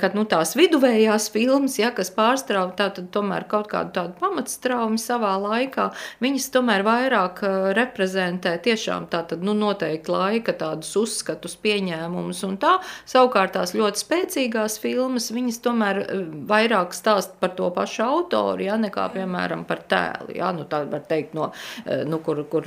ka 0.00 0.10
nu, 0.16 0.24
tās 0.28 0.54
viduvējās 0.58 1.28
filmas, 1.34 1.76
ja, 1.78 1.90
kas 1.94 2.10
pār 2.16 2.34
pārstrauja 2.34 2.74
tātad 2.78 3.10
tomēr 3.14 3.46
kaut 3.50 3.68
kādu 3.70 3.92
tādu 3.94 4.16
pamatstraumu 4.18 4.98
savā 5.00 5.34
laikā, 5.38 5.90
viņas 6.24 6.48
tomēr 6.54 6.84
vairāk 6.86 7.42
eh, 7.46 7.68
reprezentē 7.76 8.56
tiešām 8.64 9.08
tātad, 9.12 9.44
nu, 9.44 9.54
noteikti 9.54 10.12
laika 10.12 10.54
tādus 10.58 10.90
uzskatus, 10.98 11.56
pieņēmumus 11.62 12.42
un 12.48 12.58
tā. 12.62 12.74
Savukārt 13.10 13.54
tās 13.54 13.74
ļoti 13.76 14.02
spēcīgās 14.02 14.78
filmas, 14.82 15.30
viņas 15.34 15.60
tomēr 15.64 16.02
eh, 16.02 16.24
vairāk 16.50 16.96
stāst 16.96 17.36
par 17.42 17.54
to 17.58 17.70
pašu 17.74 18.04
autoru, 18.06 18.66
ja, 18.66 18.78
nekā, 18.80 19.06
piemēram, 19.14 19.66
par 19.68 19.84
tēlu, 19.90 20.34
ja, 20.38 20.50
nu, 20.56 20.66
tā 20.70 20.84
var 20.90 21.06
teikt, 21.08 21.36
no, 21.38 21.52
eh, 21.84 22.04
nu, 22.08 22.20
kur, 22.24 22.42
kur 22.50 22.66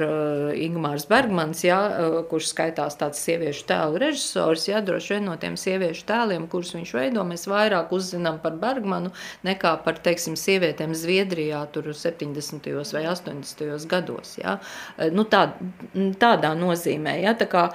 Ingmārs 0.57 1.07
Bergmans, 1.09 1.63
ja, 1.65 1.79
kurš 2.29 2.51
skaitās 2.53 2.97
tāds 2.99 3.19
sieviešu 3.23 3.65
tēlu 3.67 3.99
režisors, 4.01 4.67
ja, 4.69 4.81
droši 4.85 5.15
vien 5.15 5.27
no 5.27 5.35
tiem 5.41 5.57
sieviešu 5.59 6.05
tēliem, 6.07 6.47
kurus 6.51 6.73
viņš 6.77 6.93
veido, 6.95 7.25
mēs 7.27 7.47
vairāk 7.49 7.91
uzzinām 7.95 8.39
par 8.43 8.55
Bergmanu 8.61 9.11
nekā 9.47 9.73
par 9.85 9.99
teiksim, 10.03 10.35
sievietēm 10.39 10.93
Zviedrijā 10.97 11.63
70. 11.73 12.67
vai 12.93 13.03
80. 13.07 13.87
gados. 13.89 14.35
Ja? 14.39 14.57
Nu, 15.13 15.25
tā, 15.29 15.43
tādā 16.21 16.53
nozīmē. 16.57 17.17
Ja? 17.23 17.33
Tā 17.37 17.47
kā, 17.51 17.65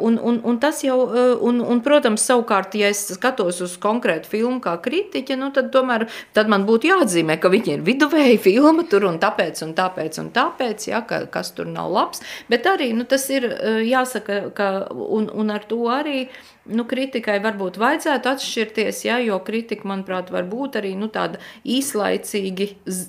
un, 0.00 0.18
un, 0.18 0.40
un 0.44 0.60
tas 0.62 0.82
jau, 0.84 0.98
un, 1.46 1.60
un, 1.64 1.82
protams, 1.84 2.24
savukārt, 2.28 2.76
ja 2.78 2.90
es 2.92 3.04
skatos 3.16 3.60
uz 3.64 3.76
konkrētu 3.82 4.30
filmu 4.32 4.60
kā 4.64 4.76
kritiķa, 4.82 5.38
nu, 5.40 5.50
tad, 5.56 5.70
tomēr, 5.74 6.06
tad 6.36 6.50
man 6.52 6.66
būtu 6.68 6.90
jāatzīmē, 6.92 7.38
ka 7.42 7.52
viņa 7.52 7.76
ir 7.76 7.86
viduvēja 7.86 8.40
filma 8.46 8.86
tur 8.90 9.08
un 9.10 9.20
tāpēc 9.22 9.62
un 9.66 9.76
tāpēc 9.76 10.20
un 10.22 10.32
tāpēc, 10.36 10.90
ja? 10.90 11.02
ka, 11.06 11.24
kas 11.32 11.52
tur 11.56 11.70
nav 11.70 11.92
labs. 11.92 12.24
Bet 12.50 12.68
arī 12.70 12.92
nu, 12.96 13.06
tas 13.08 13.28
ir 13.32 13.48
jāsaka, 13.86 14.46
ka, 14.56 14.70
un, 14.90 15.30
un 15.32 15.54
ar 15.54 15.64
to 15.68 15.86
arī 15.92 16.26
nu, 16.68 16.84
kritikai 16.88 17.36
varbūt 17.44 17.78
vajadzētu 17.80 18.30
atšķirties, 18.30 19.02
ja, 19.06 19.18
jo 19.22 19.38
kritika, 19.44 19.86
manuprāt, 19.88 20.30
var 20.34 20.46
būt 20.50 20.78
arī 20.80 20.92
nu, 20.98 21.08
tāda 21.12 21.40
īslaicīgi 21.62 22.68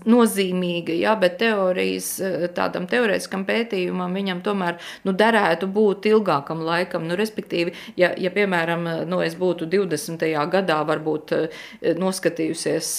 nozīmīga, 0.10 0.96
ja, 0.98 1.16
bet 1.20 1.38
teorijas, 1.42 2.10
eh, 2.22 2.48
tādam 2.56 2.88
teorētiskam 2.90 3.46
pētījumam 3.48 4.14
viņam 4.18 4.42
tomēr 4.46 4.78
nu, 5.08 5.14
derētu 5.18 5.70
būt 5.74 6.10
ilgākam 6.12 6.62
laikam. 6.66 7.08
Nu, 7.08 7.18
respektīvi, 7.20 7.74
ja, 8.00 8.12
ja 8.18 8.32
piemēram, 8.34 8.88
nu, 9.10 9.22
es 9.26 9.38
būtu 9.40 9.70
20. 9.70 10.28
gadā 10.52 10.80
varbūt 10.88 11.36
eh, 11.38 11.60
noskatījusies 11.98 12.92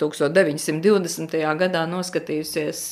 1920. 0.00 1.38
Eh, 1.38 1.46
gadā 1.58 1.84
noskatījusies 1.90 2.82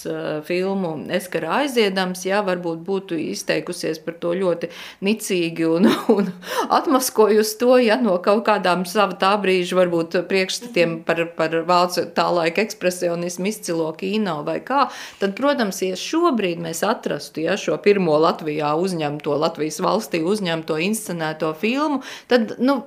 filmu 0.47 0.95
Eskara 1.17 1.63
aiziedams, 1.63 2.25
ja, 2.27 2.43
varbūt 2.47 2.83
būtu 2.87 3.19
izteikusies 3.31 4.01
par 4.03 4.19
to 4.21 4.35
ļoti 4.37 4.71
nicīgi 5.07 5.67
un, 5.69 5.91
un 6.17 6.31
atmaskoju 6.77 7.41
uz 7.41 7.53
to, 7.61 7.77
ja 7.83 7.99
no 8.01 8.17
kaut 8.23 8.45
kādām 8.49 8.85
sava 8.89 9.17
tā 9.19 9.33
brīža 9.41 9.79
varbūt 9.79 10.19
priekšstatiem 10.29 11.01
par, 11.07 11.23
par 11.39 11.55
vācu 11.69 12.07
tā 12.17 12.27
laika 12.33 12.63
ekspresionismu 12.65 13.51
izcilo 13.51 13.89
kino 13.99 14.39
vai 14.47 14.59
kā, 14.65 14.87
tad, 15.21 15.35
protams, 15.39 15.81
ja 15.85 15.97
šobrīd 15.99 16.61
mēs 16.63 16.83
atrastu 16.87 17.45
ja, 17.45 17.57
šo 17.61 17.79
pirmo 17.83 18.17
Latvijā 18.23 18.73
uzņemto, 18.81 19.37
Latvijas 19.41 19.81
valstī 19.85 20.23
uzņemto 20.27 20.79
inscenēto 20.83 21.53
filmu, 21.59 22.03
tad 22.31 22.57
nu, 22.63 22.79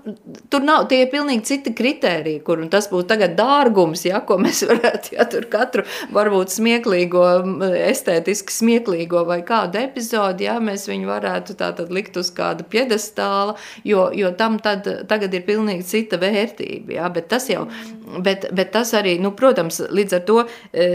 tur 0.52 0.66
nav 0.66 0.88
tie 0.92 1.04
pilnīgi 1.10 1.48
citi 1.50 1.74
kriteriji, 1.76 2.44
kur 2.46 2.62
tas 2.72 2.90
būtu 2.92 3.10
tagad 3.14 3.36
dārgums, 3.40 4.06
ja, 4.08 4.22
ko 4.26 4.40
mēs 4.42 4.64
varētu, 4.70 5.16
ja 5.18 5.28
tur 5.30 5.48
katru 5.52 5.86
varbūt 6.16 6.54
smieklīgo, 6.56 7.26
estētiski 7.90 8.54
smieklīgo 8.54 9.26
vai 9.28 9.42
kādu 9.48 9.82
epizodi, 9.84 10.48
ja, 10.50 10.60
mēs 10.64 10.88
viņu 10.90 11.10
varētu 11.10 11.58
tātad 11.60 11.94
likt 11.94 12.18
uz 12.20 12.32
kāda 12.36 12.66
piedestāla, 12.70 13.56
jo, 13.88 14.10
jo 14.16 14.32
tam 14.40 14.60
tad, 14.64 14.88
tagad 15.10 15.34
ir 15.34 15.46
pilnīgi 15.48 15.86
cita 15.88 16.20
vērtība, 16.22 16.98
ja, 17.00 17.10
bet 17.14 17.30
tas 17.32 17.50
jau, 17.52 17.66
bet, 18.18 18.47
bet 18.55 18.72
tas 18.74 18.91
arī, 18.97 19.16
nu, 19.22 19.32
protams, 19.38 19.80
līdz 19.93 20.16
ar 20.18 20.24
to 20.28 20.38
e, 20.74 20.88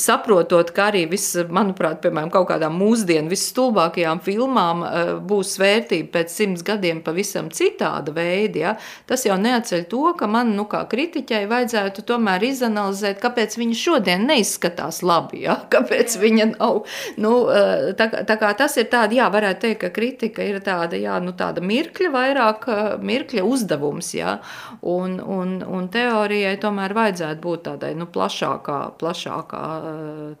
saprotot, 0.00 0.70
ka 0.74 0.88
arī 0.90 1.04
viss, 1.10 1.36
manuprāt, 1.52 2.00
piemēram, 2.04 2.30
kaut 2.32 2.48
kādām 2.50 2.76
mūsdienu 2.80 3.30
visstulbākajām 3.32 4.22
filmām 4.24 4.84
e, 4.84 5.02
būs 5.28 5.54
vērtība 5.60 6.12
pēc 6.18 6.32
simts 6.34 6.64
gadiem 6.66 7.02
pavisam 7.04 7.50
citāda 7.54 8.14
veida, 8.16 8.60
ja, 8.60 8.74
tas 9.10 9.26
jau 9.28 9.36
neatceļ 9.40 9.84
to, 9.92 10.04
ka 10.18 10.28
man, 10.30 10.54
nu, 10.56 10.66
kā 10.70 10.84
kritiķai 10.90 11.44
vajadzētu 11.50 12.06
tomēr 12.08 12.46
izanalizēt, 12.48 13.20
kāpēc 13.22 13.58
viņa 13.60 13.78
šodien 13.80 14.26
neizskatās 14.30 15.02
labi, 15.04 15.44
ja, 15.44 15.58
kāpēc 15.74 16.16
viņa 16.22 16.48
nav, 16.54 16.84
nu, 17.20 17.34
e, 17.52 17.92
tā, 17.98 18.08
tā 18.24 18.38
kā 18.40 18.54
tas 18.58 18.78
ir 18.80 18.88
tāda, 18.92 19.18
jā, 19.20 19.28
varētu 19.32 19.66
teikt, 19.66 19.82
ka 19.84 19.92
kritika 19.94 20.48
ir 20.48 20.60
tāda, 20.64 20.98
jā, 21.00 21.18
nu, 21.24 21.36
tāda 21.36 21.64
mirkļa 21.64 22.12
vairāk, 22.14 22.68
mirkļa 23.04 23.44
uzdevums, 23.44 24.14
ja, 24.16 24.38
un, 24.80 25.18
un, 25.20 25.58
un 25.64 25.88
teorijai 25.92 26.53
tomēr 26.60 26.94
vajadzētu 26.96 27.40
būt 27.44 27.64
tādai, 27.68 27.92
nu, 27.98 28.06
plašākā, 28.10 28.78
plašākā 29.00 29.62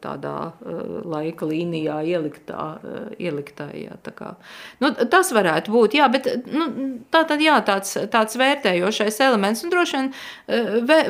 tādā 0.04 0.34
laika 1.04 1.48
līnijā 1.48 2.00
ieliktā, 2.14 2.66
ieliktā, 3.18 3.68
jā, 3.76 3.98
tā 4.04 4.14
kā. 4.16 4.30
Nu, 4.82 4.92
tas 5.10 5.32
varētu 5.34 5.74
būt, 5.74 5.96
jā, 5.98 6.08
bet, 6.12 6.28
nu, 6.50 6.68
tā 7.14 7.24
tad, 7.28 7.42
jā, 7.44 7.56
tāds, 7.66 7.96
tāds 8.12 8.38
vērtējošais 8.40 9.20
elements, 9.26 9.64
un 9.64 9.74
droši 9.74 10.00
vien 10.00 10.10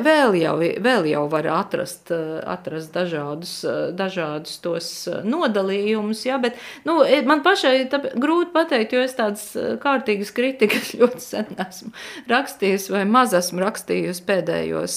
vēl 0.05 0.39
jau, 0.41 0.55
vēl 0.85 1.09
jau 1.11 1.25
var 1.31 1.49
atrast, 1.55 2.11
atrast 2.11 2.93
dažādus, 2.95 3.57
dažādus 3.97 4.59
tos 4.63 4.91
nodalījumus, 5.25 6.25
jā, 6.27 6.39
bet, 6.41 6.59
nu, 6.87 6.99
man 7.27 7.43
pašai 7.45 7.75
grūti 8.15 8.53
pateikt, 8.55 8.95
jo 8.95 9.03
es 9.05 9.15
tādas 9.17 9.47
kārtīgas 9.83 10.33
kritikas 10.35 10.93
ļoti 10.99 11.23
sen 11.23 11.61
esmu 11.61 11.93
rakstījusi 12.31 12.93
vai 12.93 13.03
maz 13.09 13.33
esmu 13.37 13.63
rakstījusi 13.63 14.25
pēdējos 14.27 14.94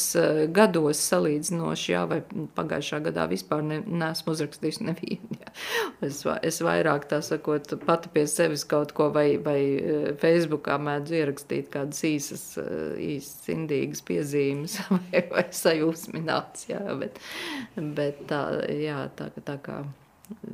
gados 0.55 1.01
salīdzinoši, 1.11 1.93
jā, 1.93 2.05
vai 2.11 2.21
pagājušā 2.57 3.01
gadā 3.09 3.27
vispār 3.31 3.63
ne, 3.67 3.81
neesmu 3.87 4.35
uzrakstījusi 4.35 4.87
nevienu. 4.89 5.39
Jā. 5.43 5.53
Es, 6.09 6.23
es 6.47 6.61
vairāk 6.65 7.09
tā 7.11 7.21
sakot 7.25 7.75
pati 7.85 8.13
pie 8.15 8.27
sevis 8.31 8.67
kaut 8.69 8.95
ko 8.97 9.11
vai, 9.15 9.29
vai 9.43 9.61
Facebookā 10.23 10.79
mēdzu 10.83 11.21
ierakstīt 11.21 11.71
kādas 11.75 12.03
īsas, 12.09 12.45
īsas 13.03 13.53
indīgas 13.55 14.05
piezīmes 14.09 14.81
vai, 14.95 15.25
vai 15.33 15.47
sajūsmināts, 15.63 16.69
jā, 16.73 16.83
bet, 17.01 17.23
bet 17.77 18.27
tā, 18.31 18.45
jā, 18.75 19.05
tā, 19.19 19.33
tā 19.45 19.59
kā 19.65 19.83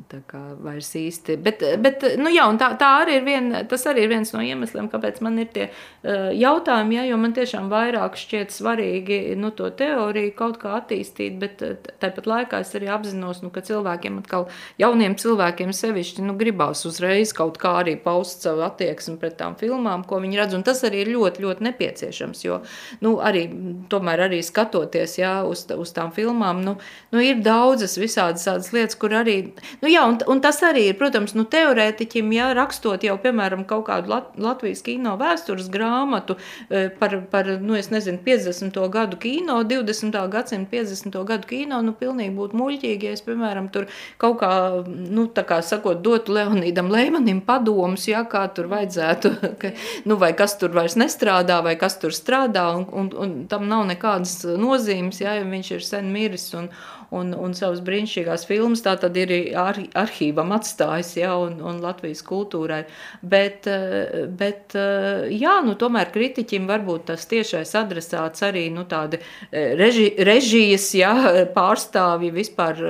Tā 0.07 0.21
kā 0.31 0.39
vairs 0.63 0.93
īsti. 0.95 1.35
Bet, 1.43 1.63
bet 1.83 2.05
nu 2.21 2.31
jā, 2.31 2.45
tā, 2.61 2.69
tā 2.79 2.91
arī 3.01 3.17
ir 3.19 3.25
vien, 3.27 3.49
tas 3.67 3.83
arī 3.91 4.05
ir 4.05 4.13
viens 4.13 4.31
no 4.31 4.43
iemesliem, 4.45 4.87
kāpēc 4.93 5.17
man 5.25 5.41
ir 5.43 5.49
tie 5.51 5.65
uh, 5.67 6.29
jautājumi, 6.31 6.95
ja, 6.95 7.07
jo 7.09 7.17
man 7.19 7.35
tiešām 7.35 7.67
vairāk 7.73 8.15
šķiet 8.21 8.55
svarīgi 8.55 9.19
nu, 9.41 9.51
to 9.57 9.67
teoriju 9.75 10.31
kaut 10.39 10.61
kā 10.63 10.77
attīstīt, 10.79 11.41
bet 11.41 11.65
tāpat 12.03 12.29
laikā 12.31 12.61
es 12.63 12.71
arī 12.79 12.93
apzinos, 12.95 13.41
nu, 13.43 13.51
ka 13.55 13.65
cilvēkiem 13.67 14.21
atkal, 14.23 14.47
jauniem 14.79 15.17
cilvēkiem 15.19 15.75
sevišķi, 15.75 16.23
nu, 16.29 16.37
gribās 16.39 16.85
uzreiz 16.87 17.35
kaut 17.35 17.59
kā 17.59 17.75
arī 17.81 17.97
paust 17.99 18.47
savu 18.47 18.63
attieksmi 18.69 19.17
pret 19.19 19.41
tām 19.43 19.59
filmām, 19.59 20.07
ko 20.07 20.23
viņi 20.23 20.39
redz, 20.39 20.55
un 20.55 20.63
tas 20.67 20.85
arī 20.87 21.03
ir 21.03 21.13
ļoti, 21.17 21.43
ļoti 21.49 21.67
nepieciešams, 21.71 22.45
jo, 22.47 22.61
nu, 23.03 23.17
arī, 23.19 23.49
tomēr 23.91 24.29
arī 24.29 24.39
skatoties, 24.47 25.19
jā, 25.19 25.35
uz, 25.51 25.67
uz 25.75 25.97
tām 25.99 26.15
filmām, 26.15 26.63
nu, 26.63 26.79
nu, 27.11 27.27
ir 27.27 27.43
daudzas 27.43 27.99
visādas 27.99 28.71
lietas, 28.71 29.01
kur 29.03 29.19
arī 29.19 29.41
Nu, 29.83 29.91
jā, 29.91 30.05
un, 30.09 30.19
un 30.31 30.41
tas 30.45 30.61
arī 30.67 30.89
ir, 30.91 30.99
protams, 31.01 31.35
nu, 31.39 31.47
teorētiķim, 31.51 32.33
ja 32.35 32.51
rakstot 32.57 33.05
jau, 33.07 33.17
piemēram, 33.21 33.65
kaut 33.69 33.87
kādu 33.89 34.13
Lat 34.13 34.33
Latvijas 34.41 34.83
kino 34.85 35.15
vēstures 35.21 35.69
grāmatu 35.73 36.37
e, 36.69 36.89
par, 36.99 37.17
par 37.31 37.49
nu, 37.63 37.77
nezinu, 37.77 38.21
50. 38.25 38.79
gadu 38.93 39.19
kino, 39.21 39.61
20. 39.69 40.19
gadsimta 40.33 40.71
50. 40.75 41.19
gadu 41.29 41.49
kino, 41.51 41.81
nu, 41.85 41.95
pilnīgi 41.99 42.35
būtu 42.37 42.59
muļķīgi, 42.59 43.09
ja 43.09 43.17
es, 43.17 43.25
piemēram, 43.27 43.71
tur 43.75 43.89
kaut 44.21 44.39
kā, 44.43 44.53
nu, 44.87 45.27
tā 45.35 45.47
kā 45.49 45.61
sakot, 45.65 46.03
dotu 46.05 46.35
Leonīdam 46.37 46.91
Leimanim 46.93 47.43
padomus, 47.45 48.09
ja, 48.11 48.25
kā 48.31 48.47
tur 48.55 48.71
vajadzētu, 48.73 49.35
ka, 49.61 49.75
nu, 50.09 50.19
vai 50.21 50.33
kas 50.37 50.59
tur 50.61 50.75
vairs 50.77 50.99
nestrādā, 51.01 51.61
vai 51.65 51.77
kas 51.81 51.99
tur 52.03 52.15
strādā, 52.15 52.69
un, 52.79 52.89
un, 52.93 53.13
un 53.25 53.37
tam 53.51 53.69
nav 53.71 53.87
nekādas 53.91 54.43
nozīmes, 54.59 55.23
ja, 55.25 55.39
ja 55.39 55.49
viņš 55.49 55.73
ir 55.79 55.87
sen 55.87 56.13
miris, 56.15 56.51
un, 56.59 56.71
un, 57.15 57.33
un 57.39 57.55
savas 57.57 57.83
brīnišķīgās 57.85 58.47
filmas 58.49 58.83
tā 58.85 58.95
tad 59.01 59.17
ir 59.19 59.33
ar, 59.59 59.79
arhīvam 59.99 60.53
atstājis, 60.57 61.15
ja, 61.21 61.35
un, 61.41 61.59
un 61.63 61.81
Latvijas 61.83 62.23
kultūrai. 62.27 62.83
Bet, 63.23 63.69
eh, 63.71 64.25
bet 64.29 64.75
eh, 64.79 65.31
jā, 65.35 65.57
nu 65.67 65.77
tomēr 65.81 66.11
kritiķim 66.15 66.67
varbūt 66.71 67.09
tas 67.13 67.27
tiešais 67.31 67.75
adresāts 67.79 68.45
arī, 68.47 68.67
nu 68.75 68.87
tādi 68.91 69.21
eh, 69.21 69.75
reži, 69.79 70.11
režijas, 70.27 70.89
ja, 70.99 71.13
pārstāvji 71.55 72.33
vispār 72.35 72.83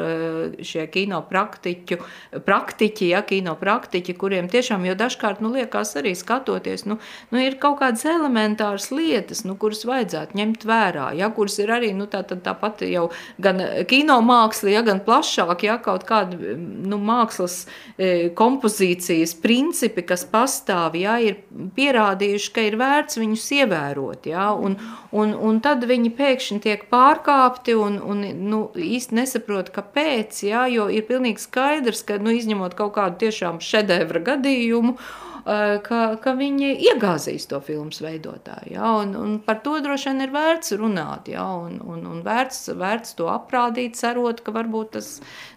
šie 0.65 0.87
kino 0.93 1.21
praktiķu, 1.29 1.99
praktiķi, 2.47 3.11
ja, 3.13 3.23
kino 3.27 3.55
praktiķi, 3.61 4.17
kuriem 4.19 4.49
tiešām, 4.53 4.87
jo 4.89 4.97
dažkārt, 4.99 5.43
nu 5.45 5.53
liekas 5.55 5.95
arī 6.01 6.15
skatoties, 6.19 6.87
nu, 6.89 6.99
nu 7.35 7.43
ir 7.43 7.59
kaut 7.63 7.81
kādas 7.83 8.05
elementāras 8.09 8.91
lietas, 8.95 9.45
nu, 9.49 9.59
kuras 9.61 9.85
vajadzētu 9.89 10.39
ņemt 10.39 10.67
vērā, 10.69 11.11
ja, 11.19 11.31
kuras 11.35 11.59
ir 11.63 11.73
arī, 11.75 11.93
nu 11.97 12.09
tā, 12.11 12.25
tā, 12.27 12.39
tā 12.41 12.55
pati 12.59 12.91
jau 12.93 13.09
gan 13.43 13.61
kino 13.91 14.14
kinomāksla, 14.15 14.71
ja 14.71 14.83
gan 14.83 15.01
plašāk, 15.05 15.65
ja 15.65 15.79
kaut 15.83 16.05
kādi 16.07 16.55
nu, 16.59 16.99
mākslas 16.99 17.67
e, 17.99 18.31
kompozīcijas 18.35 19.35
principi, 19.43 20.03
kas 20.03 20.25
pastāv, 20.25 20.95
ja, 20.97 21.19
ir 21.19 21.43
pierādījuši, 21.75 22.53
ka 22.55 22.61
ir 22.63 22.77
vērts 22.79 23.19
viņus 23.19 23.47
ievērot. 23.59 24.27
Ja, 24.27 24.53
un, 24.55 24.77
un, 25.13 25.35
un 25.35 25.61
tad 25.61 25.85
viņi 25.85 26.15
pēkšņi 26.15 26.61
tiek 26.65 26.87
pārkāpti 26.91 27.75
un, 27.75 28.01
un 28.01 28.25
nu, 28.49 28.71
īsti 28.75 29.15
nesaprot, 29.21 29.73
kāpēc. 29.75 30.45
Ja, 30.47 30.67
jo 30.71 30.89
ir 30.89 31.07
pilnīgi 31.09 31.43
skaidrs, 31.43 32.05
ka 32.07 32.19
nu, 32.23 32.35
izņemot 32.35 32.75
kaut 32.79 32.95
kādu 32.99 33.27
tiešām 33.27 33.61
šedevra 33.65 34.23
gadījumu, 34.25 34.99
ka, 35.45 36.01
ka 36.25 36.33
viņi 36.39 36.71
iegāzīs 36.89 37.45
to 37.51 37.61
filmu 37.65 37.93
veidotāju. 37.93 38.73
Ja, 38.73 38.95
un, 39.03 39.13
un 39.19 39.35
par 39.45 39.61
to 39.65 39.77
droši 39.85 40.11
vien 40.11 40.25
ir 40.25 40.33
vērts 40.33 40.73
runāt, 40.81 41.29
ja, 41.33 41.45
un, 41.61 41.77
un, 41.85 42.07
un 42.09 42.23
vērts, 42.25 42.71
vērts 42.81 43.17
to 43.19 43.29
aprādīt, 43.33 43.99
cerot, 44.01 44.41
ka 44.45 44.55
varbūt 44.57 44.95
tas 44.97 45.11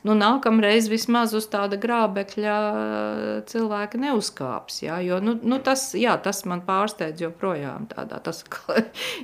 nu, 0.08 0.16
nākamreiz 0.18 0.88
vismaz 0.91 1.34
uz 1.38 1.47
tāda 1.51 1.78
grābekļa 1.82 2.55
cilvēka 3.49 3.99
neuzkāps. 4.01 4.80
Ja, 4.86 4.99
jo, 5.03 5.20
nu, 5.24 5.36
nu, 5.43 5.60
tas, 5.64 5.89
jā, 5.97 6.16
tas 6.24 6.43
man 6.49 6.64
pārsteidz 6.68 7.26
joprojām 7.26 7.89
tādā, 7.91 8.22
tas, 8.24 8.43
ka, 8.53 8.80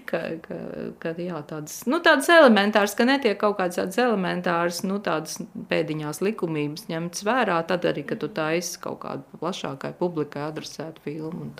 ka, 0.09 0.21
ka, 0.43 0.59
ka 1.03 1.15
jā, 1.21 1.39
tādas, 1.49 1.79
nu, 1.89 2.01
tādas 2.03 2.29
elementāras, 2.33 2.97
ka 2.99 3.07
netiek 3.07 3.39
kaut 3.41 3.57
kādas 3.61 3.79
tādas 3.79 4.01
elementāras, 4.03 4.83
nu, 4.87 4.99
tādas 5.03 5.39
pēdiņās 5.71 6.23
likumības 6.25 6.87
ņemtas 6.91 7.27
vērā, 7.27 7.61
tad 7.69 7.87
arī, 7.89 8.05
ka 8.07 8.19
tu 8.19 8.31
taisi 8.33 8.79
kaut 8.83 9.03
kādu 9.07 9.41
plašākai 9.41 9.95
publikai 9.99 10.47
adresētu 10.49 11.07
filmu. 11.07 11.51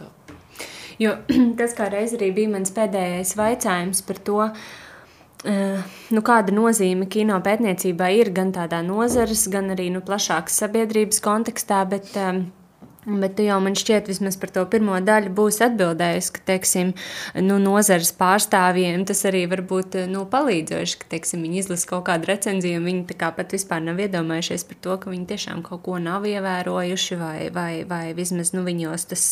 Jo 1.01 1.17
tas 1.59 1.75
kā 1.77 1.89
reiz 1.93 2.13
arī 2.17 2.33
bija 2.35 2.53
mans 2.57 2.73
pēdējais 2.75 3.37
jautājums 3.39 4.03
par 4.05 4.19
to, 4.27 4.41
uh, 4.49 4.81
nu, 5.43 6.23
kāda 6.25 6.55
nozīme 6.55 7.07
kino 7.11 7.39
pētniecībai 7.43 8.11
ir 8.21 8.33
gan 8.35 8.53
tādā 8.55 8.81
nozares, 8.85 9.47
gan 9.51 9.73
arī 9.75 9.89
nu, 9.93 10.03
plašākas 10.05 10.61
sabiedrības 10.63 11.23
kontekstā. 11.23 11.83
Bet, 11.91 12.11
uh, 12.15 12.43
Bet 13.03 13.39
jau 13.43 13.57
man 13.59 13.75
šķiet, 13.75 14.07
vismaz 14.07 14.37
par 14.39 14.51
to 14.55 14.61
pirmo 14.71 14.95
daļu 15.03 15.33
būs 15.35 15.59
atbildējis, 15.65 16.29
ka, 16.31 16.43
teiksim, 16.47 16.93
nu, 17.43 17.57
nozares 17.59 18.13
pārstāvjiem 18.15 19.03
tas 19.09 19.25
arī 19.27 19.43
var 19.51 19.59
būt 19.67 19.97
nu, 20.11 20.23
palīdzoši, 20.31 20.99
ka, 21.01 21.09
teiksim, 21.11 21.43
viņi 21.43 21.59
izlasa 21.65 21.89
kaut 21.91 22.05
kādu 22.07 22.31
recenziju, 22.31 22.79
un 22.79 22.87
viņi 22.87 23.19
pat 23.19 23.55
vispār 23.57 23.83
nav 23.83 23.99
iedomājušies 24.05 24.67
par 24.71 24.79
to, 24.87 24.97
ka 25.03 25.11
viņi 25.11 25.29
tiešām 25.33 25.63
kaut 25.67 25.83
ko 25.83 25.99
nav 25.99 26.23
ievērojuši, 26.31 27.19
vai, 27.19 27.37
vai, 27.51 27.71
vai 27.89 28.05
vismaz, 28.15 28.55
nu, 28.55 28.63
viņos 28.63 29.09
tas, 29.11 29.25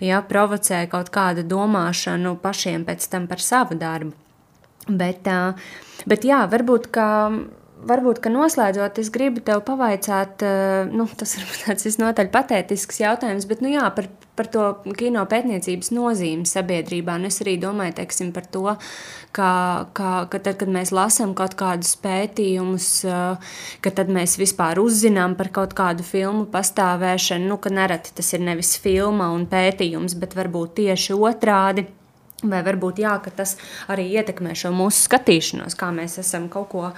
jā, 0.00 0.22
provocē 0.32 0.86
kaut 0.88 1.12
kādu 1.12 1.44
domāšanu 1.44 2.38
pašiem 2.40 2.88
pēc 2.88 3.10
tam 3.12 3.28
par 3.28 3.44
savu 3.44 3.76
darbu. 3.76 4.25
Bet, 4.86 5.26
bet 6.06 6.26
jā, 6.26 6.44
varbūt, 6.50 6.90
ka 6.94 7.06
varbūt, 7.86 8.20
ka 8.24 8.30
noslēdzot, 8.32 9.00
es 9.02 9.10
gribu 9.12 9.42
tev 9.44 9.62
pavaicāt, 9.66 10.42
nu, 10.92 11.06
tas 11.18 11.36
ir 11.38 11.46
tāds 11.64 11.86
visnotaļ 11.86 12.30
patētisks 12.34 13.02
jautājums, 13.02 13.48
bet, 13.48 13.62
nu 13.64 13.72
jā, 13.74 13.84
par, 13.96 14.08
par 14.38 14.48
to 14.52 14.64
kino 14.98 15.24
pētniecības 15.28 15.92
nozīmi 15.96 16.48
sabiedrībā. 16.48 17.16
Un 17.18 17.28
es 17.30 17.40
arī 17.44 17.56
domāju 17.60 17.96
teiksim, 18.00 18.32
par 18.36 18.48
to, 18.52 18.64
ka, 19.36 19.50
ka, 19.96 20.12
ka 20.32 20.40
tad, 20.40 20.58
kad 20.62 20.72
mēs 20.72 20.92
lasām 20.96 21.34
kaut 21.38 21.56
kādus 21.58 21.94
pētījumus, 22.02 22.88
ka 23.84 23.94
tad 23.98 24.12
mēs 24.12 24.38
vispār 24.40 24.80
uzzinām 24.82 25.36
par 25.38 25.52
kaut 25.60 25.76
kādu 25.76 26.06
filmu 26.06 26.46
pastāvēšanu, 26.52 27.50
nu, 27.52 27.60
ka 27.60 27.72
nereti 27.74 28.16
tas 28.16 28.32
ir 28.36 28.44
nevis 28.46 28.76
filma 28.82 29.30
un 29.34 29.46
pētījums, 29.50 30.18
bet 30.20 30.36
varbūt 30.38 30.78
tieši 30.82 31.16
otrādi. 31.16 31.88
Vai 32.44 32.60
varbūt 32.60 33.00
jā, 33.00 33.14
tas 33.36 33.54
arī 33.88 34.10
ietekmē 34.18 34.52
šo 34.58 34.68
mūsu 34.76 35.06
skatīšanos, 35.06 35.76
kā 35.78 35.88
mēs 35.94 36.18
esam 36.20 36.50
kaut 36.52 36.68
ko 36.74 36.90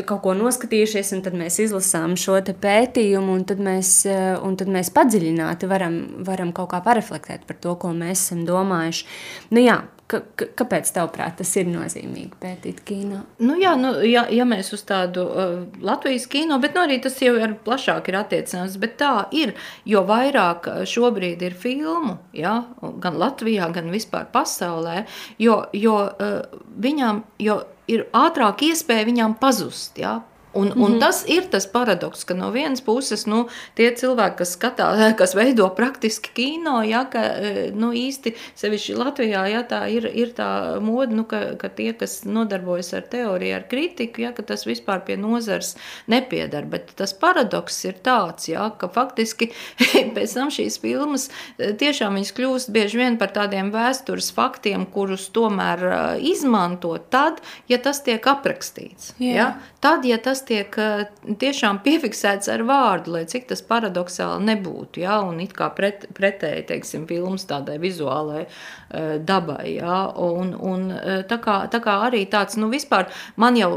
kaut 0.00 0.22
ko 0.24 0.32
noskatījušies, 0.32 1.10
un 1.12 1.20
tad 1.20 1.34
mēs 1.36 1.58
izlasām 1.60 2.14
šo 2.16 2.38
pētījumu, 2.40 3.34
un 3.36 3.42
tad 3.44 3.60
mēs, 3.60 4.06
eh, 4.08 4.38
un 4.40 4.56
tad 4.56 4.68
mēs 4.72 4.88
padziļināti 4.88 5.68
varam, 5.68 6.24
varam 6.24 6.52
kaut 6.52 6.70
kā 6.70 6.80
pareflektēt 6.82 7.44
par 7.46 7.56
to, 7.60 7.74
ko 7.76 7.92
mēs 7.92 8.24
esam 8.24 8.46
domājuši. 8.46 9.04
Nu, 9.50 9.60
jā, 9.60 9.82
Ka, 10.12 10.46
kāpēc, 10.60 10.90
tavuprāt, 10.92 11.38
tas 11.38 11.50
ir 11.56 11.68
nozīmīgi 11.70 12.36
pētīt 12.42 12.82
kino? 12.84 13.22
Nu, 13.40 13.56
jā, 13.60 13.72
nu, 13.80 13.94
ja, 14.04 14.26
ja 14.32 14.44
mēs 14.48 14.72
uz 14.76 14.82
tādu 14.88 15.24
uh, 15.24 15.54
Latvijas 15.80 16.26
kino, 16.32 16.58
bet 16.62 16.76
nu, 16.76 16.82
arī 16.84 16.98
tas 17.04 17.16
jau 17.22 17.32
ir 17.38 17.54
plašāk 17.64 18.10
ir 18.12 18.18
attiecināms, 18.20 18.76
bet 18.82 18.98
tā 19.00 19.12
ir, 19.36 19.54
jo 19.88 20.04
vairāk 20.08 20.68
uh, 20.68 20.82
šobrīd 20.88 21.44
ir 21.46 21.56
filmu, 21.56 22.18
ja, 22.36 22.58
gan 23.02 23.16
Latvijā, 23.22 23.70
gan 23.72 23.88
vispār 23.94 24.28
pasaulē, 24.34 25.06
jo, 25.40 25.62
jo 25.72 25.96
uh, 26.10 26.60
viņām, 26.82 27.24
jo 27.42 27.62
ir 27.90 28.04
ātrāk 28.16 28.66
iespēja 28.68 29.08
viņām 29.08 29.38
pazust. 29.40 29.98
Ja? 30.00 30.20
Un, 30.54 30.66
mm 30.66 30.72
-hmm. 30.72 30.84
un 30.84 30.90
mhm. 30.90 31.00
tas 31.00 31.24
ir 31.28 31.42
tas 31.50 31.66
paradoks, 31.66 32.24
ka 32.24 32.34
no 32.34 32.50
vienas 32.50 32.80
puses 32.80 33.26
nu, 33.26 33.46
tie 33.74 33.90
cilvēki, 33.90 34.36
kas 34.36 34.52
skatās, 34.52 35.14
kas 35.20 35.34
veido 35.34 35.68
praktiski 35.68 36.30
kino, 36.34 36.82
ja, 36.82 37.04
ka 37.04 37.18
e, 37.18 37.70
nu, 37.74 37.92
īsti 37.92 38.34
sevišķi 38.54 38.94
Latvijā 38.94 39.46
ja, 39.50 39.62
tā 39.62 39.88
ir, 39.88 40.10
ir 40.14 40.34
tā 40.36 40.80
moda, 40.80 41.14
nu, 41.14 41.24
ka, 41.24 41.56
ka 41.56 41.68
tie, 41.68 41.92
kas 41.92 42.24
nodarbojas 42.24 42.92
ar 42.94 43.02
teoriju, 43.02 43.56
ar 43.56 43.64
kritiku, 43.70 44.20
ja, 44.20 44.32
ka 44.32 44.42
tas 44.42 44.66
vispār 44.66 45.00
pie 45.06 45.16
nozars 45.16 45.76
nepiedara. 46.06 46.66
Bet 46.66 46.92
tas 46.96 47.14
paradoks 47.14 47.84
ir 47.84 47.94
tāds, 48.04 48.48
ja, 48.48 48.70
ka 48.78 48.88
faktiski 48.88 49.50
pēc 50.16 50.34
tam 50.34 50.50
šīs 50.50 50.80
filmas 50.80 51.30
e, 51.58 51.72
tiešām 51.72 52.14
viņas 52.14 52.32
kļūst 52.36 52.72
bieži 52.72 52.98
vien 52.98 53.18
par 53.18 53.32
tādiem 53.32 53.72
vēstures 53.72 54.32
faktiem, 54.32 54.86
kurus 54.86 55.28
tomēr 55.28 55.78
e, 55.84 56.20
izmanto 56.20 56.98
tad, 57.10 57.40
ja 57.68 57.78
tas 57.78 58.02
tiek 58.02 58.26
aprakstīts. 58.26 59.14
Yeah. 59.18 59.36
Ja? 59.36 59.48
Tad, 59.80 60.04
ja 60.04 60.18
tas 60.18 60.41
tiek 60.46 60.76
eh, 60.78 61.04
tiešām 61.40 61.80
piefiksēts 61.84 62.50
ar 62.52 62.64
vārdu, 62.68 63.14
lai 63.16 63.22
cik 63.30 63.48
tas 63.50 63.62
paradoxāli 63.66 64.44
nebūtu, 64.50 65.02
ja, 65.04 65.20
un 65.26 65.40
it 65.44 65.54
kā 65.56 65.68
pret, 65.76 66.06
pretēji, 66.16 66.66
teiksim, 66.68 67.06
filmas 67.10 67.46
tādai 67.48 67.78
vizuālai 67.82 68.44
uh, 68.44 69.16
dabai, 69.22 69.76
ja, 69.76 69.98
un, 70.20 70.52
un 70.54 70.88
eh, 70.94 71.22
tā 71.28 71.38
kā, 71.42 71.56
tā 71.72 71.80
kā 71.84 71.96
arī 72.08 72.24
tāds, 72.30 72.58
nu 72.60 72.70
vispār 72.72 73.08
man 73.40 73.58
jau 73.58 73.70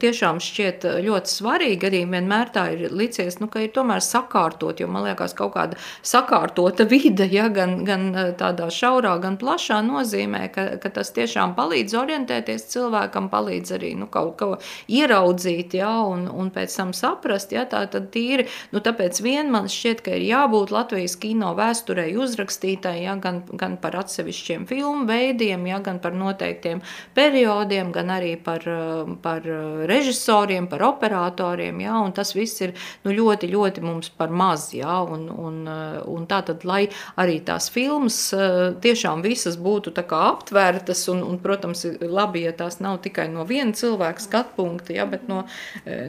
tiešām 0.00 0.40
šķiet 0.42 0.86
ļoti 1.04 1.32
svarīgi, 1.32 1.88
arī 1.90 2.02
vienmēr 2.14 2.52
tā 2.54 2.66
ir 2.74 2.94
licies, 2.94 3.38
nu, 3.42 3.50
ka 3.52 3.64
ir 3.64 3.74
tomēr 3.74 4.02
sakārtot, 4.04 4.80
jo 4.80 4.88
man 4.90 5.06
liekas 5.08 5.36
kaut 5.38 5.54
kāda 5.56 5.80
sakārtota 6.02 6.88
vide, 6.94 7.28
ja, 7.32 7.48
gan, 7.52 7.80
gan 7.88 8.10
tādā 8.40 8.70
šaurā, 8.72 9.16
gan 9.22 9.38
plašā 9.40 9.80
nozīmē, 9.86 10.46
ka, 10.54 10.68
ka 10.82 10.94
tas 11.00 11.12
tiešām 11.16 11.56
palīdz 11.58 11.98
orientēties 12.04 12.68
cilvēkam, 12.74 13.30
palīdz 13.32 13.76
arī, 13.78 13.94
nu, 13.98 14.10
kaut 14.12 14.36
ko 14.40 14.50
ieraudzīt, 14.88 15.74
ja, 15.78 15.92
un, 16.10 16.26
un 16.28 16.50
pēc 16.54 16.74
tam 16.76 16.92
saprast, 16.96 17.52
ja 17.54 17.64
tā 17.70 17.84
tad 17.90 18.10
tīri, 18.14 18.46
nu 18.74 18.82
tāpēc 18.84 19.20
vien 19.24 19.50
man 19.52 19.68
šķiet, 19.70 20.02
ka 20.04 20.14
ir 20.16 20.26
jābūt 20.28 20.72
Latvijas 20.74 21.16
kino 21.20 21.52
vēsturei 21.58 22.14
uzrakstītai, 22.20 22.96
ja, 23.04 23.16
gan, 23.20 23.42
gan 23.52 23.76
par 23.82 23.96
atsevišķiem 24.02 24.66
filmu 24.70 25.06
veidiem, 25.08 25.66
ja, 25.70 25.80
gan 25.84 26.00
par 26.02 26.16
noteiktiem 26.16 26.82
periodiem, 27.16 27.92
gan 27.94 28.12
arī 28.14 28.34
par, 28.40 28.64
par 29.24 29.46
režisoriem, 29.90 30.68
par 30.70 30.84
operatoriem, 30.90 31.82
ja, 31.84 31.98
un 32.02 32.14
tas 32.16 32.34
viss 32.36 32.62
ir 32.64 32.74
nu, 33.04 33.14
ļoti, 33.14 33.50
ļoti 33.52 33.84
mums 33.84 34.10
par 34.14 34.32
maz, 34.34 34.70
ja, 34.76 35.00
un, 35.02 35.26
un, 35.30 35.62
un 36.10 36.28
tā 36.30 36.42
tad, 36.46 36.64
lai 36.68 36.84
arī 37.20 37.40
tās 37.44 37.70
filmas 37.74 38.18
tiešām 38.84 39.22
visas 39.24 39.58
būtu 39.60 39.94
tā 39.94 40.04
kā 40.08 40.20
aptvērtas, 40.32 41.06
un, 41.12 41.22
un 41.26 41.40
protams, 41.42 41.84
labi, 42.00 42.44
ja 42.48 42.54
tās 42.56 42.80
nav 42.84 43.00
tikai 43.04 43.28
no 43.32 43.46
viena 43.48 43.74
cilvēka 43.76 44.24
skatpunkta, 44.24 44.94
ja, 44.96 45.06
bet 45.08 45.28
no 45.30 45.44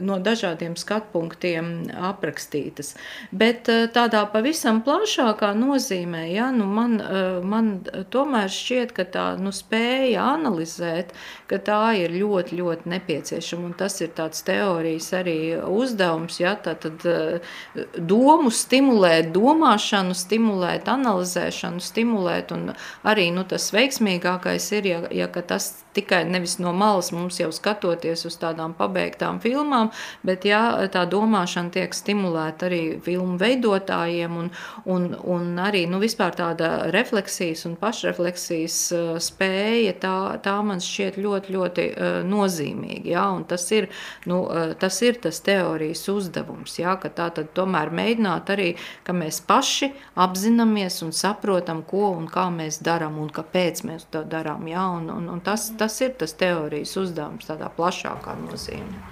no 0.04 0.18
dažādiem 0.22 0.76
skatpunktiem 0.78 1.70
aprakstītas. 2.08 2.94
Bet 3.30 3.70
eh, 3.72 3.86
tādā 3.92 4.24
pavisam 4.32 4.82
plašākā 4.86 5.52
nozīmē, 5.56 6.26
ja, 6.32 6.50
nu 6.54 6.66
man, 6.70 6.98
eh, 7.00 7.38
man 7.44 7.70
tomēr 8.12 8.50
šķiet, 8.52 8.94
ka 8.96 9.06
tā 9.14 9.26
nu, 9.40 9.52
spēja 9.54 10.24
analizēt, 10.36 11.14
ka 11.50 11.60
tā 11.62 11.80
ir 12.02 12.14
ļoti, 12.16 12.58
ļoti 12.60 12.92
nepieciešama. 12.94 13.70
Un 13.70 13.76
tas 13.78 14.00
ir 14.04 14.12
tāds 14.16 14.44
teorijas 14.46 15.12
arī 15.16 15.38
uzdevums, 15.56 16.40
ja, 16.42 16.56
tātad 16.60 17.06
eh, 17.10 17.56
domu 17.96 18.52
stimulēt, 18.54 19.32
domāšanu 19.36 20.16
stimulēt, 20.16 20.90
analizēšanu 20.92 21.82
stimulēt, 21.84 22.54
un 22.56 22.72
arī 23.06 23.30
nu, 23.34 23.46
tas 23.48 23.70
veiksmīgākais 23.74 24.70
ir, 24.78 24.92
ja, 24.92 25.02
ja 25.22 25.30
tas 25.36 25.72
tikai 25.96 26.22
nevis 26.28 26.58
no 26.62 26.72
malas 26.76 27.12
mums 27.14 27.40
jau 27.40 27.50
skatoties 27.54 28.26
uz 28.28 28.36
tādām 28.40 28.74
pabeigtām 28.76 29.40
filmām, 29.42 29.90
bet 30.26 30.46
jā, 30.48 30.62
tā 30.92 31.06
domāšana 31.10 31.72
tiek 31.74 31.94
stimulēta 31.96 32.68
arī 32.68 32.82
filmu 33.04 33.38
veidotājiem 33.40 34.36
un, 34.42 34.50
un, 34.84 35.08
un 35.24 35.46
arī 35.62 35.86
nu, 35.90 36.00
vispār 36.02 36.36
tāda 36.36 36.90
refleksijas 36.94 37.64
un 37.68 37.76
pašrefleksijas 37.80 38.78
spēja, 39.24 39.96
tā, 40.02 40.16
tā 40.44 40.56
man 40.66 40.82
šķiet 40.82 41.18
ļoti, 41.22 41.54
ļoti 41.56 41.86
nozīmīga. 42.28 43.10
Jā, 43.16 43.26
un 43.36 43.46
tas 43.48 43.64
ir, 43.74 43.88
nu, 44.28 44.42
tas 44.80 45.00
ir 45.06 45.20
tas 45.22 45.40
teorijas 45.46 46.04
uzdevums, 46.12 46.78
jā, 46.80 46.96
ka 47.00 47.10
tā 47.14 47.30
tad 47.36 47.52
tomēr 47.56 47.92
mēģināt 47.94 48.52
arī, 48.54 48.68
ka 49.06 49.14
mēs 49.16 49.40
paši 49.46 49.92
apzināmies 50.26 51.00
un 51.06 51.14
saprotam, 51.16 51.82
ko 51.86 52.10
un 52.16 52.26
kā 52.30 52.48
mēs 52.52 52.80
darām 52.84 53.20
un 53.22 53.30
kāpēc 53.32 53.84
mēs 53.86 54.08
to 54.12 54.24
darām. 54.26 54.66
Jā, 54.70 54.82
un, 54.98 55.08
un, 55.12 55.30
un 55.36 55.40
tas, 55.44 55.68
tas 55.78 55.85
tas 55.86 56.00
ir 56.02 56.14
tas 56.18 56.34
teorijas 56.34 56.96
uzdevums 56.98 57.46
tādā 57.48 57.70
plašākā 57.78 58.36
nozīmē. 58.42 59.02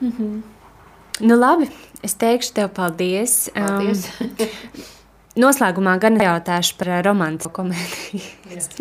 Mm 0.00 0.12
-hmm. 0.12 0.42
Nu, 1.20 1.36
labi, 1.40 1.70
es 2.04 2.14
teikšu 2.14 2.52
tev 2.58 2.68
paldies. 2.76 3.48
paldies. 3.54 4.08
Um, 4.20 4.84
Noslēgumā 5.36 5.98
gan 6.00 6.16
jautāšu 6.16 6.78
par 6.80 7.04
romantisku 7.04 7.52
komēdiju. 7.58 8.20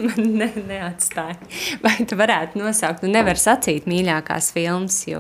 Man 0.08 0.30
ne, 0.40 0.48
neatstāja. 0.70 1.36
Vai 1.84 2.06
tu 2.08 2.16
varētu 2.16 2.62
nosaukt, 2.62 3.04
nu 3.04 3.12
nevar 3.12 3.36
sacīt 3.40 3.90
mīļākās 3.92 4.54
filmas, 4.56 5.02
jo 5.08 5.20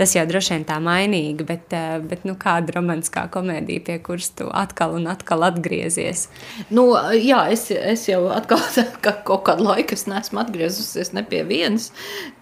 tas 0.00 0.14
jau 0.16 0.24
droši 0.28 0.54
vien 0.54 0.64
tā 0.68 0.78
mainīgi, 0.80 1.44
bet, 1.46 1.72
eh, 1.76 1.98
bet 2.00 2.24
nu, 2.28 2.34
kāda 2.40 2.72
romantiskā 2.78 3.26
komēdija, 3.32 3.84
pie 3.84 3.98
kuras 4.04 4.30
tu 4.36 4.48
atkal 4.48 4.96
un 4.96 5.08
atkal 5.12 5.44
atgriezies? 5.44 6.26
Nu, 6.72 6.86
jā, 7.16 7.42
es, 7.52 7.66
es 7.70 8.06
jau 8.08 8.22
atkal 8.32 8.62
ka 9.04 9.12
kaut 9.26 9.44
kādu 9.48 9.68
laiku 9.68 9.96
es 9.98 10.06
neesmu 10.08 10.40
atgriezusies 10.40 11.12
ne 11.16 11.24
pie 11.28 11.42
vienas, 11.48 11.90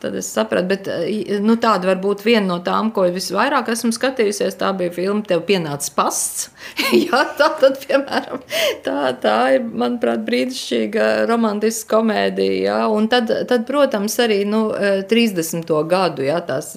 tad 0.02 0.14
es 0.18 0.30
sapratu, 0.30 0.70
bet 0.70 0.90
eh, 0.92 1.38
nu, 1.42 1.58
tāda 1.58 1.90
varbūt 1.90 2.22
viena 2.26 2.46
no 2.52 2.60
tām, 2.64 2.92
ko 2.94 3.08
visvairāk 3.12 3.72
esmu 3.74 3.90
skatījusies, 3.96 4.58
tā 4.60 4.72
bija 4.78 4.94
filma 4.94 5.26
Tev 5.28 5.42
pienācis 5.48 5.90
pasts. 5.92 6.46
jā, 7.08 7.20
tā 7.36 7.50
tad, 7.60 7.80
piemēram, 7.82 8.44
tā, 8.86 9.10
tā 9.20 9.36
ir, 9.56 9.66
manuprāt, 9.66 10.22
brīnišķīga 10.28 11.08
romantiska 11.28 11.96
komēdija, 11.96 12.60
jā, 12.68 12.78
un 12.92 13.10
tad, 13.10 13.32
tad, 13.50 13.66
protams, 13.68 14.16
arī, 14.22 14.40
nu, 14.48 14.68
30. 15.10 15.58
Eh, 15.58 15.84
gadu, 15.88 16.24
jā, 16.26 16.38
tās 16.46 16.72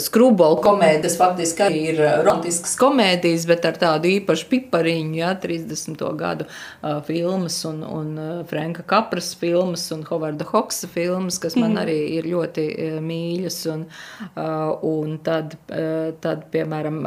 skrūbola 0.00 0.60
komēdijas 0.64 1.16
faktiski 1.20 1.64
arī 1.66 1.80
ir 1.92 2.00
uh, 2.02 2.20
romantiskas 2.24 2.76
komēdijas, 2.80 3.46
bet 3.50 3.66
ar 3.68 3.78
tādu 3.80 4.10
īpašu 4.10 4.48
pipariņu, 4.50 5.16
ja 5.20 5.32
30. 5.40 6.04
gadu 6.20 6.46
uh, 6.46 7.00
filmas 7.06 7.58
un, 7.68 7.82
un 7.86 8.12
uh, 8.18 8.30
Franka 8.50 8.84
Kapras 8.88 9.32
filmas 9.38 9.86
un 9.94 10.04
Hovarda 10.08 10.46
Hoksa 10.48 10.88
filmas, 10.90 11.40
kas 11.42 11.56
man 11.58 11.74
mm. 11.74 11.82
arī 11.82 11.98
ir 12.18 12.30
ļoti 12.30 12.66
mīļas. 13.04 13.58
Un, 13.74 13.84
uh, 14.30 14.86
un 14.86 15.18
tad, 15.26 15.56
uh, 15.70 16.10
tad, 16.22 16.46
piemēram, 16.54 17.02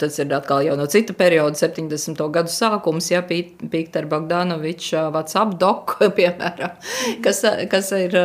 tas 0.00 0.20
ir 0.22 0.34
atkal 0.36 0.64
jau 0.66 0.76
no 0.78 0.88
cita 0.90 1.16
perioda, 1.16 1.56
70. 1.58 2.20
gadu 2.34 2.52
sākums, 2.52 3.10
ja 3.12 3.22
Pītera 3.26 4.08
Bogdanoviča 4.10 5.08
WhatsApp 5.14 5.56
dok, 5.60 5.96
piemēram, 6.18 6.76
kas, 7.24 7.42
kas 7.72 7.92
ir 7.96 8.16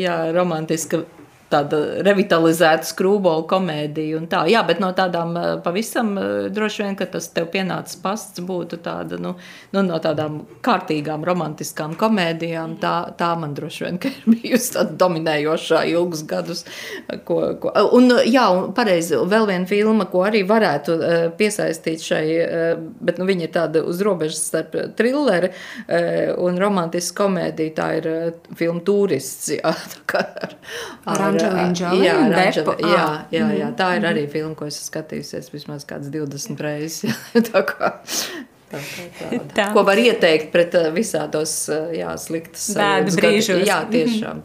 jā, 0.00 0.18
romantiska 0.36 1.04
tāda 1.50 1.80
revitalizēta 2.06 2.86
skrūbola 2.88 3.44
komēdija. 3.50 4.20
Tā. 4.30 4.44
Jā, 4.50 4.62
bet 4.66 4.80
no 4.82 4.90
tādām 4.96 5.34
pavisam 5.64 6.14
droši 6.54 6.84
vien, 6.84 6.96
ka 6.98 7.08
tas 7.10 7.28
tev 7.34 7.50
pienācis 7.52 7.98
pasts 8.02 8.42
būtu 8.46 8.80
tāda, 8.84 9.18
nu, 9.22 9.34
nu, 9.74 9.82
no 9.86 9.98
tādām 10.02 10.40
kārtīgām 10.64 11.24
romantiskām 11.26 11.96
komēdijām. 12.00 12.76
Tā, 12.82 12.94
tā 13.18 13.32
man 13.40 13.54
droši 13.58 13.86
vien 13.86 14.00
ir 14.10 14.16
bijusi 14.34 14.74
tāda 14.76 14.96
dominējošā 15.04 15.82
ilgus 15.92 16.24
gadus. 16.30 16.64
Ko, 17.26 17.40
ko. 17.60 17.74
Un, 17.96 18.14
jā, 18.28 18.46
un 18.54 18.70
pareizi, 18.76 19.18
vēl 19.18 19.48
viena 19.50 19.68
filma, 19.70 20.06
ko 20.10 20.24
arī 20.28 20.44
varētu 20.48 20.98
piesaistīt 21.40 22.04
šai, 22.04 22.24
bet 23.02 23.20
nu, 23.20 23.26
viņa 23.28 23.46
ir 23.46 23.54
tāda 23.54 23.84
uz 23.86 24.02
robežas 24.06 24.42
starp 24.50 24.76
trilleri 24.98 25.52
un 26.40 26.60
romantisku 26.60 27.24
komēdiju. 27.24 27.74
Tā 27.76 27.90
ir 27.98 28.08
filma 28.58 28.82
Turists. 28.86 29.50
Jā, 29.56 29.74
ar, 31.10 31.20
ar, 31.20 31.22
ar 31.30 31.39
Džoliju. 31.40 32.04
Jā, 32.04 32.14
Anģeli, 32.26 32.92
jā, 32.92 33.08
jā, 33.34 33.48
jā, 33.58 33.72
tā 33.78 33.90
ir 33.98 34.06
arī 34.12 34.26
filma, 34.30 34.54
ko 34.58 34.68
esmu 34.70 34.86
skatījusies 34.86 35.50
vismaz 35.54 35.88
kāds 35.88 36.12
20 36.12 36.64
reizes. 36.66 37.18
tā 37.50 37.64
kā, 37.68 37.92
Tā, 38.70 38.78
tā, 39.18 39.28
tā. 39.50 39.68
Ko 39.74 39.82
var 39.86 39.98
ieteikt 39.98 40.52
pret 40.54 40.74
visādos 40.94 41.54
jā, 41.94 42.14
sliktas 42.22 42.70
bēdu 42.78 43.16
brīžos? 43.18 43.64
Jā, 43.66 43.82
tiešām. 43.90 44.44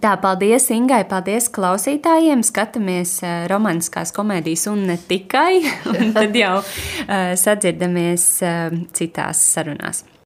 Tā, 0.00 0.14
paldies 0.22 0.68
Ingai, 0.74 1.02
paldies 1.10 1.48
klausītājiem. 1.54 2.44
Skatāmies 2.46 3.18
romantiskās 3.50 4.14
komēdijas 4.14 4.68
un 4.70 4.86
ne 4.90 4.96
tikai. 4.96 5.60
Un 5.90 6.14
tad 6.14 6.36
jau 6.38 6.60
uh, 6.62 7.32
sadzirdamies 7.38 8.26
uh, 8.46 8.78
citās 8.96 9.42
sarunās. 9.54 10.04